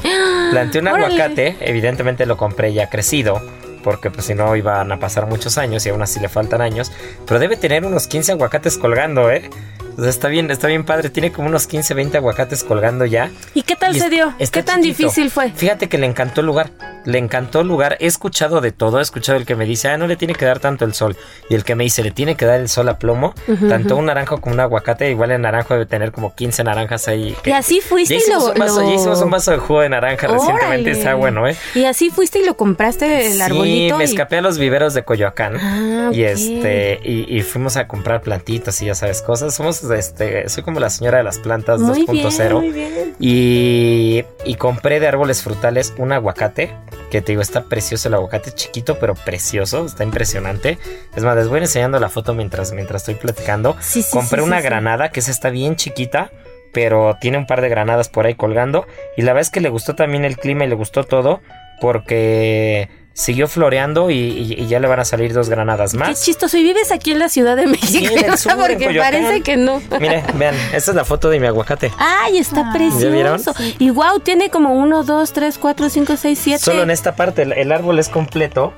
Planté 0.51 0.79
un 0.79 0.89
Órale. 0.89 1.07
aguacate, 1.07 1.57
evidentemente 1.61 2.27
lo 2.27 2.37
compré 2.37 2.73
ya 2.73 2.89
crecido. 2.89 3.41
Porque 3.83 4.11
pues 4.11 4.27
si 4.27 4.35
no 4.35 4.57
iban 4.57 4.91
a 4.91 4.99
pasar 4.99 5.27
muchos 5.27 5.59
años 5.59 5.87
y 5.87 5.91
aún 5.91 6.03
así 6.03 6.19
le 6.19 6.29
faltan 6.29 6.61
años. 6.61 6.91
Pero 7.25 7.39
debe 7.39 7.57
tener 7.57 7.85
unos 7.85 8.09
15 8.09 8.33
aguacates 8.33 8.79
colgando, 8.79 9.31
¿eh? 9.31 9.49
O 9.97 10.01
sea, 10.01 10.11
está 10.11 10.29
bien, 10.29 10.51
está 10.51 10.67
bien 10.69 10.85
padre. 10.85 11.09
Tiene 11.11 11.33
como 11.33 11.49
unos 11.49 11.67
15, 11.67 11.95
20 11.95 12.19
aguacates 12.19 12.63
colgando 12.65 13.05
ya. 13.07 13.31
¿Y 13.55 13.63
qué 13.63 13.77
tal 13.77 13.97
Y 13.97 14.01
se 14.01 14.11
dio? 14.11 14.35
¿Qué 14.39 14.63
tan 14.63 14.83
chiquito. 14.83 15.03
difícil 15.09 15.31
fue? 15.31 15.51
Fíjate 15.53 15.89
que 15.89 15.97
le 15.99 16.07
encantó 16.07 16.41
el 16.43 16.47
lugar. 16.47 16.71
Le 17.07 17.19
encantó 17.19 17.61
el 17.61 17.69
lugar. 17.69 17.97
He 18.01 18.07
escuchado 18.07 18.61
de 18.61 18.73
todo. 18.73 18.99
He 18.99 19.03
escuchado 19.03 19.39
el 19.39 19.47
que 19.47 19.55
me 19.57 19.65
dice, 19.65 19.89
ah, 19.89 19.97
no 19.97 20.07
le 20.07 20.17
tiene 20.17 20.35
que 20.35 20.45
dar 20.45 20.59
tanto 20.59 20.85
el 20.85 20.93
sol. 20.93 21.17
Y 21.49 21.55
el 21.55 21.65
que 21.65 21.75
me 21.77 21.85
dice, 21.85 22.03
le 22.03 22.11
tiene 22.11 22.35
que 22.37 22.45
dar 22.45 22.61
el 22.61 22.69
sol 22.69 22.89
a 22.89 22.99
plomo. 22.99 23.33
Tanto 23.69 23.97
un 23.97 24.07
naranjo 24.07 24.41
como 24.41 24.55
un 24.55 24.61
aguacate. 24.61 25.11
Igual 25.11 25.31
el 25.31 25.41
naranjo 25.41 25.75
debe 25.75 25.87
tener 25.87 26.13
como 26.13 26.35
15 26.35 26.65
naranjas 26.65 27.09
ahí. 27.09 27.35
Y 27.45 27.51
así 27.53 27.81
fuiste 27.81 28.19
ya 28.19 28.25
y 28.27 28.31
lo... 28.33 28.53
un 28.53 28.55
vaso, 28.59 28.81
ya 28.83 28.89
lo- 28.89 28.95
hicimos 28.95 29.23
un 29.23 29.31
vaso 29.31 29.51
de 29.53 29.59
jugo 29.59 29.81
de 29.81 29.89
naranja 29.89 30.27
recientemente. 30.27 30.90
Está 30.90 31.15
bueno, 31.15 31.49
¿eh? 31.49 31.57
Y 31.75 31.85
así 31.85 32.11
fuiste 32.11 32.40
y 32.40 32.44
lo 32.44 32.57
compraste 32.57 33.33
el 33.33 33.40
arbolito. 33.40 33.94
Sí, 33.94 33.99
me 33.99 34.05
y- 34.05 34.09
escapé 34.13 34.38
a 34.38 34.40
los 34.42 34.59
viveros 34.59 34.92
de 34.92 35.05
Coyoacán. 35.05 35.57
Ah, 35.57 36.11
Y 36.13 36.23
este, 36.25 37.01
y, 37.05 37.35
y 37.35 37.42
fuimos 37.42 37.77
a 37.77 37.87
comprar 37.87 38.21
plantitas 38.21 38.83
y 38.83 38.87
ya 38.87 38.94
sabes, 38.94 39.23
cosas. 39.23 39.55
Somos 39.55 39.86
este, 39.91 40.49
soy 40.49 40.63
como 40.63 40.81
la 40.81 40.91
señora 40.91 41.19
de 41.19 41.25
las 41.25 41.39
plantas 41.39 41.81
Muy 41.81 42.07
bien, 42.07 42.27
2.0. 42.27 42.53
muy 42.55 42.71
bien. 42.71 43.15
Y, 43.19 44.25
y 44.45 44.55
compré 44.57 45.01
de 45.01 45.09
árboles 45.09 45.43
frutales 45.43 45.95
un 45.99 46.13
aguacate. 46.13 46.75
Que 47.11 47.23
te 47.23 47.33
digo, 47.33 47.43
está 47.43 47.65
precioso 47.65 48.09
el 48.09 48.15
aguacate, 48.15 48.51
chiquito 48.53 48.99
pero 48.99 49.15
precioso, 49.15 49.87
está 49.87 50.03
impresionante. 50.03 50.79
Es 51.15 51.23
más, 51.23 51.37
les 51.37 51.49
voy 51.49 51.61
enseñando 51.61 52.01
la 52.01 52.09
foto 52.09 52.35
mientras, 52.35 52.73
mientras 52.73 53.03
estoy 53.03 53.15
platicando. 53.15 53.77
Sí, 53.81 54.03
sí, 54.03 54.11
compré 54.11 54.41
sí, 54.41 54.47
una 54.47 54.61
granada 54.61 55.11
que 55.11 55.21
esa 55.21 55.31
está 55.31 55.51
bien 55.51 55.77
chiquita, 55.77 56.33
pero 56.73 57.17
tiene 57.21 57.39
un 57.39 57.47
par 57.47 57.61
de 57.61 57.69
granadas 57.69 58.09
por 58.09 58.27
ahí 58.27 58.35
colgando. 58.35 58.87
Y 59.17 59.23
la 59.23 59.33
verdad 59.33 59.43
es 59.43 59.51
que 59.51 59.61
le 59.61 59.69
gustó 59.69 59.95
también 59.95 60.25
el 60.25 60.37
clima 60.37 60.65
y 60.65 60.69
le 60.69 60.75
gustó 60.75 61.05
todo 61.05 61.41
porque 61.81 62.89
siguió 63.17 63.48
floreando 63.48 64.10
y, 64.10 64.14
y- 64.17 64.52
y 64.62 64.67
ya 64.67 64.79
le 64.79 64.87
van 64.88 65.00
a 65.00 65.04
salir 65.06 65.33
dos 65.33 65.48
granadas 65.48 65.92
Qué 65.92 65.98
más. 65.98 66.23
chistoso. 66.23 66.58
Y 66.58 66.62
vives 66.62 66.92
aquí 66.92 67.12
en 67.12 67.19
la 67.19 67.29
Ciudad 67.31 67.56
de 67.56 67.67
México. 67.67 68.12
en 68.14 68.25
el 68.31 68.37
sur, 68.38 68.52
en 68.52 68.58
porque 68.58 68.94
parece 68.98 69.40
que 69.40 69.56
no. 69.56 69.81
Miren, 69.98 70.23
vean, 70.35 70.54
esta 70.75 70.90
es 70.90 70.94
la 70.94 71.04
foto 71.04 71.31
de 71.31 71.40
mi 71.40 71.46
aguacate. 71.46 71.90
Ay, 71.98 72.37
está 72.38 72.73
¿Ya 72.75 73.08
vieron? 73.08 73.42
precioso. 73.42 73.54
Y 73.79 73.88
wow, 73.90 74.21
tiene 74.21 74.50
como 74.50 74.75
uno, 74.75 75.02
dos, 75.02 75.33
tres, 75.33 75.56
cuatro, 75.58 75.88
cinco, 75.88 76.17
seis, 76.17 76.38
siete. 76.42 76.62
Solo 76.62 76.83
en 76.83 76.90
esta 76.90 77.17
parte, 77.17 77.42
el, 77.42 77.52
el 77.54 77.73
árbol 77.73 77.98
es 77.98 78.08
completo. 78.10 78.75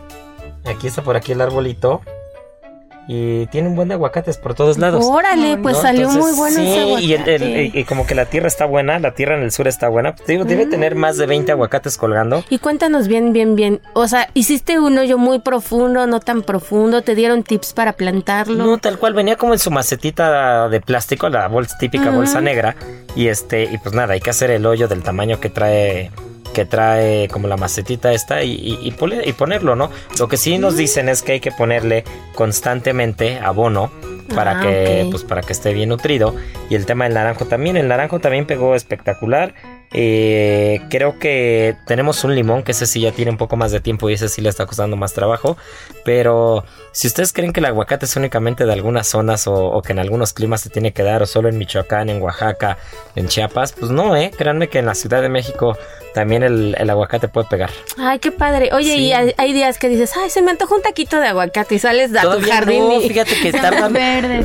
Aquí 0.64 0.86
está 0.86 1.03
por 1.03 1.16
aquí 1.16 1.32
el 1.32 1.41
arbolito. 1.41 2.01
Y 3.11 3.47
tiene 3.47 3.69
un 3.69 3.75
buen 3.75 3.89
de 3.89 3.95
aguacates 3.95 4.37
por 4.37 4.55
todos 4.55 4.77
lados. 4.77 5.03
Órale, 5.09 5.57
pues 5.57 5.77
¿no? 5.77 5.83
salió 5.83 6.03
Entonces, 6.09 6.23
muy 6.23 6.33
bueno 6.39 6.57
sí, 6.59 6.67
ese 6.69 6.81
aguacate. 6.81 7.05
y, 7.07 7.13
el- 7.15 7.29
el- 7.29 7.75
y- 7.75 7.81
y 7.81 7.85
como 7.85 8.07
que 8.07 8.15
la 8.15 8.27
tierra 8.27 8.49
está 8.49 8.67
buena, 8.67 8.99
la 8.99 9.15
tierra 9.15 9.35
en 9.35 9.43
el 9.43 9.51
sur 9.51 9.67
está 9.67 9.89
buena. 9.89 10.15
Te 10.15 10.33
digo, 10.33 10.45
debe 10.45 10.67
tener 10.67 10.95
más 10.95 11.17
de 11.17 11.25
20 11.27 11.51
aguacates 11.53 11.97
colgando. 11.97 12.45
Y 12.51 12.59
cuéntanos 12.59 13.09
bien, 13.09 13.33
bien, 13.33 13.57
bien. 13.57 13.81
O 13.95 14.07
sea, 14.09 14.29
hiciste 14.35 14.79
un 14.79 14.99
hoyo 14.99 15.17
muy 15.17 15.39
profundo, 15.39 16.07
no 16.07 16.21
tan 16.21 16.43
profundo. 16.43 17.01
¿Te 17.01 17.15
dieron 17.15 17.45
tips 17.45 17.73
para 17.73 17.95
plantarlo? 17.95 18.63
No, 18.63 18.77
tal 18.77 18.99
cual, 18.99 19.15
venía 19.15 19.37
como 19.37 19.55
en 19.55 19.59
su 19.59 19.71
macetita 19.71 20.69
de 20.69 20.81
plástico, 20.83 21.31
la 21.31 21.49
bolsa, 21.49 21.79
típica 21.79 22.11
bolsa 22.11 22.43
negra. 22.43 22.77
Y 23.17 23.29
este, 23.29 23.65
y 23.65 23.79
pues 23.79 23.95
nada, 23.95 24.13
hay 24.13 24.21
que 24.21 24.29
hacer 24.29 24.51
el 24.51 24.67
hoyo 24.67 24.87
del 24.87 25.03
tamaño 25.03 25.41
que 25.41 25.49
trae. 25.49 26.11
Que 26.55 26.64
trae 26.64 27.28
como 27.28 27.46
la 27.49 27.57
macetita 27.57 28.12
esta 28.12 28.42
y, 28.42 28.53
y- 28.53 28.78
y 28.88 28.94
y 29.28 29.32
ponerlo, 29.32 29.76
¿no? 29.76 29.90
Lo 30.18 30.28
que 30.28 30.36
sí 30.36 30.59
nos 30.59 30.76
dicen 30.76 31.09
es 31.09 31.22
que 31.22 31.32
hay 31.32 31.40
que 31.40 31.53
ponerle 31.53 32.05
constantemente 32.34 33.38
abono 33.38 33.90
para 34.34 34.59
Ah, 34.59 34.62
que, 34.62 35.07
pues 35.11 35.24
para 35.24 35.40
que 35.42 35.53
esté 35.53 35.72
bien 35.72 35.88
nutrido. 35.90 36.34
Y 36.68 36.74
el 36.74 36.84
tema 36.84 37.05
del 37.05 37.14
naranjo 37.14 37.46
también. 37.46 37.76
El 37.76 37.88
naranjo 37.88 38.18
también 38.20 38.46
pegó 38.46 38.74
espectacular. 38.74 39.55
Eh, 39.90 40.80
creo 40.90 41.18
que 41.18 41.74
tenemos 41.86 42.22
un 42.24 42.34
limón 42.34 42.62
que 42.62 42.72
ese 42.72 42.84
sí 42.84 43.01
ya 43.01 43.12
tiene 43.12 43.30
un 43.30 43.38
poco 43.38 43.57
más 43.57 43.72
de 43.72 43.80
tiempo 43.80 44.11
y 44.11 44.12
ese 44.12 44.28
sí 44.28 44.42
le 44.42 44.51
está 44.51 44.66
costando 44.66 44.96
más 44.96 45.14
trabajo. 45.14 45.57
Pero 46.05 46.64
si 46.92 47.07
ustedes 47.07 47.32
creen 47.32 47.53
que 47.55 47.61
el 47.61 47.66
aguacate 47.66 48.05
es 48.05 48.14
únicamente 48.16 48.66
de 48.66 48.72
algunas 48.72 49.07
zonas 49.09 49.46
o, 49.46 49.55
o 49.55 49.80
que 49.80 49.92
en 49.92 49.99
algunos 49.99 50.34
climas 50.34 50.61
se 50.61 50.68
tiene 50.68 50.92
que 50.92 51.03
dar, 51.03 51.22
o 51.22 51.26
solo 51.26 51.49
en 51.49 51.57
Michoacán, 51.57 52.11
en 52.11 52.20
Oaxaca, 52.20 52.76
en 53.16 53.28
Chiapas, 53.28 53.72
pues 53.72 53.90
no, 53.90 54.14
eh. 54.14 54.30
Créanme 54.36 54.68
que 54.68 54.78
en 54.80 54.86
la 54.86 54.94
Ciudad 54.94 55.22
de 55.22 55.30
México 55.30 55.76
también 56.19 56.43
el, 56.43 56.75
el 56.77 56.91
aguacate 56.91 57.29
puede 57.29 57.47
pegar. 57.49 57.71
Ay, 57.97 58.19
qué 58.19 58.33
padre. 58.33 58.71
Oye, 58.73 58.93
Sí. 58.95 58.99
y 59.05 59.12
hay, 59.12 59.35
hay 59.39 59.53
días 59.53 59.79
que 59.79 59.89
dices, 59.89 60.12
ay, 60.21 60.31
se 60.31 60.43
me 60.43 60.51
antoja 60.51 60.75
un 60.75 60.83
taquito 60.83 61.21
de 61.21 61.29
aguacate 61.29 61.77
y 61.77 61.79
sales 61.79 62.11
a 62.16 62.23
tu 62.23 62.41
jardín 62.43 62.89
no, 62.89 63.01
y... 63.01 63.09
fíjate 63.09 63.35
que 63.41 63.53
tardan, 63.64 63.95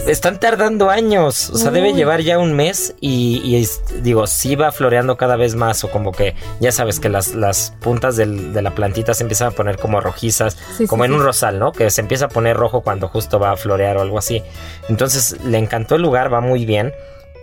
están 0.07 0.39
tardando 0.39 0.91
años, 0.91 1.49
o 1.49 1.57
sea, 1.57 1.71
debe 1.71 1.93
llevar 1.93 2.21
ya 2.21 2.38
un 2.38 2.53
mes 2.53 2.93
y, 3.01 3.41
y 3.43 3.55
es- 3.55 3.82
digo, 4.03 4.28
sí 4.28 4.55
va 4.55 4.71
floreando 4.71 5.17
cada 5.17 5.36
vez 5.36 5.55
más 5.55 5.84
o 5.84 5.89
como 5.89 6.11
que 6.11 6.36
ya 6.59 6.71
sabes 6.71 6.99
que 6.99 7.09
las, 7.09 7.34
las 7.34 7.74
puntas 7.82 8.17
del- 8.17 8.53
de 8.53 8.61
la 8.61 8.69
plantita 8.76 9.15
se 9.15 9.24
empiezan 9.24 9.47
a 9.47 9.51
poner 9.51 9.80
como 9.80 9.99
rojizas, 9.99 10.55
Sí, 10.78 10.86
como 10.86 11.03
sí, 11.03 11.07
en 11.07 11.13
sí. 11.13 11.19
un 11.19 11.26
rosal, 11.26 11.57
¿no? 11.57 11.71
Que 11.71 11.89
se 11.89 12.01
empieza 12.01 12.26
a 12.26 12.30
poner 12.30 12.55
rojo 12.55 12.82
cuando 12.82 13.07
justo 13.07 13.39
va 13.39 13.51
a 13.51 13.57
florear 13.57 13.97
o 13.97 14.01
algo 14.01 14.19
así. 14.19 14.43
Entonces 14.89 15.38
le 15.43 15.57
encantó 15.57 15.95
el 15.95 16.03
lugar, 16.03 16.32
va 16.32 16.39
muy 16.39 16.65
bien, 16.65 16.93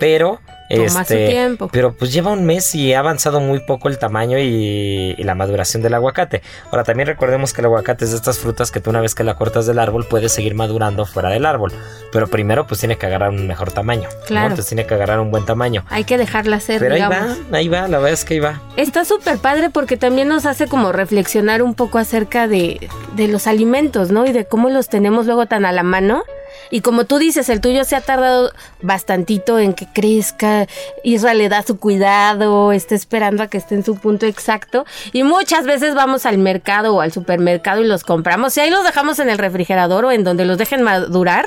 pero... 0.01 0.41
Toma 0.71 0.89
su 0.89 1.01
este, 1.01 1.29
tiempo. 1.29 1.69
Pero 1.73 1.95
pues 1.95 2.13
lleva 2.13 2.31
un 2.31 2.47
mes 2.47 2.77
y 2.77 2.95
ha 2.95 3.01
avanzado 3.01 3.41
muy 3.41 3.59
poco 3.59 3.89
el 3.89 3.99
tamaño 3.99 4.39
y, 4.39 5.17
y 5.19 5.23
la 5.25 5.35
maduración 5.35 5.83
del 5.83 5.95
aguacate. 5.95 6.43
Ahora 6.71 6.85
también 6.85 7.09
recordemos 7.09 7.53
que 7.53 7.61
el 7.61 7.65
aguacate 7.65 8.05
es 8.05 8.13
de 8.13 8.17
estas 8.19 8.39
frutas 8.39 8.71
que 8.71 8.79
tú 8.79 8.91
una 8.91 9.01
vez 9.01 9.17
que 9.17 9.25
la 9.25 9.35
cortas 9.35 9.67
del 9.67 9.81
árbol 9.81 10.07
puedes 10.09 10.31
seguir 10.31 10.55
madurando 10.55 11.07
fuera 11.07 11.29
del 11.31 11.45
árbol. 11.45 11.73
Pero 12.13 12.29
primero 12.29 12.69
pues 12.69 12.79
tiene 12.79 12.97
que 12.99 13.07
agarrar 13.07 13.31
un 13.31 13.49
mejor 13.49 13.73
tamaño. 13.73 14.09
¿no? 14.09 14.27
Claro. 14.27 14.47
Entonces 14.51 14.67
tiene 14.69 14.87
que 14.87 14.95
agarrar 14.95 15.19
un 15.19 15.33
buen 15.33 15.45
tamaño. 15.45 15.85
Hay 15.91 16.05
que 16.05 16.17
dejarla 16.17 16.61
ser, 16.61 16.79
Pero 16.79 16.95
ahí 16.95 17.01
va, 17.01 17.37
ahí 17.51 17.67
va, 17.67 17.89
la 17.89 17.99
verdad 17.99 18.13
es 18.13 18.25
que 18.25 18.35
ahí 18.35 18.41
va. 18.41 18.63
Está 18.77 19.05
súper 19.05 19.39
padre 19.39 19.71
porque 19.71 19.97
también 19.97 20.29
nos 20.29 20.47
hace 20.47 20.69
como 20.69 20.93
reflexionar 20.93 21.63
un 21.63 21.75
poco 21.75 21.99
acerca 21.99 22.47
de, 22.47 22.89
de 23.17 23.27
los 23.27 23.49
alimentos, 23.49 24.13
¿no? 24.13 24.25
Y 24.25 24.31
de 24.31 24.45
cómo 24.45 24.71
los 24.71 24.89
tenemos 24.89 25.27
luego 25.27 25.47
tan 25.47 25.65
a 25.65 25.73
la 25.73 25.83
mano. 25.83 26.23
Y 26.71 26.81
como 26.81 27.05
tú 27.05 27.19
dices, 27.19 27.49
el 27.49 27.61
tuyo 27.61 27.85
se 27.85 27.97
ha 27.97 28.01
tardado 28.01 28.53
bastantito 28.83 29.59
en 29.59 29.75
que 29.75 29.87
crezca, 29.87 30.67
Israel 31.05 31.39
le 31.39 31.49
da 31.49 31.63
su 31.63 31.79
cuidado, 31.79 32.73
está 32.73 32.95
esperando 32.95 33.43
a 33.43 33.49
que 33.49 33.59
esté 33.59 33.75
en 33.75 33.85
su 33.85 33.97
punto 33.97 34.27
exacto. 34.27 34.85
Y 35.13 35.23
muchas 35.23 35.67
veces 35.67 35.95
vamos 35.95 36.27
al 36.27 36.39
mercado 36.39 36.95
o 36.95 37.01
al 37.01 37.13
supermercado 37.13 37.81
y 37.81 37.87
los 37.87 38.05
compramos. 38.05 38.57
Y 38.57 38.61
ahí 38.61 38.71
los 38.71 38.85
dejamos 38.85 39.19
en 39.19 39.31
el 39.31 39.39
refrigerador 39.39 40.05
o 40.05 40.13
en 40.13 40.25
donde 40.25 40.45
los 40.45 40.59
dejen 40.59 40.83
madurar. 40.83 41.45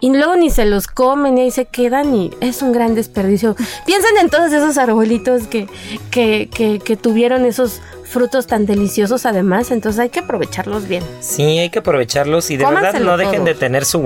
Y 0.00 0.10
luego 0.10 0.34
ni 0.34 0.50
se 0.50 0.64
los 0.64 0.88
comen 0.88 1.38
y 1.38 1.42
ahí 1.42 1.50
se 1.52 1.66
quedan 1.66 2.12
y 2.14 2.30
es 2.40 2.60
un 2.62 2.72
gran 2.72 2.96
desperdicio. 2.96 3.54
Piensen 3.86 4.18
en 4.18 4.30
todos 4.30 4.52
esos 4.52 4.76
arbolitos 4.76 5.46
que, 5.46 5.68
que, 6.10 6.50
que, 6.52 6.80
que 6.80 6.96
tuvieron 6.96 7.44
esos 7.44 7.80
frutos 8.12 8.46
tan 8.46 8.66
deliciosos 8.66 9.24
además, 9.26 9.70
entonces 9.70 9.98
hay 9.98 10.10
que 10.10 10.20
aprovecharlos 10.20 10.86
bien. 10.86 11.02
Sí, 11.20 11.58
hay 11.58 11.70
que 11.70 11.78
aprovecharlos 11.78 12.50
y 12.50 12.58
de 12.58 12.66
verdad 12.66 13.00
no 13.00 13.16
dejen 13.16 13.36
todo. 13.36 13.44
de 13.46 13.54
tener 13.54 13.84
su 13.86 14.00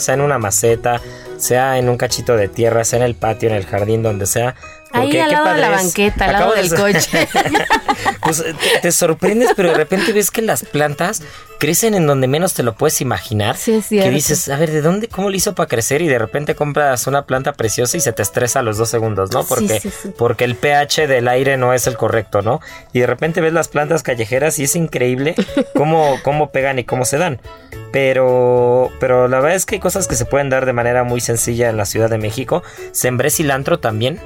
sea 0.00 0.14
en 0.14 0.20
una 0.20 0.38
maceta, 0.38 1.00
sea 1.36 1.78
en 1.78 1.88
un 1.88 1.96
cachito 1.96 2.36
de 2.36 2.48
tierra, 2.48 2.84
sea 2.84 2.98
en 2.98 3.04
el 3.04 3.14
patio, 3.14 3.48
en 3.48 3.54
el 3.54 3.66
jardín, 3.66 4.02
donde 4.02 4.26
sea. 4.26 4.56
Ahí 4.92 5.16
al 5.18 5.30
lado 5.30 5.54
de 5.54 5.60
la 5.60 5.70
banqueta, 5.70 6.24
al 6.26 6.32
lado 6.32 6.54
del 6.54 6.74
coche. 6.74 7.28
pues 8.22 8.42
te, 8.42 8.80
te 8.82 8.92
sorprendes, 8.92 9.50
pero 9.56 9.70
de 9.70 9.76
repente 9.76 10.12
ves 10.12 10.30
que 10.30 10.42
las 10.42 10.64
plantas 10.64 11.22
crecen 11.60 11.94
en 11.94 12.06
donde 12.06 12.26
menos 12.26 12.54
te 12.54 12.62
lo 12.62 12.74
puedes 12.74 13.00
imaginar. 13.02 13.56
Sí, 13.56 13.74
es 13.74 13.86
cierto. 13.86 14.08
Que 14.08 14.14
dices, 14.14 14.48
a 14.48 14.56
ver, 14.56 14.70
¿de 14.70 14.80
dónde, 14.80 15.08
cómo 15.08 15.28
le 15.28 15.36
hizo 15.36 15.54
para 15.54 15.68
crecer? 15.68 16.00
Y 16.00 16.08
de 16.08 16.18
repente 16.18 16.54
compras 16.54 17.06
una 17.06 17.26
planta 17.26 17.52
preciosa 17.52 17.98
y 17.98 18.00
se 18.00 18.12
te 18.12 18.22
estresa 18.22 18.60
a 18.60 18.62
los 18.62 18.78
dos 18.78 18.88
segundos, 18.88 19.30
¿no? 19.30 19.44
Porque, 19.44 19.78
sí, 19.78 19.90
sí. 19.90 20.12
porque 20.16 20.44
el 20.44 20.56
pH 20.56 21.06
del 21.06 21.28
aire 21.28 21.58
no 21.58 21.74
es 21.74 21.86
el 21.86 21.98
correcto, 21.98 22.40
¿no? 22.40 22.60
Y 22.94 23.00
de 23.00 23.06
repente 23.06 23.42
ves 23.42 23.52
las 23.52 23.68
plantas 23.68 24.02
callejeras 24.02 24.58
y 24.58 24.64
es 24.64 24.74
increíble 24.74 25.34
cómo, 25.74 26.18
cómo 26.24 26.50
pegan 26.50 26.78
y 26.78 26.84
cómo 26.84 27.04
se 27.04 27.18
dan. 27.18 27.40
Pero, 27.92 28.90
pero 28.98 29.28
la 29.28 29.40
verdad 29.40 29.56
es 29.56 29.66
que 29.66 29.74
hay 29.76 29.80
cosas 29.80 30.08
que 30.08 30.14
se 30.14 30.24
pueden 30.24 30.48
dar 30.48 30.64
de 30.64 30.72
manera 30.72 31.04
muy 31.04 31.20
sencilla 31.20 31.68
en 31.68 31.76
la 31.76 31.84
Ciudad 31.84 32.08
de 32.08 32.18
México. 32.18 32.62
Sembré 32.92 33.28
cilantro 33.28 33.78
también. 33.80 34.18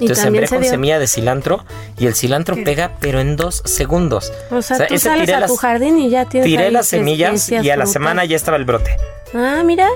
Entonces 0.00 0.24
sembré 0.24 0.46
se 0.46 0.54
con 0.54 0.62
dio. 0.62 0.70
semilla 0.70 0.98
de 0.98 1.06
cilantro 1.06 1.64
y 1.98 2.06
el 2.06 2.14
cilantro 2.14 2.56
pega 2.64 2.92
pero 3.00 3.20
en 3.20 3.36
dos 3.36 3.62
segundos. 3.64 4.32
O 4.50 4.62
sea, 4.62 4.86
tú 4.86 4.94
ese 4.94 5.08
sales 5.08 5.26
tiré 5.26 5.34
a 5.36 5.46
tu 5.46 5.52
las- 5.52 5.60
jardín 5.60 5.98
y 5.98 6.10
ya 6.10 6.24
tienes 6.24 6.46
Tiré 6.46 6.70
las 6.70 6.86
semillas 6.86 7.34
especias, 7.34 7.64
y 7.64 7.70
a 7.70 7.76
la 7.76 7.84
frutas. 7.84 7.92
semana 7.92 8.24
ya 8.24 8.36
estaba 8.36 8.56
el 8.56 8.64
brote. 8.64 8.96
Ah, 9.34 9.62
mira. 9.64 9.88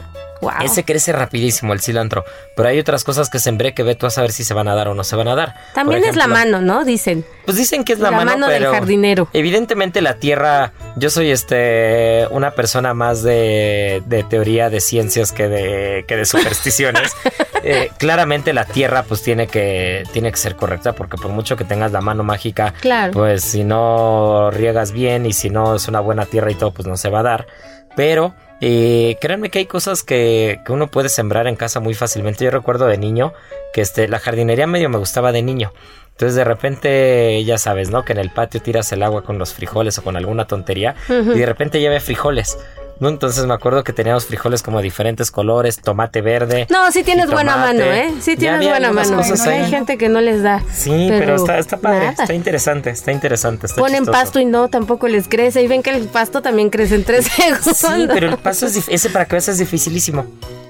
Wow. 0.42 0.52
Ese 0.64 0.84
crece 0.84 1.12
rapidísimo 1.12 1.72
el 1.72 1.80
cilantro. 1.80 2.24
Pero 2.56 2.68
hay 2.68 2.78
otras 2.78 3.04
cosas 3.04 3.30
que 3.30 3.38
sembré 3.38 3.72
que 3.74 3.82
ve 3.84 3.94
tú 3.94 4.06
a 4.06 4.10
saber 4.10 4.32
si 4.32 4.42
se 4.44 4.52
van 4.54 4.68
a 4.68 4.74
dar 4.74 4.88
o 4.88 4.94
no 4.94 5.04
se 5.04 5.16
van 5.16 5.28
a 5.28 5.34
dar. 5.36 5.54
También 5.72 6.04
es 6.04 6.16
la 6.16 6.26
mano, 6.26 6.60
¿no? 6.60 6.84
Dicen. 6.84 7.24
Pues 7.44 7.56
dicen 7.56 7.84
que 7.84 7.92
es 7.94 8.00
la, 8.00 8.10
La 8.10 8.16
mano, 8.18 8.32
mano 8.32 8.48
del 8.48 8.66
jardinero. 8.66 9.28
Evidentemente 9.32 10.00
la 10.02 10.14
tierra, 10.14 10.72
yo 10.96 11.10
soy 11.10 11.30
este 11.30 12.26
una 12.30 12.50
persona 12.52 12.92
más 12.92 13.22
de, 13.22 14.02
de 14.06 14.22
teoría 14.24 14.68
de 14.68 14.80
ciencias 14.80 15.32
que 15.32 15.48
de, 15.48 16.04
que 16.06 16.16
de 16.16 16.24
supersticiones. 16.24 17.12
Eh, 17.64 17.92
claramente 17.96 18.52
la 18.52 18.64
tierra 18.64 19.04
pues 19.04 19.22
tiene 19.22 19.46
que, 19.46 20.02
tiene 20.12 20.32
que 20.32 20.36
ser 20.36 20.56
correcta 20.56 20.94
porque 20.94 21.16
por 21.16 21.28
mucho 21.30 21.56
que 21.56 21.62
tengas 21.62 21.92
la 21.92 22.00
mano 22.00 22.24
mágica, 22.24 22.74
Claro. 22.80 23.12
pues 23.12 23.44
si 23.44 23.62
no 23.62 24.50
riegas 24.50 24.90
bien 24.90 25.26
y 25.26 25.32
si 25.32 25.48
no 25.48 25.76
es 25.76 25.86
una 25.86 26.00
buena 26.00 26.26
tierra 26.26 26.50
y 26.50 26.56
todo, 26.56 26.72
pues 26.72 26.88
no 26.88 26.96
se 26.96 27.08
va 27.08 27.20
a 27.20 27.22
dar. 27.22 27.46
Pero 27.94 28.34
eh, 28.64 29.18
créanme 29.20 29.50
que 29.50 29.58
hay 29.58 29.66
cosas 29.66 30.04
que, 30.04 30.60
que 30.64 30.70
uno 30.70 30.86
puede 30.86 31.08
sembrar 31.08 31.48
en 31.48 31.56
casa 31.56 31.80
muy 31.80 31.94
fácilmente. 31.94 32.44
Yo 32.44 32.52
recuerdo 32.52 32.86
de 32.86 32.96
niño 32.96 33.32
que 33.72 33.80
este, 33.80 34.06
la 34.06 34.20
jardinería 34.20 34.68
medio 34.68 34.88
me 34.88 34.98
gustaba 34.98 35.32
de 35.32 35.42
niño. 35.42 35.72
Entonces 36.12 36.36
de 36.36 36.44
repente, 36.44 37.42
ya 37.44 37.58
sabes, 37.58 37.90
¿no? 37.90 38.04
Que 38.04 38.12
en 38.12 38.20
el 38.20 38.30
patio 38.30 38.62
tiras 38.62 38.92
el 38.92 39.02
agua 39.02 39.24
con 39.24 39.36
los 39.36 39.52
frijoles 39.52 39.98
o 39.98 40.04
con 40.04 40.16
alguna 40.16 40.46
tontería 40.46 40.94
y 41.08 41.36
de 41.36 41.46
repente 41.46 41.80
ya 41.80 41.90
ve 41.90 41.98
frijoles. 41.98 42.56
¿No? 43.02 43.08
Entonces 43.08 43.44
me 43.46 43.52
acuerdo 43.52 43.82
que 43.82 43.92
teníamos 43.92 44.26
frijoles 44.26 44.62
como 44.62 44.80
diferentes 44.80 45.32
colores, 45.32 45.80
tomate 45.80 46.20
verde. 46.20 46.68
No, 46.70 46.92
sí 46.92 47.02
tienes 47.02 47.28
buena 47.28 47.56
mano, 47.56 47.82
¿eh? 47.82 48.14
Sí 48.20 48.36
tienes 48.36 48.66
buena 48.66 48.92
mano. 48.92 49.16
cosas 49.16 49.44
Hay 49.44 49.68
gente 49.68 49.98
que 49.98 50.08
no 50.08 50.20
les 50.20 50.44
da. 50.44 50.62
Sí, 50.72 51.08
pero, 51.10 51.34
está, 51.34 51.58
está 51.58 51.78
padre, 51.78 51.98
nada. 51.98 52.22
está 52.22 52.32
interesante, 52.32 52.90
está 52.90 53.10
interesante. 53.10 53.66
Está 53.66 53.80
Ponen 53.80 54.04
chistoso. 54.04 54.12
pasto 54.12 54.38
y 54.38 54.44
no, 54.44 54.68
tampoco 54.68 55.08
les 55.08 55.26
crece. 55.26 55.62
Y 55.62 55.66
ven 55.66 55.82
que 55.82 55.90
el 55.90 56.06
pasto 56.06 56.42
también 56.42 56.70
crece 56.70 56.94
en 56.94 57.02
tres 57.02 57.26
segundos. 57.26 57.76
Sí, 57.76 58.06
pero 58.06 58.28
el 58.28 58.38
paso 58.38 58.66
es 58.66 58.88
ese 58.88 59.10
para 59.10 59.24
que 59.24 59.32
veas 59.32 59.48
es 59.48 59.58
dificilísimo. 59.58 60.24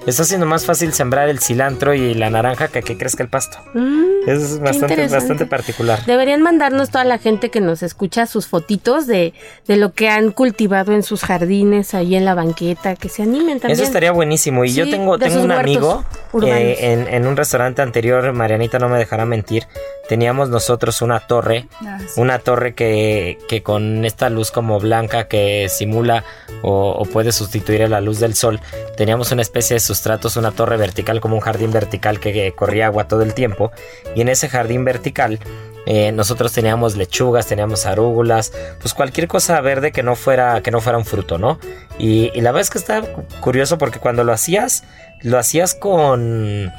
Está 0.05 0.25
siendo 0.25 0.45
más 0.45 0.65
fácil 0.65 0.91
sembrar 0.93 1.29
el 1.29 1.39
cilantro 1.39 1.93
y 1.93 2.13
la 2.13 2.29
naranja 2.29 2.67
que 2.67 2.81
que 2.83 2.97
crezca 2.97 3.23
el 3.23 3.29
pasto. 3.29 3.57
Mm, 3.73 4.27
es 4.27 4.59
bastante, 4.59 5.07
bastante 5.07 5.45
particular. 5.45 6.05
Deberían 6.05 6.41
mandarnos 6.41 6.89
toda 6.89 7.05
la 7.05 7.17
gente 7.19 7.49
que 7.49 7.61
nos 7.61 7.83
escucha 7.83 8.25
sus 8.25 8.47
fotitos 8.47 9.07
de, 9.07 9.33
de 9.65 9.77
lo 9.77 9.93
que 9.93 10.09
han 10.09 10.31
cultivado 10.31 10.91
en 10.91 11.03
sus 11.03 11.21
jardines, 11.23 11.93
ahí 11.93 12.15
en 12.15 12.25
la 12.25 12.33
banqueta, 12.35 12.95
que 12.95 13.07
se 13.07 13.23
animen 13.23 13.59
también. 13.61 13.71
Eso 13.79 13.83
estaría 13.83 14.11
buenísimo. 14.11 14.65
Y 14.65 14.73
yo 14.73 14.89
tengo, 14.89 15.17
tengo 15.17 15.41
un 15.41 15.51
amigo 15.53 16.03
eh, 16.43 16.77
en, 16.81 17.07
en 17.07 17.25
un 17.25 17.37
restaurante 17.37 17.81
anterior, 17.81 18.33
Marianita 18.33 18.79
no 18.79 18.89
me 18.89 18.97
dejará 18.97 19.25
mentir. 19.25 19.65
Teníamos 20.09 20.49
nosotros 20.49 21.01
una 21.01 21.21
torre, 21.21 21.67
Ah, 21.85 21.97
sí. 21.99 22.19
una 22.19 22.39
torre 22.39 22.73
que, 22.73 23.37
que 23.47 23.63
con 23.63 24.03
esta 24.03 24.29
luz 24.29 24.51
como 24.51 24.77
blanca 24.81 25.29
que 25.29 25.69
simula 25.69 26.25
o, 26.61 26.91
o 26.91 27.05
puede 27.05 27.31
sustituir 27.31 27.83
a 27.83 27.87
la 27.87 28.01
luz 28.01 28.19
del 28.19 28.35
sol, 28.35 28.59
teníamos 28.97 29.31
una 29.31 29.41
especie 29.41 29.75
de 29.75 29.79
sustratos, 29.93 30.37
una 30.37 30.51
torre 30.51 30.77
vertical 30.77 31.21
como 31.21 31.35
un 31.35 31.41
jardín 31.41 31.71
vertical 31.71 32.19
que, 32.19 32.53
corría 32.55 32.87
agua 32.87 33.07
todo 33.07 33.21
el 33.21 33.33
tiempo. 33.33 33.71
Y 34.15 34.21
en 34.21 34.29
ese 34.29 34.49
jardín 34.49 34.85
vertical 34.85 35.39
eh, 35.85 36.11
nosotros 36.11 36.51
teníamos 36.53 36.95
lechugas, 36.95 37.47
teníamos 37.47 37.85
arúgulas, 37.85 38.53
pues 38.79 38.93
cualquier 38.93 39.27
cosa 39.27 39.59
verde 39.61 39.91
que 39.91 40.03
no 40.03 40.15
fuera, 40.15 40.61
que 40.61 40.71
no 40.71 40.81
fuera 40.81 40.97
un 40.97 41.05
fruto, 41.05 41.37
¿no? 41.37 41.59
Y, 41.99 42.31
y 42.33 42.41
la 42.41 42.51
verdad 42.51 42.61
es 42.61 42.69
que 42.69 42.77
está 42.77 43.01
curioso 43.41 43.77
porque 43.77 43.99
cuando 43.99 44.23
lo 44.23 44.33
hacías, 44.33 44.83
lo 45.21 45.37
hacías 45.37 45.75
con... 45.75 46.71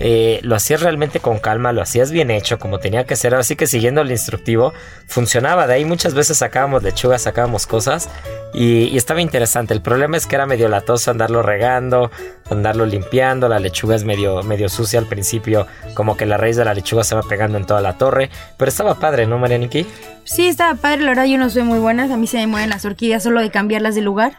eh, 0.00 0.40
lo 0.42 0.56
hacías 0.56 0.82
realmente 0.82 1.20
con 1.20 1.38
calma, 1.38 1.72
lo 1.72 1.80
hacías 1.80 2.10
bien 2.10 2.30
hecho, 2.30 2.58
como 2.58 2.78
tenía 2.78 3.04
que 3.04 3.16
ser, 3.16 3.34
así 3.34 3.54
que 3.54 3.66
siguiendo 3.66 4.00
el 4.00 4.10
instructivo, 4.10 4.72
funcionaba. 5.06 5.66
De 5.66 5.74
ahí 5.74 5.84
muchas 5.84 6.14
veces 6.14 6.38
sacábamos 6.38 6.82
lechugas, 6.82 7.22
sacábamos 7.22 7.66
cosas 7.66 8.08
y, 8.52 8.96
estaba 8.96 9.20
interesante. 9.20 9.74
El 9.74 9.82
problema 9.82 10.16
es 10.16 10.26
que 10.26 10.34
era 10.34 10.46
medio 10.46 10.68
latoso 10.68 11.10
andarlo 11.10 11.42
regando, 11.42 12.10
andarlo 12.50 12.86
limpiando. 12.86 13.48
La 13.48 13.58
lechuga 13.58 13.94
es 13.94 14.04
medio, 14.04 14.42
medio 14.42 14.68
sucia 14.68 14.98
al 14.98 15.06
principio, 15.06 15.66
como 15.94 16.16
que 16.16 16.26
la 16.26 16.36
raíz 16.36 16.56
de 16.56 16.64
la 16.64 16.74
lechuga 16.74 17.04
se 17.04 17.14
va 17.14 17.22
pegando 17.22 17.58
en 17.58 17.66
toda 17.66 17.80
la 17.80 17.98
torre. 17.98 18.30
Pero 18.56 18.68
estaba 18.68 18.94
padre, 18.98 19.26
¿no, 19.26 19.38
Marianiki? 19.38 19.86
Sí, 20.24 20.48
estaba 20.48 20.74
padre, 20.74 21.02
la 21.02 21.10
verdad 21.10 21.24
yo 21.24 21.38
no 21.38 21.50
soy 21.50 21.62
muy 21.62 21.78
buena, 21.78 22.04
a 22.04 22.16
mí 22.16 22.26
se 22.26 22.38
me 22.38 22.46
mueren 22.46 22.70
las 22.70 22.84
orquídeas 22.84 23.22
solo 23.22 23.40
de 23.40 23.50
cambiarlas 23.50 23.94
de 23.94 24.00
lugar. 24.00 24.32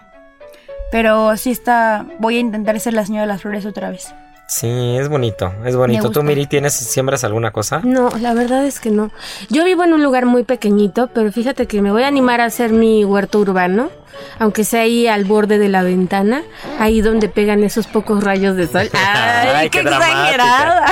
Pero 0.91 1.35
sí 1.37 1.51
está, 1.51 2.05
voy 2.19 2.37
a 2.37 2.39
intentar 2.39 2.79
ser 2.79 2.93
la 2.93 3.05
señora 3.05 3.23
de 3.23 3.27
las 3.27 3.41
flores 3.41 3.65
otra 3.65 3.89
vez. 3.89 4.13
Sí, 4.47 4.67
es 4.97 5.09
bonito, 5.09 5.51
es 5.65 5.75
bonito. 5.75 6.11
¿Tú. 6.11 6.21
Miri, 6.21 6.45
tienes, 6.45 6.73
siembras 6.73 7.23
alguna 7.23 7.51
cosa? 7.51 7.81
No, 7.83 8.09
la 8.19 8.35
verdad 8.35 8.63
es 8.65 8.79
que 8.79 8.91
no. 8.91 9.11
Yo 9.49 9.65
vivo 9.65 9.83
en 9.83 9.93
un 9.93 10.03
lugar 10.03 10.27
muy 10.27 10.43
pequeñito, 10.43 11.09
pero 11.13 11.31
fíjate 11.31 11.65
que 11.65 11.81
me 11.81 11.91
voy 11.91 12.03
a 12.03 12.07
animar 12.07 12.41
a 12.41 12.45
hacer 12.45 12.71
mi 12.71 13.03
huerto 13.03 13.39
urbano, 13.39 13.89
aunque 14.37 14.63
sea 14.63 14.81
ahí 14.81 15.07
al 15.07 15.25
borde 15.25 15.57
de 15.57 15.67
la 15.67 15.81
ventana, 15.81 16.43
ahí 16.79 17.01
donde 17.01 17.27
pegan 17.27 17.63
esos 17.63 17.87
pocos 17.87 18.23
rayos 18.23 18.55
de 18.55 18.67
sol. 18.67 18.87
¡Ay, 18.93 19.49
Ay, 19.55 19.69
qué, 19.71 19.81
qué 19.81 19.89
exagerada! 19.89 20.85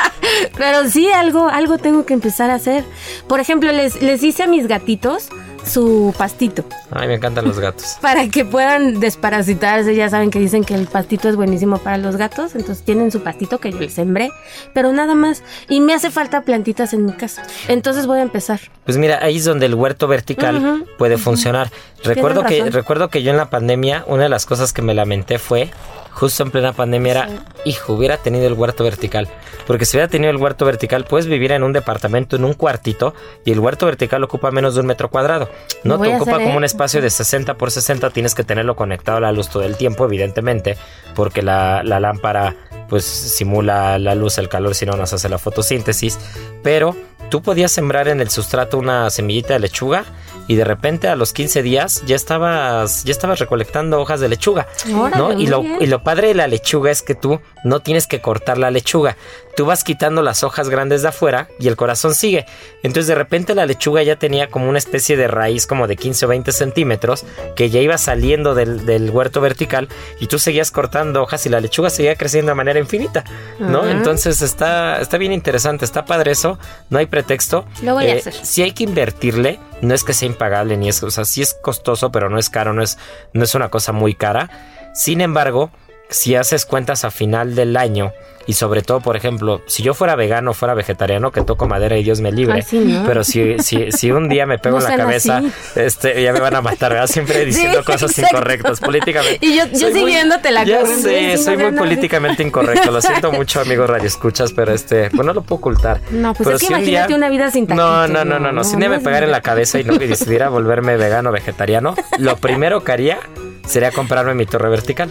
pero 0.58 0.86
sí, 0.90 1.10
algo, 1.10 1.48
algo 1.48 1.78
tengo 1.78 2.04
que 2.04 2.12
empezar 2.12 2.50
a 2.50 2.56
hacer. 2.56 2.84
Por 3.26 3.40
ejemplo, 3.40 3.72
les, 3.72 4.02
les 4.02 4.22
hice 4.22 4.42
a 4.42 4.46
mis 4.46 4.66
gatitos 4.66 5.30
su 5.64 6.14
pastito 6.16 6.64
Ay, 6.90 7.08
me 7.08 7.14
encantan 7.14 7.46
los 7.46 7.58
gatos. 7.58 7.98
para 8.02 8.28
que 8.28 8.44
puedan 8.44 9.00
desparasitarse. 9.00 9.94
Ya 9.94 10.08
saben 10.08 10.30
que 10.30 10.38
dicen 10.38 10.64
que 10.64 10.74
el 10.74 10.86
pastito 10.86 11.28
es 11.28 11.36
buenísimo 11.36 11.78
para 11.78 11.98
los 11.98 12.16
gatos, 12.16 12.54
entonces 12.54 12.84
tienen 12.84 13.10
su 13.10 13.22
pastito 13.22 13.58
que 13.58 13.70
yo 13.70 13.78
les 13.78 13.94
sembré, 13.94 14.30
pero 14.74 14.92
nada 14.92 15.14
más. 15.14 15.42
Y 15.68 15.80
me 15.80 15.94
hace 15.94 16.10
falta 16.10 16.42
plantitas 16.42 16.92
en 16.92 17.06
mi 17.06 17.12
casa. 17.12 17.42
Entonces 17.68 18.06
voy 18.06 18.18
a 18.18 18.22
empezar. 18.22 18.60
Pues 18.84 18.96
mira, 18.96 19.18
ahí 19.22 19.36
es 19.36 19.44
donde 19.44 19.66
el 19.66 19.74
huerto 19.74 20.08
vertical 20.08 20.86
puede 20.98 21.18
funcionar. 21.18 21.70
Recuerdo 22.02 22.44
que, 22.44 22.70
recuerdo 22.70 23.08
que 23.08 23.22
yo 23.22 23.30
en 23.30 23.36
la 23.36 23.50
pandemia, 23.50 24.04
una 24.06 24.24
de 24.24 24.28
las 24.28 24.46
cosas 24.46 24.72
que 24.72 24.82
me 24.82 24.94
lamenté 24.94 25.38
fue, 25.38 25.70
justo 26.12 26.42
en 26.42 26.50
plena 26.50 26.72
pandemia, 26.72 27.12
era, 27.12 27.28
hijo, 27.64 27.92
hubiera 27.92 28.16
tenido 28.16 28.46
el 28.46 28.54
huerto 28.54 28.84
vertical. 28.84 29.28
Porque 29.66 29.84
si 29.84 29.96
hubiera 29.96 30.08
tenido 30.08 30.30
el 30.30 30.38
huerto 30.38 30.64
vertical, 30.64 31.04
puedes 31.04 31.26
vivir 31.26 31.52
en 31.52 31.62
un 31.62 31.72
departamento, 31.72 32.36
en 32.36 32.44
un 32.44 32.54
cuartito, 32.54 33.14
y 33.44 33.52
el 33.52 33.60
huerto 33.60 33.86
vertical 33.86 34.24
ocupa 34.24 34.50
menos 34.50 34.74
de 34.74 34.80
un 34.80 34.86
metro 34.86 35.10
cuadrado. 35.10 35.48
No 35.84 35.98
te 35.98 36.14
ocupa 36.14 36.32
hacer, 36.32 36.44
como 36.44 36.56
un 36.56 36.64
espacio 36.64 37.00
de 37.00 37.10
60 37.10 37.54
por 37.54 37.70
60, 37.70 38.10
tienes 38.10 38.34
que 38.34 38.44
tenerlo 38.44 38.76
conectado 38.76 39.18
a 39.18 39.20
la 39.20 39.32
luz 39.32 39.48
todo 39.48 39.62
el 39.62 39.76
tiempo, 39.76 40.04
evidentemente, 40.04 40.76
porque 41.14 41.42
la, 41.42 41.82
la 41.84 42.00
lámpara 42.00 42.54
pues 42.88 43.04
simula 43.04 43.98
la 43.98 44.14
luz, 44.14 44.38
el 44.38 44.48
calor, 44.48 44.74
si 44.74 44.84
no 44.84 44.96
nos 44.96 45.12
hace 45.12 45.28
la 45.28 45.38
fotosíntesis. 45.38 46.18
Pero 46.62 46.96
tú 47.30 47.42
podías 47.42 47.72
sembrar 47.72 48.08
en 48.08 48.20
el 48.20 48.30
sustrato 48.30 48.78
una 48.78 49.08
semillita 49.10 49.54
de 49.54 49.60
lechuga 49.60 50.04
y 50.46 50.56
de 50.56 50.64
repente 50.64 51.08
a 51.08 51.14
los 51.14 51.32
15 51.32 51.62
días 51.62 52.02
ya 52.06 52.16
estabas, 52.16 53.04
ya 53.04 53.12
estabas 53.12 53.38
recolectando 53.38 54.00
hojas 54.00 54.20
de 54.20 54.28
lechuga. 54.28 54.66
Órale, 54.94 55.16
¿no? 55.16 55.40
Y 55.40 55.46
lo, 55.46 55.62
y 55.62 55.86
lo 55.86 56.02
padre 56.02 56.28
de 56.28 56.34
la 56.34 56.48
lechuga 56.48 56.90
es 56.90 57.02
que 57.02 57.14
tú 57.14 57.40
no 57.64 57.80
tienes 57.80 58.06
que 58.06 58.20
cortar 58.20 58.58
la 58.58 58.70
lechuga. 58.70 59.16
Tú 59.56 59.66
vas 59.66 59.84
quitando 59.84 60.22
las 60.22 60.42
hojas 60.42 60.68
grandes 60.68 61.02
de 61.02 61.08
afuera 61.08 61.48
y 61.58 61.68
el 61.68 61.76
corazón 61.76 62.14
sigue. 62.14 62.46
Entonces 62.82 63.06
de 63.06 63.14
repente 63.14 63.54
la 63.54 63.66
lechuga 63.66 64.02
ya 64.02 64.16
tenía 64.16 64.48
como 64.48 64.68
una 64.68 64.78
especie 64.78 65.16
de 65.16 65.28
raíz 65.28 65.66
como 65.66 65.86
de 65.86 65.96
15 65.96 66.26
o 66.26 66.28
20 66.28 66.52
centímetros 66.52 67.24
que 67.54 67.70
ya 67.70 67.80
iba 67.80 67.96
saliendo 67.98 68.54
del, 68.54 68.86
del 68.86 69.10
huerto 69.10 69.40
vertical 69.40 69.88
y 70.18 70.26
tú 70.26 70.38
seguías 70.38 70.70
cortando 70.70 71.22
hojas 71.22 71.46
y 71.46 71.48
la 71.48 71.60
lechuga 71.60 71.90
seguía 71.90 72.16
creciendo 72.16 72.50
de 72.50 72.56
manera 72.56 72.80
infinita. 72.80 73.24
¿no? 73.58 73.88
Entonces 73.88 74.42
está, 74.42 75.00
está 75.00 75.18
bien 75.18 75.32
interesante, 75.32 75.84
está 75.84 76.04
padre 76.04 76.32
eso, 76.32 76.58
no 76.88 76.98
hay 76.98 77.06
pretexto. 77.22 77.64
Lo 77.82 77.94
voy 77.94 78.04
a 78.06 78.14
Eh, 78.14 78.18
hacer. 78.18 78.34
Si 78.34 78.62
hay 78.62 78.72
que 78.72 78.84
invertirle, 78.84 79.58
no 79.82 79.94
es 79.94 80.04
que 80.04 80.12
sea 80.12 80.26
impagable 80.26 80.76
ni 80.76 80.88
es, 80.88 81.02
o 81.02 81.10
sea, 81.10 81.24
sí 81.24 81.42
es 81.42 81.54
costoso, 81.54 82.10
pero 82.10 82.28
no 82.30 82.38
es 82.38 82.50
caro, 82.50 82.72
no 82.72 82.82
es, 82.82 82.98
no 83.32 83.44
es 83.44 83.54
una 83.54 83.68
cosa 83.68 83.92
muy 83.92 84.14
cara. 84.14 84.48
Sin 84.94 85.20
embargo, 85.20 85.70
si 86.10 86.34
haces 86.34 86.66
cuentas 86.66 87.04
a 87.04 87.10
final 87.10 87.54
del 87.54 87.76
año 87.76 88.12
y 88.46 88.54
sobre 88.54 88.82
todo, 88.82 89.00
por 89.00 89.16
ejemplo, 89.16 89.62
si 89.66 89.82
yo 89.84 89.94
fuera 89.94 90.16
vegano, 90.16 90.54
fuera 90.54 90.74
vegetariano, 90.74 91.30
que 91.30 91.42
toco 91.42 91.68
madera 91.68 91.96
y 91.98 92.02
Dios 92.02 92.20
me 92.20 92.32
libre, 92.32 92.54
Ay, 92.56 92.62
sí, 92.62 92.78
¿no? 92.78 93.04
pero 93.06 93.22
si, 93.22 93.58
si, 93.60 93.92
si 93.92 94.10
un 94.10 94.28
día 94.28 94.44
me 94.44 94.58
pego 94.58 94.80
No 94.80 94.84
en 94.86 94.90
la 94.90 94.96
cabeza, 94.96 95.36
así. 95.38 95.52
este, 95.76 96.20
ya 96.20 96.32
me 96.32 96.40
van 96.40 96.56
a 96.56 96.60
matar, 96.62 96.92
¿verdad? 96.92 97.06
Siempre 97.06 97.44
diciendo 97.44 97.78
Sí, 97.80 97.84
cosas 97.84 98.10
exacto. 98.10 98.36
incorrectas 98.38 98.80
políticamente. 98.80 99.38
Y 99.46 99.56
yo- 99.56 99.66
yo 99.66 99.92
siguiéndote 99.92 100.50
la 100.50 100.64
Ya 100.64 100.84
sé, 100.84 101.36
sí, 101.36 101.44
soy 101.44 101.58
muy 101.58 101.72
políticamente 101.72 102.42
incorrecto, 102.42 102.90
lo 102.90 103.00
siento 103.00 103.30
mucho, 103.30 103.60
amigos 103.60 103.88
radioescuchas, 103.88 104.52
pero 104.52 104.72
este, 104.72 105.10
pues 105.10 105.24
no 105.24 105.32
lo 105.32 105.42
puedo 105.42 105.58
ocultar. 105.60 106.00
No, 106.10 106.34
pues 106.34 106.44
Pero 106.46 106.56
es 106.56 106.60
que 106.62 106.66
si 106.68 106.72
un 106.72 106.78
imagínate 106.80 107.14
una 107.14 107.28
vida 107.28 107.50
sin 107.52 107.64
No, 107.68 107.76
taquitos, 107.76 108.10
no, 108.10 108.24
no, 108.24 108.24
no, 108.24 108.38
no, 108.40 108.52
no, 108.52 108.64
si 108.64 108.74
un 108.74 108.80
día 108.80 108.88
me 108.88 108.98
pegara 109.00 109.26
en 109.26 109.32
la 109.32 109.42
cabeza 109.42 109.78
y 109.78 109.84
no 109.84 109.94
y 109.94 109.98
decidiera 109.98 110.48
volverme 110.48 110.96
vegano 110.96 111.28
o 111.28 111.32
vegetariano, 111.32 111.94
lo 112.18 112.36
primero 112.38 112.82
que 112.82 112.90
haría 112.90 113.18
sería 113.66 113.90
comprarme 113.90 114.34
mi 114.34 114.46
torre 114.46 114.68
vertical, 114.68 115.10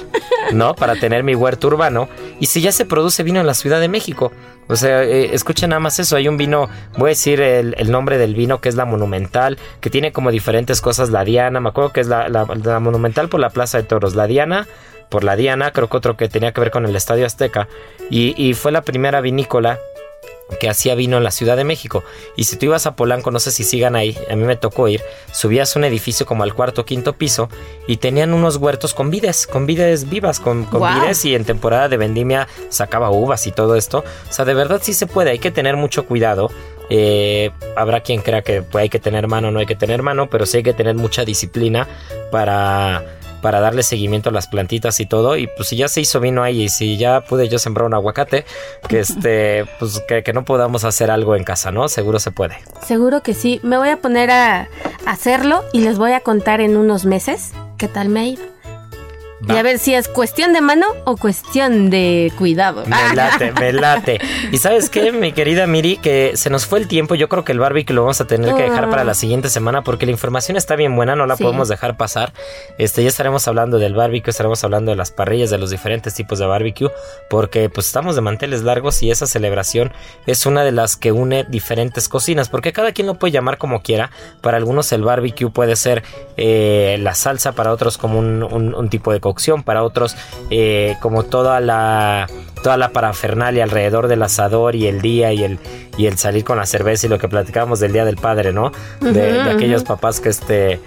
¿no? 0.53 0.75
Para 0.75 0.95
tener 0.95 1.23
mi 1.23 1.35
huerto 1.35 1.67
urbano. 1.67 2.09
Y 2.39 2.47
si 2.47 2.61
ya 2.61 2.71
se 2.71 2.85
produce 2.85 3.23
vino 3.23 3.39
en 3.39 3.47
la 3.47 3.53
Ciudad 3.53 3.79
de 3.79 3.87
México, 3.87 4.31
o 4.67 4.75
sea, 4.75 5.03
eh, 5.03 5.33
escuchen 5.33 5.71
nada 5.71 5.79
más 5.79 5.99
eso, 5.99 6.15
hay 6.15 6.27
un 6.27 6.37
vino, 6.37 6.69
voy 6.97 7.07
a 7.07 7.09
decir 7.09 7.41
el, 7.41 7.91
nombre 7.91 8.17
del 8.17 8.35
vino 8.35 8.61
que 8.61 8.69
es 8.69 8.75
la 8.75 8.85
Monumental, 8.85 9.57
que 9.81 9.89
tiene 9.89 10.11
como 10.11 10.31
diferentes 10.31 10.81
cosas, 10.81 11.09
la 11.09 11.23
Diana, 11.23 11.59
me 11.59 11.69
acuerdo 11.69 11.91
que 11.91 12.01
es 12.01 12.07
la, 12.07 12.79
Monumental 12.79 13.29
por 13.29 13.39
la 13.39 13.49
Plaza 13.49 13.79
de 13.79 13.83
Toros, 13.83 14.15
la 14.15 14.27
Diana 14.27 14.67
por 15.09 15.23
la 15.23 15.35
Diana, 15.35 15.71
creo 15.71 15.89
que 15.89 15.97
otro 15.97 16.15
que 16.15 16.29
tenía 16.29 16.51
que 16.51 16.61
ver 16.61 16.69
con 16.69 16.85
el 16.85 16.95
Estadio 16.95 17.25
Azteca, 17.25 17.67
y 18.11 18.53
fue 18.53 18.71
la 18.71 18.83
primera 18.83 19.21
vinícola 19.21 19.79
que 20.59 20.69
hacía 20.69 20.95
vino 20.95 21.17
en 21.17 21.23
la 21.23 21.31
Ciudad 21.31 21.57
de 21.57 21.63
México. 21.63 22.03
Y 22.35 22.45
si 22.45 22.57
tú 22.57 22.65
ibas 22.65 22.85
a 22.85 22.95
Polanco, 22.95 23.31
no 23.31 23.39
sé 23.39 23.51
si 23.51 23.63
sigan 23.63 23.95
ahí, 23.95 24.17
a 24.29 24.35
mí 24.35 24.43
me 24.43 24.55
tocó 24.55 24.87
ir, 24.87 25.01
subías 25.31 25.75
un 25.75 25.83
edificio 25.83 26.25
como 26.25 26.43
al 26.43 26.53
cuarto 26.53 26.81
o 26.81 26.85
quinto 26.85 27.13
piso 27.13 27.49
y 27.87 27.97
tenían 27.97 28.33
unos 28.33 28.57
huertos 28.57 28.93
con 28.93 29.09
vides, 29.11 29.45
con 29.45 29.65
vides 29.65 30.09
vivas, 30.09 30.39
con, 30.39 30.67
vides 30.69 31.25
y 31.25 31.35
en 31.35 31.45
temporada 31.45 31.89
de 31.89 31.97
vendimia 31.97 32.47
sacaba 32.69 33.11
uvas 33.11 33.45
y 33.47 33.51
todo 33.51 33.75
esto. 33.75 34.03
O 34.29 34.33
sea, 34.33 34.45
de 34.45 34.53
verdad 34.53 34.81
sí 34.83 34.93
se 34.93 35.07
puede, 35.07 35.31
hay 35.31 35.39
que 35.39 35.51
tener 35.51 35.75
mucho 35.75 36.05
cuidado. 36.05 36.49
Eh, 36.91 37.51
habrá 37.75 38.01
quien 38.01 38.21
crea 38.21 38.41
que 38.41 38.63
pues, 38.63 38.81
hay 38.81 38.89
que 38.89 38.99
tener 38.99 39.27
mano, 39.27 39.51
no 39.51 39.59
hay 39.59 39.67
que 39.67 39.75
tener 39.75 40.01
mano, 40.01 40.29
pero 40.29 40.47
sí 40.47 40.57
hay 40.57 40.63
que 40.63 40.73
tener 40.73 40.95
mucha 40.95 41.23
disciplina 41.23 41.87
para 42.31 43.19
para 43.41 43.59
darle 43.59 43.83
seguimiento 43.83 44.29
a 44.29 44.33
las 44.33 44.47
plantitas 44.47 44.99
y 44.99 45.05
todo. 45.05 45.37
Y 45.37 45.47
pues 45.47 45.69
si 45.69 45.75
ya 45.75 45.87
se 45.87 46.01
hizo 46.01 46.19
vino 46.19 46.43
ahí 46.43 46.63
y 46.63 46.69
si 46.69 46.97
ya 46.97 47.21
pude 47.21 47.49
yo 47.49 47.59
sembrar 47.59 47.85
un 47.87 47.93
aguacate, 47.93 48.45
que 48.87 48.99
este, 48.99 49.65
pues 49.79 50.01
que, 50.07 50.23
que 50.23 50.33
no 50.33 50.45
podamos 50.45 50.83
hacer 50.83 51.11
algo 51.11 51.35
en 51.35 51.43
casa, 51.43 51.71
¿no? 51.71 51.87
Seguro 51.89 52.19
se 52.19 52.31
puede. 52.31 52.57
Seguro 52.85 53.21
que 53.21 53.33
sí. 53.33 53.59
Me 53.63 53.77
voy 53.77 53.89
a 53.89 53.97
poner 53.97 54.31
a 54.31 54.69
hacerlo 55.05 55.63
y 55.73 55.81
les 55.81 55.97
voy 55.97 56.11
a 56.11 56.21
contar 56.21 56.61
en 56.61 56.77
unos 56.77 57.05
meses 57.05 57.51
qué 57.77 57.87
tal 57.87 58.09
me 58.09 58.19
ha 58.19 58.25
ido. 58.25 58.58
Y 59.47 59.51
a 59.55 59.63
ver 59.63 59.79
si 59.79 59.93
es 59.93 60.07
cuestión 60.09 60.51
de 60.53 60.61
mano 60.61 60.85
o 61.05 61.15
cuestión 61.15 61.89
de 61.89 62.31
cuidado. 62.37 62.83
Me 62.85 62.95
late, 63.15 63.51
me 63.53 63.71
late. 63.71 64.19
Y 64.51 64.57
sabes 64.57 64.89
qué, 64.89 65.11
mi 65.13 65.31
querida 65.31 65.65
Miri, 65.65 65.97
que 65.97 66.33
se 66.35 66.49
nos 66.49 66.65
fue 66.65 66.79
el 66.79 66.87
tiempo. 66.87 67.15
Yo 67.15 67.29
creo 67.29 67.45
que 67.45 67.53
el 67.53 67.59
barbecue 67.59 67.93
lo 67.95 68.01
vamos 68.01 68.19
a 68.19 68.27
tener 68.27 68.53
que 68.55 68.63
dejar 68.63 68.89
para 68.89 69.03
la 69.03 69.13
siguiente 69.13 69.49
semana 69.49 69.81
porque 69.81 70.05
la 70.05 70.11
información 70.11 70.57
está 70.57 70.75
bien 70.75 70.95
buena, 70.95 71.15
no 71.15 71.25
la 71.25 71.37
Sí. 71.37 71.43
podemos 71.43 71.69
dejar 71.69 71.95
pasar. 71.95 72.33
Este, 72.77 73.01
ya 73.01 73.07
estaremos 73.09 73.47
hablando 73.47 73.79
del 73.79 73.93
barbecue, 73.95 74.29
estaremos 74.29 74.61
hablando 74.63 74.91
de 74.91 74.97
las 74.97 75.11
parrillas, 75.11 75.49
de 75.49 75.57
los 75.57 75.69
diferentes 75.69 76.13
tipos 76.13 76.37
de 76.39 76.45
barbecue, 76.45 76.91
porque 77.29 77.69
pues 77.69 77.87
estamos 77.87 78.15
de 78.15 78.21
manteles 78.21 78.63
largos 78.63 79.01
y 79.03 79.09
esa 79.11 79.25
celebración 79.25 79.93
es 80.27 80.45
una 80.45 80.63
de 80.65 80.73
las 80.73 80.97
que 80.97 81.11
une 81.13 81.45
diferentes 81.45 82.09
cocinas, 82.09 82.49
porque 82.49 82.73
cada 82.73 82.91
quien 82.91 83.07
lo 83.07 83.13
puede 83.15 83.31
llamar 83.31 83.57
como 83.57 83.81
quiera. 83.81 84.11
Para 84.41 84.57
algunos 84.57 84.91
el 84.91 85.03
barbecue 85.03 85.49
puede 85.49 85.75
ser 85.77 86.03
eh, 86.35 86.97
la 86.99 87.15
salsa, 87.15 87.53
para 87.53 87.71
otros 87.71 87.97
como 87.97 88.19
un, 88.19 88.43
un- 88.43 88.75
un 88.75 88.89
tipo 88.89 89.13
de 89.13 89.19
cocción, 89.29 89.63
para 89.63 89.83
otros 89.83 90.15
eh, 90.49 90.95
como 91.01 91.23
toda 91.23 91.59
la 91.59 92.27
toda 92.63 92.75
la 92.75 92.89
parafernalia 92.89 93.63
alrededor 93.63 94.09
del 94.09 94.21
asador 94.21 94.75
y 94.75 94.87
el 94.87 95.01
día 95.01 95.31
y 95.31 95.43
el 95.43 95.59
y 95.97 96.07
el 96.07 96.17
salir 96.17 96.43
con 96.43 96.57
la 96.57 96.65
cerveza 96.65 97.05
y 97.05 97.09
lo 97.09 97.17
que 97.17 97.29
platicábamos 97.29 97.79
del 97.79 97.93
día 97.93 98.05
del 98.05 98.17
padre, 98.17 98.51
¿no? 98.51 98.71
De, 98.99 99.11
de 99.11 99.49
aquellos 99.49 99.83
papás 99.83 100.19
que 100.19 100.29
este 100.29 100.79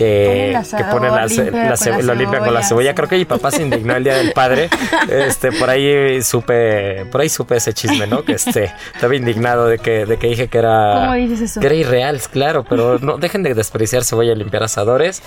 que, 0.00 0.58
que 0.76 0.84
ponen 0.84 1.10
la, 1.14 1.26
la 1.26 1.76
la 1.76 2.02
lo 2.02 2.14
limpian 2.14 2.42
con 2.42 2.54
la 2.54 2.62
cebolla. 2.62 2.94
Creo 2.94 3.08
que 3.08 3.16
mi 3.16 3.26
papá 3.26 3.50
se 3.50 3.62
indignó 3.62 3.94
el 3.96 4.04
día 4.04 4.16
del 4.16 4.32
padre. 4.32 4.68
Este, 5.10 5.50
por 5.52 5.68
ahí 5.70 6.22
supe, 6.22 7.04
por 7.06 7.20
ahí 7.20 7.28
supe 7.28 7.56
ese 7.56 7.72
chisme, 7.72 8.06
¿no? 8.06 8.22
Que 8.22 8.32
este 8.32 8.72
estaba 8.94 9.14
indignado 9.16 9.66
de 9.66 9.78
que, 9.78 10.06
de 10.06 10.18
que 10.18 10.28
dije 10.28 10.48
que 10.48 10.58
era 10.58 10.92
¿Cómo 10.94 11.14
dices 11.14 11.40
eso? 11.40 11.60
que 11.60 11.66
era 11.66 11.74
irreal, 11.74 12.20
claro, 12.30 12.64
pero 12.68 12.98
no 12.98 13.18
dejen 13.18 13.42
de 13.42 13.54
despreciar 13.54 14.04
cebolla 14.04 14.32
y 14.32 14.36
limpiar 14.36 14.62
asadores. 14.62 15.22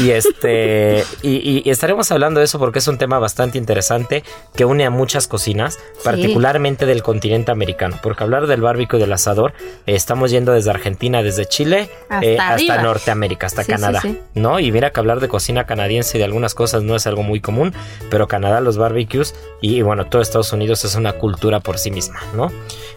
Y 0.00 0.10
este 0.10 1.04
y, 1.22 1.62
y 1.64 1.70
estaremos 1.70 2.10
hablando 2.10 2.40
de 2.40 2.46
eso 2.46 2.58
porque 2.58 2.78
es 2.80 2.88
un 2.88 2.98
tema 2.98 3.18
bastante 3.18 3.58
interesante 3.58 4.24
que 4.56 4.64
une 4.64 4.84
a 4.84 4.90
muchas 4.90 5.28
cocinas, 5.28 5.78
particularmente 6.04 6.86
del 6.86 7.02
continente 7.02 7.50
americano. 7.52 7.98
Porque 8.02 8.24
hablar 8.24 8.46
del 8.46 8.60
barbecue 8.60 8.98
y 8.98 9.02
del 9.02 9.12
asador, 9.12 9.52
eh, 9.86 9.94
estamos 9.94 10.30
yendo 10.30 10.52
desde 10.52 10.70
Argentina, 10.70 11.22
desde 11.22 11.46
Chile 11.46 11.90
Hasta 12.08 12.24
eh, 12.26 12.38
hasta. 12.38 12.82
Norteamérica, 12.82 13.46
hasta 13.46 13.62
sí, 13.62 13.72
Canadá. 13.72 14.00
sí. 14.00 14.17
¿No? 14.34 14.60
Y 14.60 14.70
mira 14.70 14.90
que 14.90 15.00
hablar 15.00 15.18
de 15.18 15.26
cocina 15.26 15.66
canadiense 15.66 16.16
y 16.16 16.18
de 16.20 16.24
algunas 16.24 16.54
cosas 16.54 16.82
no 16.84 16.94
es 16.94 17.08
algo 17.08 17.24
muy 17.24 17.40
común, 17.40 17.74
pero 18.08 18.28
Canadá 18.28 18.60
los 18.60 18.76
barbecues 18.78 19.34
y, 19.60 19.82
bueno, 19.82 20.06
todo 20.06 20.22
Estados 20.22 20.52
Unidos 20.52 20.84
es 20.84 20.94
una 20.94 21.14
cultura 21.14 21.58
por 21.58 21.76
sí 21.78 21.90
misma, 21.90 22.20
¿no? 22.36 22.52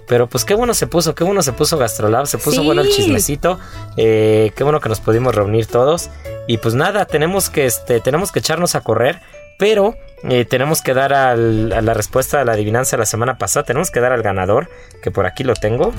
Pero 0.07 0.27
pues 0.27 0.45
qué 0.45 0.53
bueno 0.53 0.75
se 0.75 0.85
puso, 0.85 1.15
qué 1.15 1.23
bueno 1.23 1.41
se 1.41 1.53
puso 1.53 1.77
Gastrolab, 1.79 2.27
se 2.27 2.37
puso 2.37 2.61
Sí. 2.61 2.65
bueno 2.65 2.81
el 2.81 2.89
chismecito, 2.89 3.57
eh, 3.97 4.51
qué 4.55 4.63
bueno 4.63 4.79
que 4.81 4.89
nos 4.89 4.99
pudimos 4.99 5.33
reunir 5.33 5.65
todos 5.65 6.09
y 6.47 6.57
pues 6.57 6.75
nada, 6.75 7.05
tenemos 7.05 7.49
que, 7.49 7.65
este, 7.65 8.01
tenemos 8.01 8.31
que 8.31 8.39
echarnos 8.39 8.75
a 8.75 8.81
correr, 8.81 9.19
pero 9.57 9.95
eh, 10.29 10.45
tenemos 10.45 10.81
que 10.83 10.93
dar 10.93 11.11
al- 11.13 11.71
a 11.73 11.81
la 11.81 11.93
respuesta 11.95 12.41
a 12.41 12.45
la 12.45 12.51
adivinanza 12.51 12.97
de 12.97 12.99
la 12.99 13.05
semana 13.07 13.37
pasada, 13.39 13.65
tenemos 13.65 13.89
que 13.89 13.99
dar 13.99 14.11
al 14.11 14.21
ganador, 14.21 14.69
que 15.01 15.09
por 15.09 15.25
aquí 15.25 15.43
lo 15.43 15.55
tengo. 15.55 15.91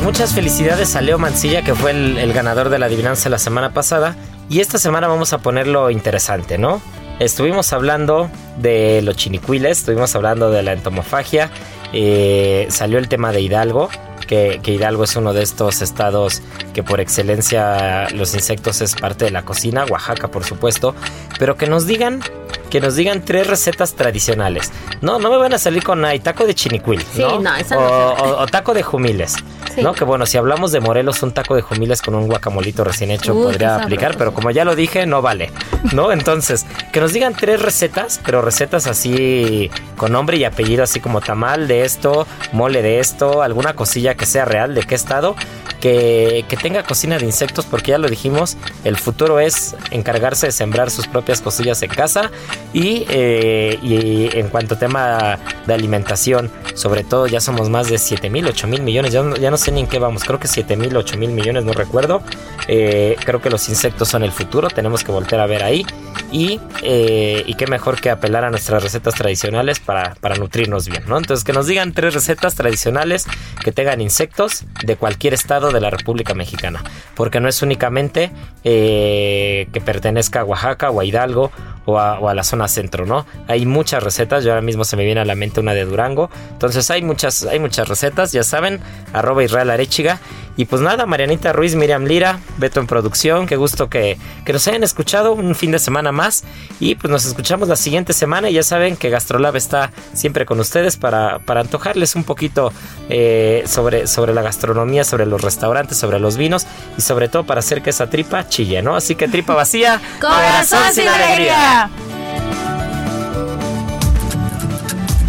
Pues 0.00 0.12
muchas 0.14 0.34
felicidades 0.34 0.96
a 0.96 1.02
Leo 1.02 1.18
Mancilla, 1.18 1.60
que 1.60 1.74
fue 1.74 1.90
el, 1.90 2.32
ganador 2.32 2.70
de 2.70 2.78
la 2.78 2.86
adivinanza 2.86 3.28
la 3.28 3.38
semana 3.38 3.74
pasada. 3.74 4.16
Y 4.48 4.60
esta 4.60 4.78
semana 4.78 5.08
vamos 5.08 5.34
a 5.34 5.42
ponerlo 5.42 5.90
interesante, 5.90 6.56
¿no? 6.56 6.80
Estuvimos 7.18 7.74
hablando 7.74 8.30
de 8.56 9.02
los 9.02 9.14
chinicuiles, 9.16 9.80
estuvimos 9.80 10.14
hablando 10.14 10.50
de 10.50 10.62
la 10.62 10.72
entomofagia, 10.72 11.50
eh, 11.92 12.66
salió 12.70 12.98
el 12.98 13.10
tema 13.10 13.30
de 13.30 13.42
Hidalgo, 13.42 13.90
que, 14.26 14.60
que 14.62 14.72
Hidalgo 14.72 15.04
es 15.04 15.16
uno 15.16 15.34
de 15.34 15.42
estos 15.42 15.82
estados 15.82 16.40
que 16.72 16.82
por 16.82 16.98
excelencia 17.00 18.08
los 18.14 18.32
insectos 18.32 18.80
es 18.80 18.94
parte 18.94 19.26
de 19.26 19.32
la 19.32 19.42
cocina, 19.42 19.84
Oaxaca 19.84 20.28
por 20.28 20.44
supuesto, 20.44 20.94
pero 21.38 21.58
que 21.58 21.66
nos 21.66 21.86
digan 21.86 22.22
que 22.70 22.80
nos 22.80 22.94
digan 22.96 23.24
tres 23.24 23.46
recetas 23.46 23.94
tradicionales. 23.94 24.72
No, 25.02 25.18
no 25.18 25.30
me 25.30 25.36
van 25.36 25.52
a 25.52 25.58
salir 25.58 25.82
con 25.82 26.04
ay, 26.04 26.20
taco 26.20 26.46
de 26.46 26.54
chinicuil, 26.54 27.02
Sí, 27.12 27.20
¿no? 27.20 27.40
no, 27.40 27.54
esa 27.56 27.76
o, 27.78 27.80
no. 27.80 27.88
o- 28.24 28.42
o 28.42 28.46
taco 28.46 28.72
de 28.74 28.82
jumiles. 28.82 29.34
Sí. 29.74 29.82
¿No? 29.82 29.92
Que 29.92 30.04
bueno, 30.04 30.26
si 30.26 30.36
hablamos 30.36 30.72
de 30.72 30.80
Morelos, 30.80 31.22
un 31.22 31.32
taco 31.32 31.54
de 31.54 31.62
jumiles 31.62 32.02
con 32.02 32.14
un 32.14 32.26
guacamolito 32.26 32.82
recién 32.82 33.10
hecho 33.12 33.34
Uy, 33.34 33.44
podría 33.44 33.76
aplicar, 33.76 34.16
pero 34.16 34.32
como 34.34 34.50
ya 34.50 34.64
lo 34.64 34.74
dije, 34.74 35.06
no 35.06 35.22
vale. 35.22 35.50
¿No? 35.92 36.10
Entonces, 36.12 36.66
que 36.92 37.00
nos 37.00 37.12
digan 37.12 37.34
tres 37.34 37.60
recetas, 37.62 38.20
pero 38.24 38.42
recetas 38.42 38.86
así 38.88 39.70
con 39.96 40.12
nombre 40.12 40.36
y 40.38 40.44
apellido, 40.44 40.82
así 40.82 40.98
como 41.00 41.20
tamal 41.20 41.68
de 41.68 41.84
esto, 41.84 42.26
mole 42.52 42.82
de 42.82 42.98
esto, 43.00 43.42
alguna 43.42 43.74
cosilla 43.74 44.14
que 44.14 44.26
sea 44.26 44.44
real, 44.44 44.74
de 44.74 44.82
qué 44.82 44.94
estado, 44.94 45.36
que, 45.80 46.44
que 46.48 46.56
tenga 46.56 46.82
cocina 46.82 47.18
de 47.18 47.24
insectos, 47.26 47.64
porque 47.66 47.92
ya 47.92 47.98
lo 47.98 48.08
dijimos, 48.08 48.56
el 48.84 48.96
futuro 48.96 49.40
es 49.40 49.74
encargarse 49.90 50.46
de 50.46 50.52
sembrar 50.52 50.90
sus 50.90 51.06
propias 51.06 51.40
cosillas 51.40 51.80
en 51.82 51.90
casa 51.90 52.30
y, 52.72 53.04
eh, 53.08 53.78
y 53.82 54.36
en 54.38 54.48
cuanto 54.48 54.74
a 54.74 54.78
tema 54.78 55.38
de 55.66 55.74
alimentación, 55.74 56.50
sobre 56.74 57.02
todo 57.02 57.26
ya 57.26 57.40
somos 57.40 57.68
más 57.68 57.90
de 57.90 57.98
7 57.98 58.30
mil, 58.30 58.46
8 58.46 58.68
mil 58.68 58.82
millones, 58.82 59.12
ya 59.12 59.22
no, 59.22 59.36
ya 59.36 59.50
no 59.50 59.56
sé 59.56 59.72
ni 59.72 59.80
en 59.80 59.86
qué 59.86 59.98
vamos, 59.98 60.22
creo 60.24 60.38
que 60.38 60.46
7 60.46 60.76
mil, 60.76 60.96
8 60.96 61.16
mil 61.18 61.30
millones, 61.30 61.64
no 61.64 61.72
recuerdo. 61.72 62.22
Eh, 62.68 63.16
creo 63.24 63.40
que 63.40 63.50
los 63.50 63.68
insectos 63.68 64.08
son 64.08 64.22
el 64.22 64.30
futuro, 64.30 64.68
tenemos 64.68 65.02
que 65.02 65.10
volver 65.10 65.40
a 65.40 65.46
ver 65.46 65.64
ahí. 65.64 65.84
Y, 66.30 66.60
eh, 66.82 67.42
y 67.44 67.54
qué 67.54 67.66
mejor 67.66 68.00
que 68.00 68.08
apelar 68.08 68.44
a 68.44 68.50
nuestras 68.50 68.82
recetas 68.82 69.14
tradicionales 69.14 69.80
para, 69.80 70.14
para 70.20 70.36
nutrirnos 70.36 70.88
bien, 70.88 71.02
¿no? 71.08 71.18
Entonces 71.18 71.44
que 71.44 71.52
nos 71.52 71.66
digan 71.66 71.92
tres 71.92 72.14
recetas 72.14 72.54
tradicionales 72.54 73.26
que 73.64 73.72
tengan 73.72 74.00
insectos 74.00 74.64
de 74.84 74.94
cualquier 74.94 75.34
estado 75.34 75.72
de 75.72 75.80
la 75.80 75.90
República 75.90 76.34
Mexicana, 76.34 76.84
porque 77.16 77.40
no 77.40 77.48
es 77.48 77.62
únicamente 77.62 78.30
que 78.62 79.82
pertenezca 79.84 80.40
a 80.40 80.44
Oaxaca 80.44 80.90
o 80.90 81.00
a 81.00 81.04
Hidalgo 81.04 81.50
o 81.86 81.98
a, 81.98 82.20
o 82.20 82.28
a 82.28 82.34
la 82.34 82.44
zona 82.50 82.68
centro, 82.68 83.06
¿no? 83.06 83.26
Hay 83.48 83.64
muchas 83.66 84.02
recetas, 84.02 84.44
yo 84.44 84.50
ahora 84.50 84.62
mismo 84.62 84.84
se 84.84 84.96
me 84.96 85.04
viene 85.04 85.20
a 85.20 85.24
la 85.24 85.34
mente 85.34 85.60
una 85.60 85.72
de 85.72 85.84
Durango, 85.84 86.30
entonces 86.52 86.90
hay 86.90 87.02
muchas, 87.02 87.44
hay 87.44 87.58
muchas 87.58 87.88
recetas, 87.88 88.32
ya 88.32 88.42
saben, 88.42 88.80
arroba 89.12 89.44
Israel 89.44 89.70
Arechiga. 89.70 90.20
Y 90.56 90.66
pues 90.66 90.82
nada, 90.82 91.06
Marianita 91.06 91.54
Ruiz, 91.54 91.74
Miriam 91.74 92.04
Lira, 92.04 92.40
Beto 92.58 92.80
en 92.80 92.86
producción, 92.86 93.46
qué 93.46 93.56
gusto 93.56 93.88
que, 93.88 94.18
que 94.44 94.52
nos 94.52 94.66
hayan 94.68 94.82
escuchado 94.82 95.32
un 95.32 95.54
fin 95.54 95.70
de 95.70 95.78
semana 95.78 96.12
más. 96.12 96.44
Y 96.80 96.96
pues 96.96 97.10
nos 97.10 97.24
escuchamos 97.24 97.68
la 97.68 97.76
siguiente 97.76 98.12
semana 98.12 98.50
y 98.50 98.54
ya 98.54 98.62
saben 98.62 98.96
que 98.96 99.08
Gastrolab 99.08 99.56
está 99.56 99.90
siempre 100.12 100.44
con 100.44 100.60
ustedes 100.60 100.98
para, 100.98 101.38
para 101.38 101.60
antojarles 101.60 102.14
un 102.14 102.24
poquito 102.24 102.74
eh, 103.08 103.62
sobre, 103.66 104.06
sobre 104.06 104.34
la 104.34 104.42
gastronomía, 104.42 105.04
sobre 105.04 105.24
los 105.24 105.40
restaurantes, 105.40 105.96
sobre 105.96 106.18
los 106.18 106.36
vinos 106.36 106.66
y 106.98 107.00
sobre 107.00 107.28
todo 107.28 107.44
para 107.44 107.60
hacer 107.60 107.80
que 107.80 107.88
esa 107.88 108.10
tripa 108.10 108.46
chille, 108.48 108.82
¿no? 108.82 108.96
Así 108.96 109.14
que 109.14 109.28
tripa 109.28 109.54
vacía, 109.54 110.00
Corazón 110.20 110.92
sin 110.92 111.08
alegría. 111.08 111.90